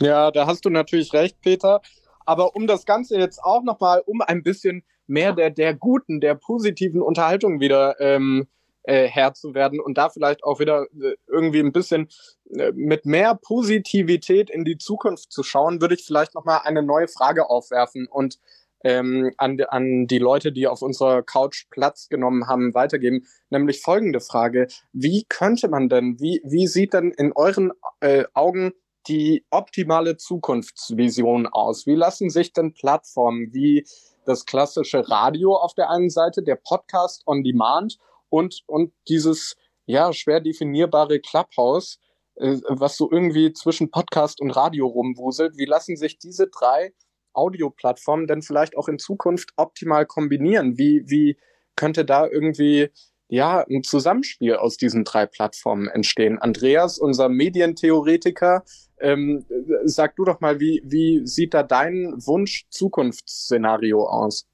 [0.00, 1.80] Ja, da hast du natürlich recht, Peter.
[2.26, 6.34] Aber um das Ganze jetzt auch nochmal, um ein bisschen mehr der, der guten, der
[6.34, 8.48] positiven Unterhaltung wieder ähm,
[8.88, 12.08] äh, Herr zu werden und da vielleicht auch wieder äh, irgendwie ein bisschen
[12.50, 17.06] äh, mit mehr Positivität in die Zukunft zu schauen, würde ich vielleicht nochmal eine neue
[17.06, 18.38] Frage aufwerfen und
[18.84, 23.26] ähm, an, an die Leute, die auf unserer Couch Platz genommen haben, weitergeben.
[23.50, 24.68] Nämlich folgende Frage.
[24.92, 28.72] Wie könnte man denn, wie, wie sieht denn in euren äh, Augen
[29.08, 31.86] die optimale Zukunftsvision aus?
[31.86, 33.84] Wie lassen sich denn Plattformen wie
[34.24, 37.98] das klassische Radio auf der einen Seite, der Podcast on Demand
[38.30, 39.56] und, und dieses
[39.86, 41.98] ja schwer definierbare Clubhouse,
[42.36, 45.56] äh, was so irgendwie zwischen Podcast und Radio rumwuselt.
[45.56, 46.92] Wie lassen sich diese drei
[47.32, 50.78] Audioplattformen denn vielleicht auch in Zukunft optimal kombinieren?
[50.78, 51.38] Wie, wie
[51.76, 52.90] könnte da irgendwie
[53.28, 56.38] ja ein Zusammenspiel aus diesen drei Plattformen entstehen?
[56.38, 58.64] Andreas, unser Medientheoretiker,
[59.00, 59.46] ähm,
[59.84, 64.46] sag du doch mal, wie, wie sieht da dein Wunsch-Zukunftsszenario aus?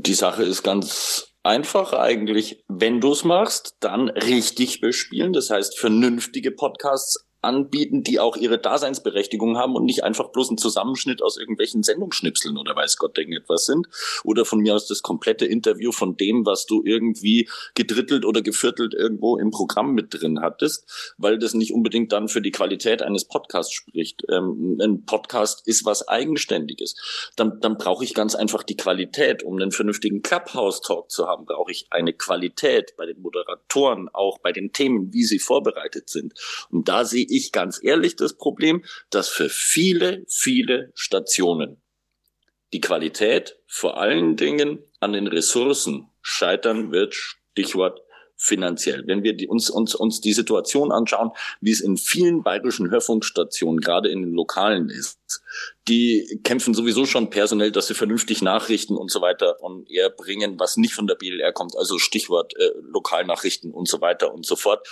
[0.00, 2.64] Die Sache ist ganz einfach eigentlich.
[2.68, 5.32] Wenn du es machst, dann richtig bespielen.
[5.32, 10.58] Das heißt, vernünftige Podcasts anbieten, die auch ihre Daseinsberechtigung haben und nicht einfach bloß ein
[10.58, 13.86] Zusammenschnitt aus irgendwelchen Sendungsschnipseln oder weiß Gott irgendetwas sind.
[14.24, 18.94] Oder von mir aus das komplette Interview von dem, was du irgendwie gedrittelt oder geviertelt
[18.94, 23.24] irgendwo im Programm mit drin hattest, weil das nicht unbedingt dann für die Qualität eines
[23.24, 24.24] Podcasts spricht.
[24.28, 26.96] Ähm, ein Podcast ist was Eigenständiges.
[27.36, 29.42] Dann, dann brauche ich ganz einfach die Qualität.
[29.44, 34.52] Um einen vernünftigen Clubhouse-Talk zu haben, brauche ich eine Qualität bei den Moderatoren, auch bei
[34.52, 36.34] den Themen, wie sie vorbereitet sind.
[36.70, 41.82] Und da sehe ich ganz ehrlich das Problem, dass für viele, viele Stationen
[42.72, 47.14] die Qualität vor allen Dingen an den Ressourcen scheitern wird.
[47.52, 48.00] Stichwort
[48.36, 49.04] finanziell.
[49.06, 51.30] Wenn wir die, uns, uns, uns die Situation anschauen,
[51.60, 55.42] wie es in vielen bayerischen Hörfunkstationen, gerade in den Lokalen ist,
[55.88, 60.58] die kämpfen sowieso schon personell, dass sie vernünftig Nachrichten und so weiter und eher bringen,
[60.58, 64.56] was nicht von der BLR kommt, also Stichwort äh, Lokalnachrichten und so weiter und so
[64.56, 64.86] fort.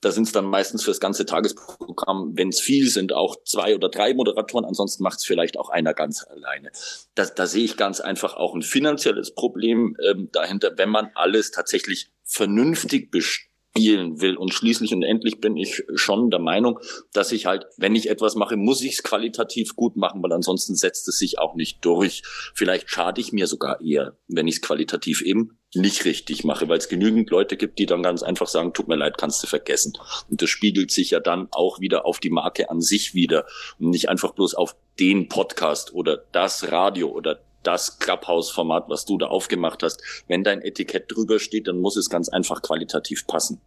[0.00, 3.88] Da sind es dann meistens fürs ganze Tagesprogramm, wenn es viel sind, auch zwei oder
[3.88, 6.70] drei Moderatoren, ansonsten macht es vielleicht auch einer ganz alleine.
[7.14, 11.52] Da, da sehe ich ganz einfach auch ein finanzielles Problem ähm, dahinter, wenn man alles
[11.52, 14.36] tatsächlich vernünftig bespielen will.
[14.36, 16.78] Und schließlich und endlich bin ich schon der Meinung,
[17.12, 20.76] dass ich halt, wenn ich etwas mache, muss ich es qualitativ gut machen, weil ansonsten
[20.76, 22.22] setzt es sich auch nicht durch.
[22.54, 26.78] Vielleicht schade ich mir sogar eher, wenn ich es qualitativ eben nicht richtig mache, weil
[26.78, 29.92] es genügend Leute gibt, die dann ganz einfach sagen, tut mir leid, kannst du vergessen.
[30.28, 33.46] Und das spiegelt sich ja dann auch wieder auf die Marke an sich wieder
[33.78, 39.18] und nicht einfach bloß auf den Podcast oder das Radio oder das Clubhouse-Format, was du
[39.18, 40.02] da aufgemacht hast.
[40.28, 43.60] Wenn dein Etikett drüber steht, dann muss es ganz einfach qualitativ passen.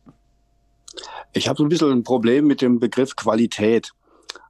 [1.33, 3.91] Ich habe so ein bisschen ein Problem mit dem Begriff Qualität.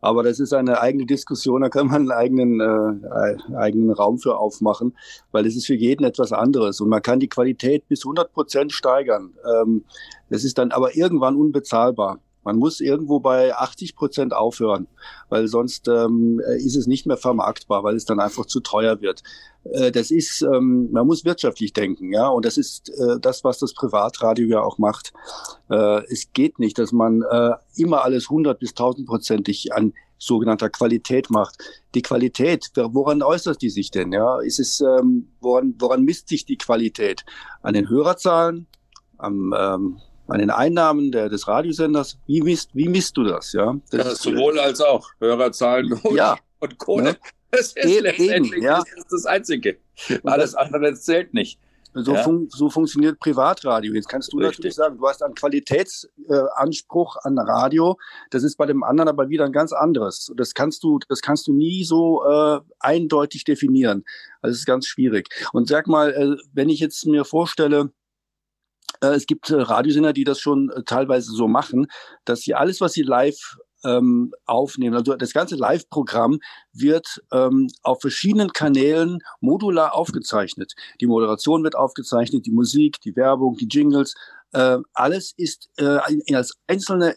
[0.02, 4.38] Aber das ist eine eigene Diskussion, da kann man einen eigenen, äh, eigenen Raum für
[4.38, 4.98] aufmachen,
[5.32, 6.82] weil es ist für jeden etwas anderes.
[6.82, 9.34] Und man kann die Qualität bis 100 Prozent steigern.
[9.46, 9.86] Ähm,
[10.30, 12.20] das ist dann aber irgendwann unbezahlbar.
[12.44, 14.88] Man muss irgendwo bei 80 Prozent aufhören,
[15.30, 19.24] weil sonst ähm, ist es nicht mehr vermarktbar, weil es dann einfach zu teuer wird.
[19.64, 23.60] Äh, das ist, ähm, man muss wirtschaftlich denken, ja, und das ist äh, das, was
[23.60, 25.14] das Privatradio ja auch macht.
[25.70, 30.70] Äh, es geht nicht, dass man äh, immer alles 100 bis 1000 prozentig an sogenannter
[30.70, 31.58] Qualität macht.
[31.96, 34.14] Die Qualität, woran äußert die sich denn?
[34.14, 37.26] Ja, ist es, ähm, woran, woran misst sich die Qualität?
[37.62, 38.68] An den Hörerzahlen,
[39.18, 39.98] am ähm,
[40.28, 42.18] an den Einnahmen der, des Radiosenders.
[42.28, 43.54] Wie misst, wie misst du das?
[43.54, 46.38] Ja, das ja sowohl als auch Hörerzahlen und, ja.
[46.60, 47.10] und Kohle.
[47.10, 47.16] Ja.
[47.52, 48.84] Das ist eben, letztendlich ja.
[48.96, 49.78] das, das Einzige.
[50.24, 51.60] Alles andere zählt nicht.
[51.96, 52.24] So, ja.
[52.24, 53.94] fun so funktioniert Privatradio.
[53.94, 54.58] Jetzt kannst du Richtig.
[54.58, 57.98] natürlich sagen, du hast einen Qualitätsanspruch äh, an Radio.
[58.32, 60.32] Das ist bei dem anderen aber wieder ein ganz anderes.
[60.36, 64.04] Das kannst du, das kannst du nie so äh, eindeutig definieren.
[64.42, 65.30] Also es ist ganz schwierig.
[65.54, 67.92] Und sag mal, äh, wenn ich jetzt mir vorstelle,
[69.02, 71.88] es gibt äh, Radiosender, die das schon äh, teilweise so machen,
[72.26, 74.96] dass sie alles, was sie live ähm, aufnehmen.
[74.96, 76.40] Also das ganze Live-Programm
[76.72, 80.74] wird ähm, auf verschiedenen Kanälen modular aufgezeichnet.
[81.02, 84.16] Die Moderation wird aufgezeichnet, die Musik, die Werbung, die Jingles.
[84.54, 86.00] Äh, alles ist äh,
[86.34, 87.16] als einzelne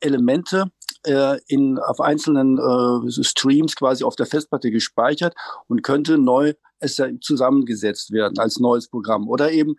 [0.00, 0.70] Elemente
[1.04, 5.34] äh, in, auf einzelnen äh, Streams quasi auf der Festplatte gespeichert
[5.66, 9.28] und könnte neu es zusammengesetzt werden als neues Programm.
[9.28, 9.74] Oder eben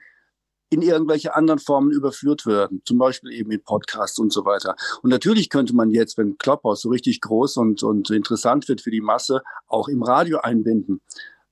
[0.69, 4.75] in irgendwelche anderen Formen überführt werden, zum Beispiel eben in Podcasts und so weiter.
[5.01, 8.91] Und natürlich könnte man jetzt, wenn Clubhouse so richtig groß und, und interessant wird für
[8.91, 11.01] die Masse, auch im Radio einbinden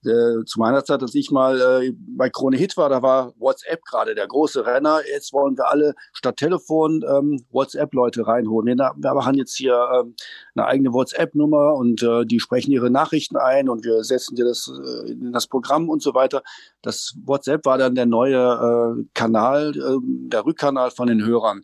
[0.07, 3.83] äh, zu meiner Zeit, als ich mal äh, bei Krone Hit war, da war WhatsApp
[3.85, 5.01] gerade der große Renner.
[5.11, 8.77] Jetzt wollen wir alle statt Telefon ähm, WhatsApp-Leute reinholen.
[8.77, 10.15] Wir, haben jetzt hier ähm,
[10.55, 14.71] eine eigene WhatsApp-Nummer und äh, die sprechen ihre Nachrichten ein und wir setzen dir das
[14.71, 16.41] äh, in das Programm und so weiter.
[16.81, 21.63] Das WhatsApp war dann der neue äh, Kanal, äh, der Rückkanal von den Hörern.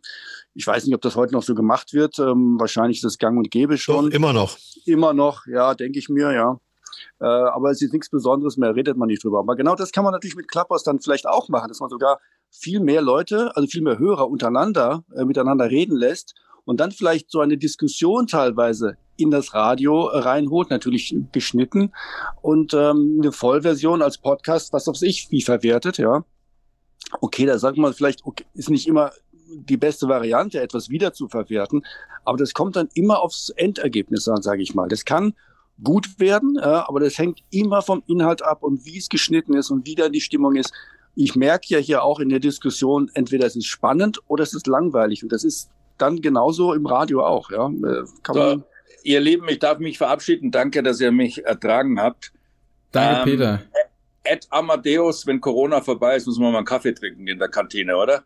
[0.54, 2.18] Ich weiß nicht, ob das heute noch so gemacht wird.
[2.18, 4.10] Ähm, wahrscheinlich ist das gang und gäbe schon.
[4.10, 4.56] Doch, immer noch.
[4.86, 6.60] Immer noch, ja, denke ich mir, ja.
[7.20, 9.40] Äh, aber es ist nichts Besonderes mehr, redet man nicht drüber.
[9.40, 12.18] Aber genau das kann man natürlich mit Clubhouse dann vielleicht auch machen, dass man sogar
[12.50, 16.34] viel mehr Leute, also viel mehr Hörer untereinander äh, miteinander reden lässt
[16.64, 21.92] und dann vielleicht so eine Diskussion teilweise in das Radio reinholt, natürlich geschnitten
[22.42, 26.24] und ähm, eine Vollversion als Podcast, was auf sich wie verwertet, ja.
[27.20, 29.12] Okay, da sagt man vielleicht, okay, ist nicht immer
[29.46, 31.84] die beste Variante, etwas wieder zu verwerten,
[32.24, 34.88] aber das kommt dann immer aufs Endergebnis an, sage ich mal.
[34.88, 35.34] Das kann
[35.82, 39.70] gut werden, ja, aber das hängt immer vom Inhalt ab und wie es geschnitten ist
[39.70, 40.72] und wie da die Stimmung ist.
[41.16, 44.66] Ich merke ja hier auch in der Diskussion, entweder es ist spannend oder es ist
[44.66, 47.50] langweilig und das ist dann genauso im Radio auch.
[47.50, 47.68] Ja.
[47.68, 48.62] Äh, kann so,
[49.04, 50.50] ihr Lieben, ich darf mich verabschieden.
[50.50, 52.32] Danke, dass ihr mich ertragen habt.
[52.92, 53.62] Danke, ähm, Peter.
[54.24, 57.96] Ed Amadeus, wenn Corona vorbei ist, müssen wir mal einen Kaffee trinken in der Kantine,
[57.96, 58.24] oder?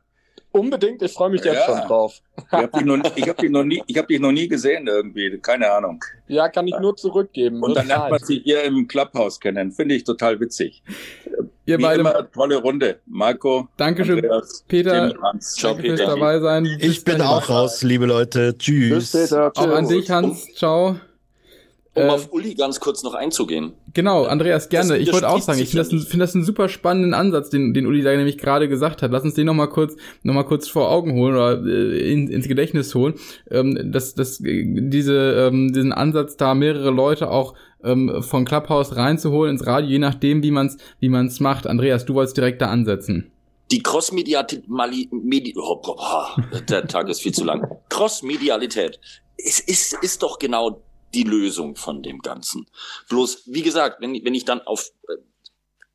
[0.50, 1.78] Unbedingt, ich freue mich jetzt ja.
[1.78, 2.20] schon drauf.
[2.36, 5.70] Ich habe dich, noch, hab dich, noch nie, hab dich noch nie gesehen irgendwie, keine
[5.70, 6.02] Ahnung.
[6.26, 7.62] Ja, kann ich nur zurückgeben.
[7.62, 10.82] Und dann lernt man sie hier im Clubhouse kennen, finde ich total witzig.
[11.66, 13.00] Ihr Wie beide immer, tolle Runde.
[13.04, 13.68] Marco.
[13.76, 15.12] Dankeschön, Andreas, Peter.
[15.22, 15.54] Hans.
[15.54, 15.96] Ciao, Danke Peter.
[15.98, 16.78] fürs dabei sein.
[16.80, 18.56] Ich bin auch raus, liebe Leute.
[18.56, 19.12] Tschüss.
[19.12, 19.52] Bis Peter.
[19.54, 20.46] Auch an dich, Hans.
[20.54, 20.96] Ciao.
[21.98, 23.72] Um äh, auf Uli ganz kurz noch einzugehen.
[23.92, 24.96] Genau, Andreas, gerne.
[24.98, 27.86] Ich wollte auch sagen, ich finde das, find das einen super spannenden Ansatz, den, den
[27.86, 29.10] Uli da nämlich gerade gesagt hat.
[29.10, 32.48] Lass uns den nochmal kurz, noch mal kurz vor Augen holen oder äh, in, ins
[32.48, 33.14] Gedächtnis holen,
[33.50, 37.54] ähm, dass, dass diese, ähm, diesen Ansatz da mehrere Leute auch
[37.84, 41.66] ähm, von Clubhouse reinzuholen ins Radio, je nachdem, wie man's, wie man's macht.
[41.66, 43.30] Andreas, du wolltest direkt da ansetzen.
[43.70, 47.66] Die Cross-Medialität, Medi oh, oh, der Tag ist viel zu lang.
[47.90, 48.98] Cross-Medialität.
[49.36, 50.82] Es ist, ist doch genau
[51.14, 52.66] die Lösung von dem Ganzen.
[53.08, 55.16] Bloß, wie gesagt, wenn, wenn ich dann auf, äh,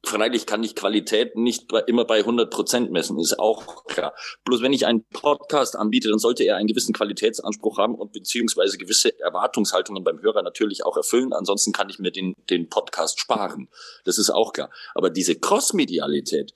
[0.06, 4.14] freilich kann ich Qualität nicht bei, immer bei 100 Prozent messen, ist auch klar.
[4.44, 8.78] Bloß wenn ich einen Podcast anbiete, dann sollte er einen gewissen Qualitätsanspruch haben und beziehungsweise
[8.78, 11.32] gewisse Erwartungshaltungen beim Hörer natürlich auch erfüllen.
[11.32, 13.70] Ansonsten kann ich mir den, den Podcast sparen.
[14.04, 14.70] Das ist auch klar.
[14.94, 16.54] Aber diese Cross-Medialität,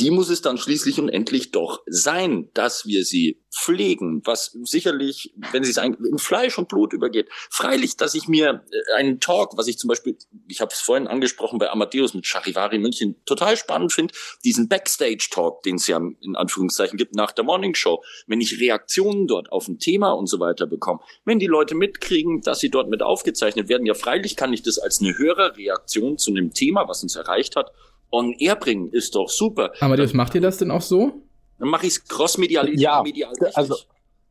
[0.00, 5.34] die muss es dann schließlich und endlich doch sein, dass wir sie pflegen, was sicherlich,
[5.52, 9.56] wenn sie es in Fleisch und Blut übergeht, freilich, dass ich mir äh, einen Talk,
[9.56, 10.16] was ich zum Beispiel,
[10.48, 14.14] ich habe es vorhin angesprochen bei Amadeus mit Charivari München, total spannend finde,
[14.44, 19.26] diesen Backstage-Talk, den es ja in Anführungszeichen gibt nach der Morning Show, wenn ich Reaktionen
[19.26, 22.88] dort auf ein Thema und so weiter bekomme, wenn die Leute mitkriegen, dass sie dort
[22.88, 26.88] mit aufgezeichnet werden, ja freilich kann ich das als eine höhere Reaktion zu einem Thema,
[26.88, 27.72] was uns erreicht hat,
[28.10, 29.72] on air bringen, ist doch super.
[29.80, 31.12] Aber das macht ihr das denn auch so?
[31.58, 32.68] Dann mache ich es cross-medial.
[32.78, 33.76] Ja, medial also,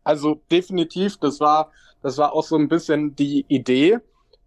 [0.03, 3.99] also definitiv, das war, das war auch so ein bisschen die Idee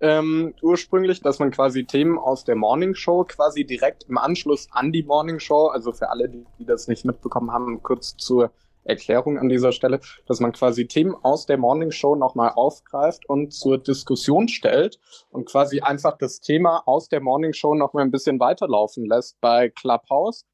[0.03, 4.91] ähm, ursprünglich, dass man quasi Themen aus der Morning Show quasi direkt im Anschluss an
[4.91, 8.51] die Morning Show, also für alle, die, die das nicht mitbekommen haben, kurz zur
[8.85, 13.53] Erklärung an dieser Stelle, dass man quasi Themen aus der Morning Show nochmal aufgreift und
[13.53, 14.99] zur Diskussion stellt
[15.31, 19.69] und quasi einfach das Thema aus der Morning Show nochmal ein bisschen weiterlaufen lässt bei
[19.69, 20.45] Clubhouse.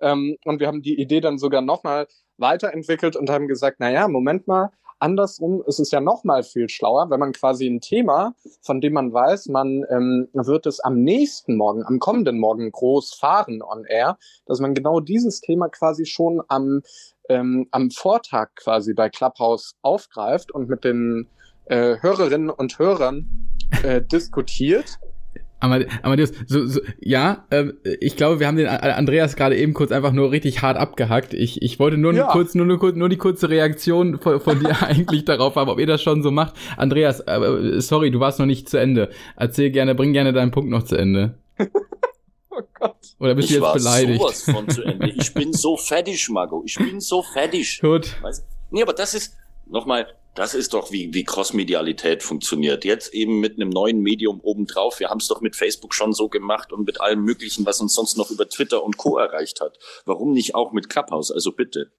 [0.00, 2.06] Ähm, und wir haben die Idee dann sogar nochmal
[2.36, 4.70] weiterentwickelt und haben gesagt, na ja, Moment mal,
[5.00, 8.94] Andersrum ist es ja noch mal viel schlauer, wenn man quasi ein Thema, von dem
[8.94, 13.84] man weiß, man ähm, wird es am nächsten Morgen, am kommenden Morgen groß fahren on
[13.84, 16.82] air, dass man genau dieses Thema quasi schon am,
[17.28, 21.28] ähm, am Vortag quasi bei Clubhouse aufgreift und mit den
[21.66, 23.26] äh, Hörerinnen und Hörern
[23.82, 24.98] äh, diskutiert
[25.60, 30.12] Amadeus, so, so, ja, äh, ich glaube, wir haben den Andreas gerade eben kurz einfach
[30.12, 31.34] nur richtig hart abgehackt.
[31.34, 32.28] Ich, ich wollte nur, ja.
[32.28, 35.86] kurz, nur, nur, nur die kurze Reaktion von, von dir eigentlich darauf haben, ob ihr
[35.86, 36.54] das schon so macht.
[36.76, 39.10] Andreas, äh, sorry, du warst noch nicht zu Ende.
[39.36, 41.34] Erzähl gerne, bring gerne deinen Punkt noch zu Ende.
[42.58, 42.96] oh Gott.
[43.18, 44.20] Oder bist ich du jetzt beleidigt?
[44.20, 45.10] Sowas von zu Ende.
[45.10, 46.62] Ich bin so fertig, Marco.
[46.64, 47.80] Ich bin so fertig.
[47.80, 48.20] Gut.
[48.22, 48.44] Weißt?
[48.70, 49.34] Nee, aber das ist,
[49.66, 52.84] nochmal, das ist doch, wie, wie Crossmedialität funktioniert.
[52.84, 55.00] Jetzt eben mit einem neuen Medium obendrauf.
[55.00, 57.94] Wir haben es doch mit Facebook schon so gemacht und mit allem Möglichen, was uns
[57.94, 59.18] sonst noch über Twitter und Co.
[59.18, 59.78] erreicht hat.
[60.04, 61.30] Warum nicht auch mit Clubhouse?
[61.30, 61.90] Also bitte.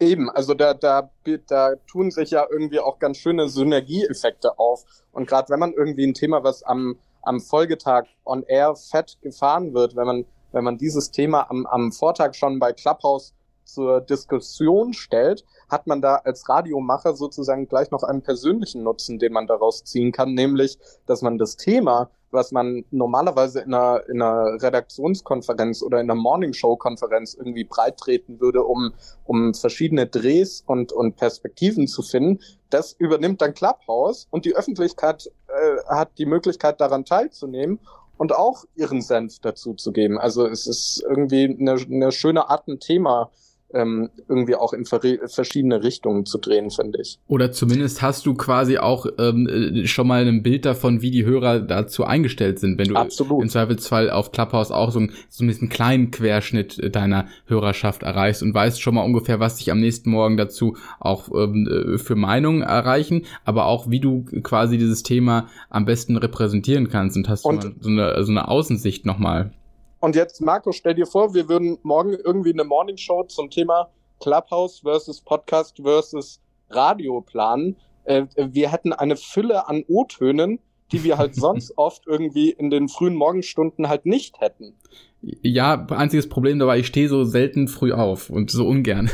[0.00, 1.10] Eben, also da, da,
[1.48, 4.84] da tun sich ja irgendwie auch ganz schöne Synergieeffekte auf.
[5.12, 6.98] Und gerade wenn man irgendwie ein Thema, was am,
[7.28, 11.92] am Folgetag on air fett gefahren wird, wenn man, wenn man dieses Thema am, am
[11.92, 13.34] Vortag schon bei Clubhouse
[13.64, 19.34] zur Diskussion stellt, hat man da als Radiomacher sozusagen gleich noch einen persönlichen Nutzen, den
[19.34, 24.22] man daraus ziehen kann, nämlich, dass man das Thema, was man normalerweise in einer, in
[24.22, 28.92] einer Redaktionskonferenz oder in einer Morningshow-Konferenz irgendwie breit treten würde, um,
[29.24, 32.40] um verschiedene Drehs und, und Perspektiven zu finden,
[32.70, 37.80] das übernimmt dann Clubhouse und die Öffentlichkeit äh, hat die Möglichkeit daran teilzunehmen
[38.18, 40.18] und auch ihren Senf dazu zu geben.
[40.18, 43.30] Also es ist irgendwie eine, eine schöne Art, ein Thema
[43.74, 47.18] ähm, irgendwie auch in verschiedene Richtungen zu drehen, finde ich.
[47.28, 51.24] Oder zumindest hast du quasi auch ähm, äh, schon mal ein Bild davon, wie die
[51.24, 53.42] Hörer dazu eingestellt sind, wenn du Absolut.
[53.42, 58.54] im Zweifelsfall auf Clubhouse auch so, ein, so einen kleinen Querschnitt deiner Hörerschaft erreichst und
[58.54, 62.62] weißt schon mal ungefähr, was dich am nächsten Morgen dazu auch ähm, äh, für Meinungen
[62.62, 67.74] erreichen, aber auch wie du quasi dieses Thema am besten repräsentieren kannst und hast und
[67.80, 69.52] so eine, so eine Außensicht nochmal.
[70.00, 74.80] Und jetzt, Marco, stell dir vor, wir würden morgen irgendwie eine Morningshow zum Thema Clubhouse
[74.80, 77.76] versus Podcast versus Radio planen.
[78.04, 80.60] Äh, wir hätten eine Fülle an O-Tönen,
[80.92, 84.74] die wir halt sonst oft irgendwie in den frühen Morgenstunden halt nicht hätten.
[85.20, 89.10] Ja, einziges Problem dabei, ich stehe so selten früh auf und so ungern.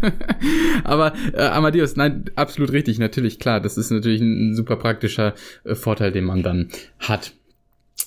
[0.84, 5.34] Aber äh, Amadeus, nein, absolut richtig, natürlich, klar, das ist natürlich ein super praktischer
[5.64, 7.34] äh, Vorteil, den man dann hat.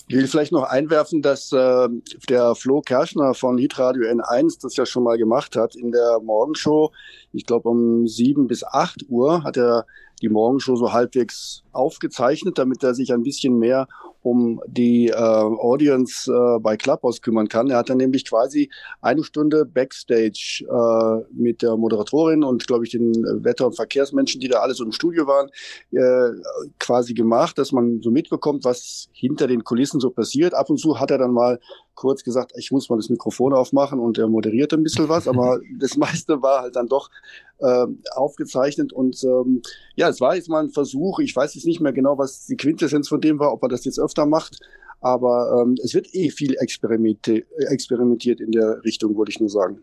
[0.09, 1.89] Ich will vielleicht noch einwerfen, dass äh,
[2.29, 6.93] der Flo Kerschner von Hitradio N1 das ja schon mal gemacht hat in der Morgenshow.
[7.34, 9.85] Ich glaube um sieben bis acht Uhr hat er
[10.22, 13.88] die Morgenshow so halbwegs aufgezeichnet, damit er sich ein bisschen mehr
[14.23, 17.69] um die äh, Audience äh, bei Clubhouse kümmern kann.
[17.69, 18.69] Er hat dann nämlich quasi
[19.02, 23.14] eine Stunde Backstage äh, mit der Moderatorin und, glaube ich, den
[23.44, 25.49] Wetter- und Verkehrsmenschen, die da alle so im Studio waren,
[25.91, 26.41] äh,
[26.80, 30.53] quasi gemacht, dass man so mitbekommt, was hinter den Kulissen so passiert.
[30.53, 31.60] Ab und zu hat er dann mal
[31.95, 35.60] kurz gesagt, ich muss mal das Mikrofon aufmachen und er moderierte ein bisschen was, aber
[35.80, 37.10] das meiste war halt dann doch
[37.59, 38.93] äh, aufgezeichnet.
[38.93, 39.61] Und ähm,
[39.95, 42.57] ja, es war jetzt mal ein Versuch, ich weiß jetzt nicht mehr genau, was die
[42.57, 44.59] Quintessenz von dem war, ob er das jetzt öfter macht,
[44.99, 49.79] aber ähm, es wird eh viel experimentiert in der Richtung, wollte ich nur sagen.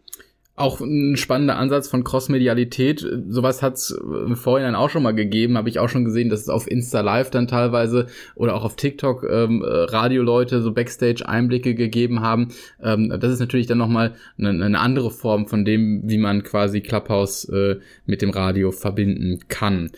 [0.57, 3.05] Auch ein spannender Ansatz von Crossmedialität.
[3.29, 5.59] Sowas hat es im Vorhinein auch schon mal gegeben.
[5.59, 8.07] Habe ich auch schon gesehen, dass es auf Insta Live dann teilweise
[8.37, 12.49] oder auch auf TikTok ähm, Radioleute so Backstage-Einblicke gegeben haben.
[12.81, 16.83] Ähm, das ist natürlich dann nochmal eine, eine andere Form von dem, wie man quasi
[16.83, 19.91] Clubhouse äh, mit dem Radio verbinden kann.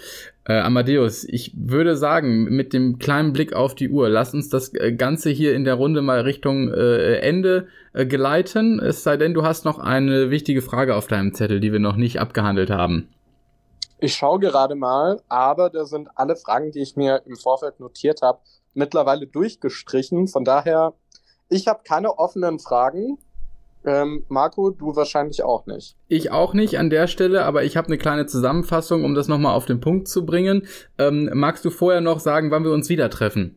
[0.49, 4.73] Äh, Amadeus, ich würde sagen, mit dem kleinen Blick auf die Uhr, lass uns das
[4.75, 8.79] äh, Ganze hier in der Runde mal Richtung äh, Ende äh, geleiten.
[8.79, 11.97] Es sei denn, du hast noch eine wichtige Frage auf deinem Zettel, die wir noch
[11.97, 13.09] nicht abgehandelt haben.
[13.99, 18.23] Ich schaue gerade mal, aber da sind alle Fragen, die ich mir im Vorfeld notiert
[18.23, 18.39] habe,
[18.73, 20.29] mittlerweile durchgestrichen.
[20.29, 20.95] Von daher,
[21.49, 23.19] ich habe keine offenen Fragen.
[23.87, 25.97] Ähm, Marco, du wahrscheinlich auch nicht.
[26.09, 29.55] Ich auch nicht an der Stelle, aber ich habe eine kleine Zusammenfassung, um das nochmal
[29.55, 30.67] auf den Punkt zu bringen.
[30.99, 33.57] Ähm, magst du vorher noch sagen, wann wir uns wieder treffen?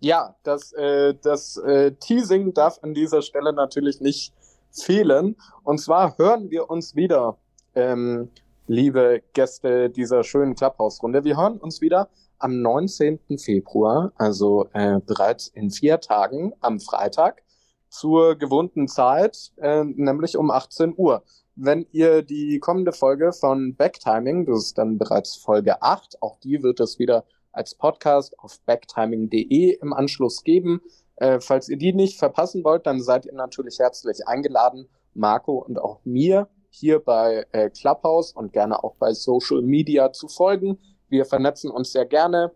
[0.00, 4.32] Ja, das, äh, das äh, Teasing darf an dieser Stelle natürlich nicht
[4.72, 5.36] fehlen.
[5.62, 7.38] Und zwar hören wir uns wieder,
[7.76, 8.30] ähm,
[8.66, 11.22] liebe Gäste dieser schönen Clubhouse-Runde.
[11.22, 12.08] Wir hören uns wieder
[12.40, 13.20] am 19.
[13.38, 17.42] Februar, also äh, bereits in vier Tagen am Freitag
[17.88, 21.22] zur gewohnten Zeit, äh, nämlich um 18 Uhr.
[21.60, 26.62] wenn ihr die kommende Folge von Backtiming, das ist dann bereits Folge 8, auch die
[26.62, 30.80] wird es wieder als Podcast auf backtiming.de im Anschluss geben.
[31.16, 35.80] Äh, falls ihr die nicht verpassen wollt, dann seid ihr natürlich herzlich eingeladen, Marco und
[35.80, 40.78] auch mir hier bei äh, Clubhouse und gerne auch bei Social Media zu folgen.
[41.08, 42.52] Wir vernetzen uns sehr gerne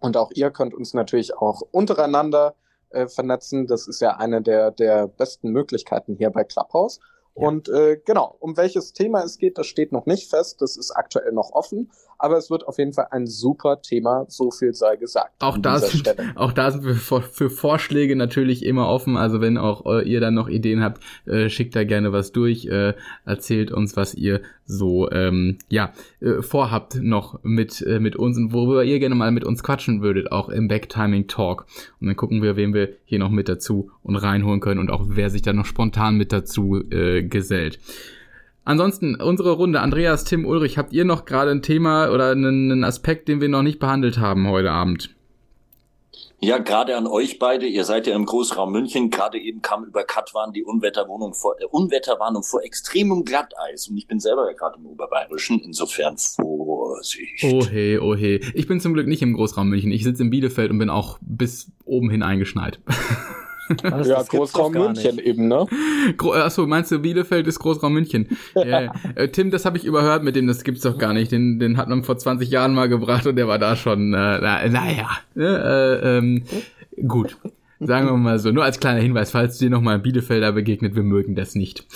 [0.00, 2.56] und auch ihr könnt uns natürlich auch untereinander
[2.90, 3.66] äh, vernetzen.
[3.66, 7.00] Das ist ja eine der, der besten Möglichkeiten hier bei Clubhouse.
[7.34, 10.60] Und äh, genau, um welches Thema es geht, das steht noch nicht fest.
[10.60, 11.90] Das ist aktuell noch offen.
[12.20, 15.32] Aber es wird auf jeden Fall ein super Thema, so viel sei gesagt.
[15.40, 16.06] Auch da, sind,
[16.36, 19.16] auch da sind wir für, für, Vorschläge natürlich immer offen.
[19.16, 22.66] Also wenn auch äh, ihr dann noch Ideen habt, äh, schickt da gerne was durch.
[22.66, 22.92] Äh,
[23.24, 28.52] erzählt uns, was ihr so ähm, ja äh, vorhabt noch mit, äh, mit uns und
[28.52, 31.64] worüber ihr gerne mal mit uns quatschen würdet, auch im Backtiming Talk.
[32.00, 35.04] Und dann gucken wir, wen wir hier noch mit dazu und reinholen können und auch
[35.08, 37.78] wer sich da noch spontan mit dazu äh, gesellt.
[38.64, 43.28] Ansonsten unsere Runde, Andreas, Tim, Ulrich, habt ihr noch gerade ein Thema oder einen, Aspekt,
[43.28, 45.14] den wir noch nicht behandelt haben heute Abend?
[46.42, 47.66] Ja, gerade an euch beide.
[47.66, 49.10] Ihr seid ja im Großraum München.
[49.10, 53.88] Gerade eben kam über Katwan die Unwetterwarnung vor, äh, Unwetterwarnung vor extremem Glatteis.
[53.88, 55.60] Und ich bin selber ja gerade im Oberbayerischen.
[55.60, 57.44] Insofern Vorsicht.
[57.44, 58.40] Oh hey, oh hey.
[58.54, 59.92] Ich bin zum Glück nicht im Großraum München.
[59.92, 62.80] Ich sitze in Bielefeld und bin auch bis oben hin eingeschneit.
[63.82, 65.26] Was, ja, Großraum München nicht.
[65.26, 65.66] eben, ne?
[66.16, 68.28] Gro Achso, meinst du, Bielefeld ist Großraum München?
[68.54, 71.32] ja, äh, Tim, das habe ich überhört mit dem, das gibt's doch gar nicht.
[71.32, 74.38] Den, den hat man vor 20 Jahren mal gebracht und der war da schon, äh,
[74.40, 75.08] na, naja.
[75.34, 76.44] Ne, äh, ähm,
[77.06, 77.36] gut.
[77.82, 81.34] Sagen wir mal so, nur als kleiner Hinweis, falls dir nochmal Bielefelder begegnet, wir mögen
[81.34, 81.86] das nicht.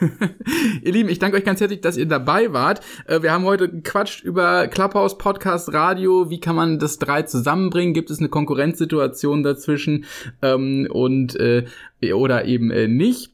[0.82, 2.80] ihr Lieben, ich danke euch ganz herzlich, dass ihr dabei wart.
[3.08, 6.30] Äh, wir haben heute gequatscht über Clubhouse, Podcast, Radio.
[6.30, 7.92] Wie kann man das drei zusammenbringen?
[7.92, 10.04] Gibt es eine Konkurrenzsituation dazwischen?
[10.42, 11.64] Ähm, und äh,
[12.12, 13.33] oder eben äh, nicht?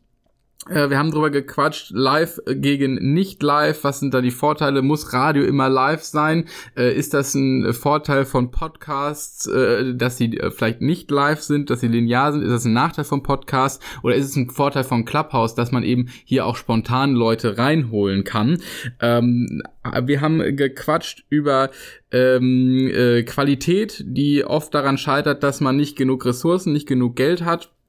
[0.71, 3.83] Äh, wir haben drüber gequatscht, live gegen nicht live.
[3.85, 4.83] Was sind da die Vorteile?
[4.83, 6.47] Muss Radio immer live sein?
[6.77, 11.81] Äh, ist das ein Vorteil von Podcasts, äh, dass sie vielleicht nicht live sind, dass
[11.81, 12.43] sie linear sind?
[12.43, 13.85] Ist das ein Nachteil von Podcasts?
[14.03, 18.23] Oder ist es ein Vorteil von Clubhouse, dass man eben hier auch spontan Leute reinholen
[18.25, 18.63] kann?
[19.01, 19.63] Ähm,
[20.05, 21.71] wir haben gequatscht über
[22.13, 22.91] ähm,
[23.27, 27.80] Qualität, die oft daran scheitert, dass man nicht genug Ressourcen, nicht genug Geld hat äh,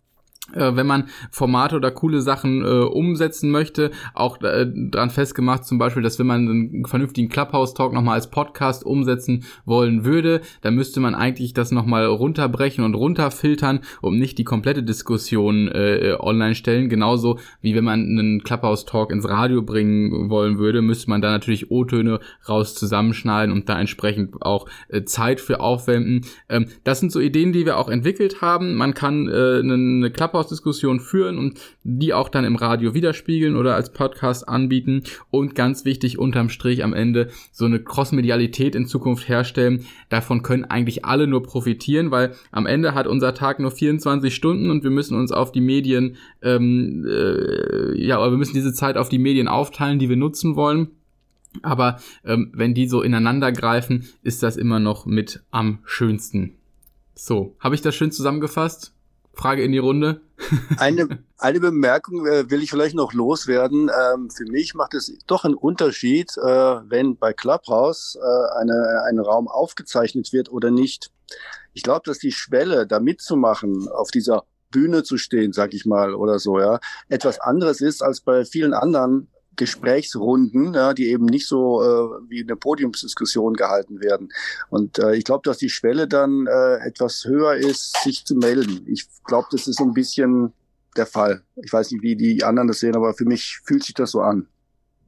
[0.55, 6.03] wenn man Formate oder coole Sachen äh, umsetzen möchte, auch äh, dran festgemacht zum Beispiel,
[6.03, 11.15] dass wenn man einen vernünftigen Clubhouse-Talk nochmal als Podcast umsetzen wollen würde, dann müsste man
[11.15, 16.89] eigentlich das nochmal runterbrechen und runterfiltern, um nicht die komplette Diskussion äh, online stellen.
[16.89, 21.71] Genauso wie wenn man einen Clubhouse-Talk ins Radio bringen wollen würde, müsste man da natürlich
[21.71, 26.21] O-Töne raus zusammenschneiden und da entsprechend auch äh, Zeit für aufwenden.
[26.49, 28.75] Ähm, das sind so Ideen, die wir auch entwickelt haben.
[28.75, 33.75] Man kann äh, eine Clubhouse Clubhouse-Diskussion führen und die auch dann im Radio widerspiegeln oder
[33.75, 39.29] als Podcast anbieten und ganz wichtig unterm Strich am Ende so eine Crossmedialität in Zukunft
[39.29, 39.85] herstellen.
[40.09, 44.69] Davon können eigentlich alle nur profitieren, weil am Ende hat unser Tag nur 24 Stunden
[44.69, 48.97] und wir müssen uns auf die Medien, ähm, äh, ja, aber wir müssen diese Zeit
[48.97, 50.89] auf die Medien aufteilen, die wir nutzen wollen.
[51.63, 56.55] Aber ähm, wenn die so ineinander greifen, ist das immer noch mit am schönsten.
[57.13, 58.93] So, habe ich das schön zusammengefasst?
[59.41, 60.21] Frage in die Runde.
[60.77, 63.89] eine, eine Bemerkung äh, will ich vielleicht noch loswerden.
[63.89, 69.19] Ähm, für mich macht es doch einen Unterschied, äh, wenn bei Clubhouse äh, eine, ein
[69.19, 71.11] Raum aufgezeichnet wird oder nicht.
[71.73, 76.13] Ich glaube, dass die Schwelle, da mitzumachen, auf dieser Bühne zu stehen, sag ich mal,
[76.13, 81.47] oder so, ja, etwas anderes ist als bei vielen anderen Gesprächsrunden, ja, die eben nicht
[81.47, 84.29] so äh, wie eine Podiumsdiskussion gehalten werden.
[84.69, 88.85] Und äh, ich glaube, dass die Schwelle dann äh, etwas höher ist, sich zu melden.
[88.87, 90.53] Ich glaube, das ist so ein bisschen
[90.95, 91.43] der Fall.
[91.63, 94.21] Ich weiß nicht, wie die anderen das sehen, aber für mich fühlt sich das so
[94.21, 94.47] an.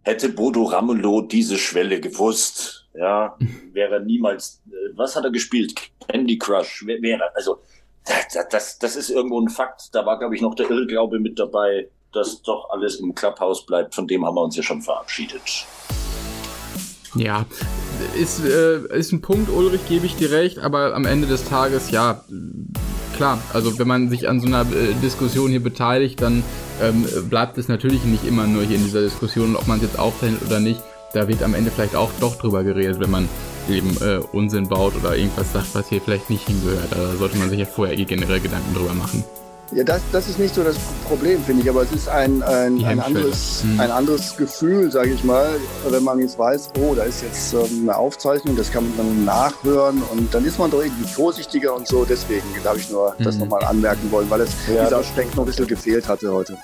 [0.03, 3.37] Hätte Bodo Ramelow diese Schwelle gewusst, ja,
[3.71, 5.73] wäre niemals, äh, was hat er gespielt?
[6.07, 7.59] Candy Crush, wäre, also,
[8.05, 9.95] das, das, das ist irgendwo ein Fakt.
[9.95, 13.95] Da war, glaube ich, noch der Irrglaube mit dabei dass doch alles im Clubhouse bleibt,
[13.95, 15.65] von dem haben wir uns ja schon verabschiedet.
[17.15, 17.45] Ja,
[18.19, 21.91] ist, äh, ist ein Punkt, Ulrich, gebe ich dir recht, aber am Ende des Tages,
[21.91, 22.23] ja,
[23.15, 26.43] klar, also wenn man sich an so einer äh, Diskussion hier beteiligt, dann
[26.81, 29.99] ähm, bleibt es natürlich nicht immer nur hier in dieser Diskussion, ob man es jetzt
[29.99, 30.81] aufteilt oder nicht.
[31.13, 33.29] Da wird am Ende vielleicht auch doch drüber geredet, wenn man
[33.69, 36.91] eben äh, Unsinn baut oder irgendwas sagt, was hier vielleicht nicht hingehört.
[36.91, 39.23] Da sollte man sich ja vorher eh generell Gedanken drüber machen.
[39.75, 40.77] Ja, das, das ist nicht so das
[41.07, 43.79] Problem, finde ich, aber es ist ein, ein, ein, anderes, hm.
[43.79, 45.49] ein anderes Gefühl, sage ich mal,
[45.89, 49.25] wenn man jetzt weiß, oh, da ist jetzt ähm, eine Aufzeichnung, das kann man dann
[49.25, 52.05] nachhören und dann ist man doch irgendwie vorsichtiger und so.
[52.05, 53.25] Deswegen habe ich nur hm.
[53.25, 56.55] das nochmal anmerken wollen, weil es ja, dieser Aspekt noch ein bisschen gefehlt hatte heute.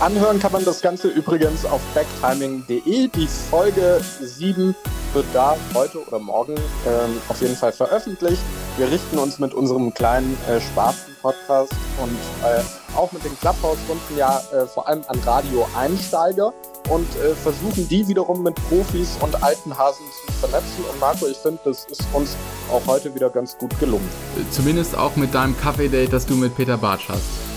[0.00, 3.08] Anhören kann man das Ganze übrigens auf backtiming.de.
[3.08, 4.74] Die Folge 7
[5.12, 8.40] wird da heute oder morgen ähm, auf jeden Fall veröffentlicht.
[8.78, 12.62] Wir richten uns mit unserem kleinen äh, Spasten-Podcast und äh,
[12.96, 16.54] auch mit den Clubhouse-Runden ja äh, vor allem an Radio-Einsteiger
[16.88, 20.84] und äh, versuchen die wiederum mit Profis und alten Hasen zu vernetzen.
[20.90, 22.36] Und Marco, ich finde, das ist uns
[22.72, 24.08] auch heute wieder ganz gut gelungen.
[24.50, 27.49] Zumindest auch mit deinem Kaffee-Date, das du mit Peter Bartsch hast.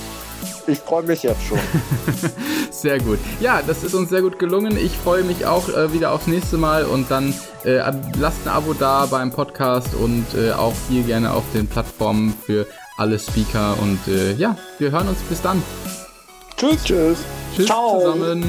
[0.68, 1.60] Ich freue mich jetzt schon.
[2.72, 3.20] sehr gut.
[3.40, 4.78] Ja, das ist uns sehr gut gelungen.
[4.78, 7.34] Ich freue mich auch äh, wieder aufs nächste Mal und dann
[7.66, 7.82] äh,
[8.18, 12.66] lasst ein Abo da beim Podcast und äh, auch hier gerne auf den Plattformen für
[12.98, 13.78] alle Speaker.
[13.82, 15.62] Und äh, ja, wir hören uns bis dann.
[16.56, 16.84] Tschüss.
[16.84, 17.18] Tschüss.
[17.56, 18.00] Tschüss Ciao.
[18.00, 18.44] zusammen.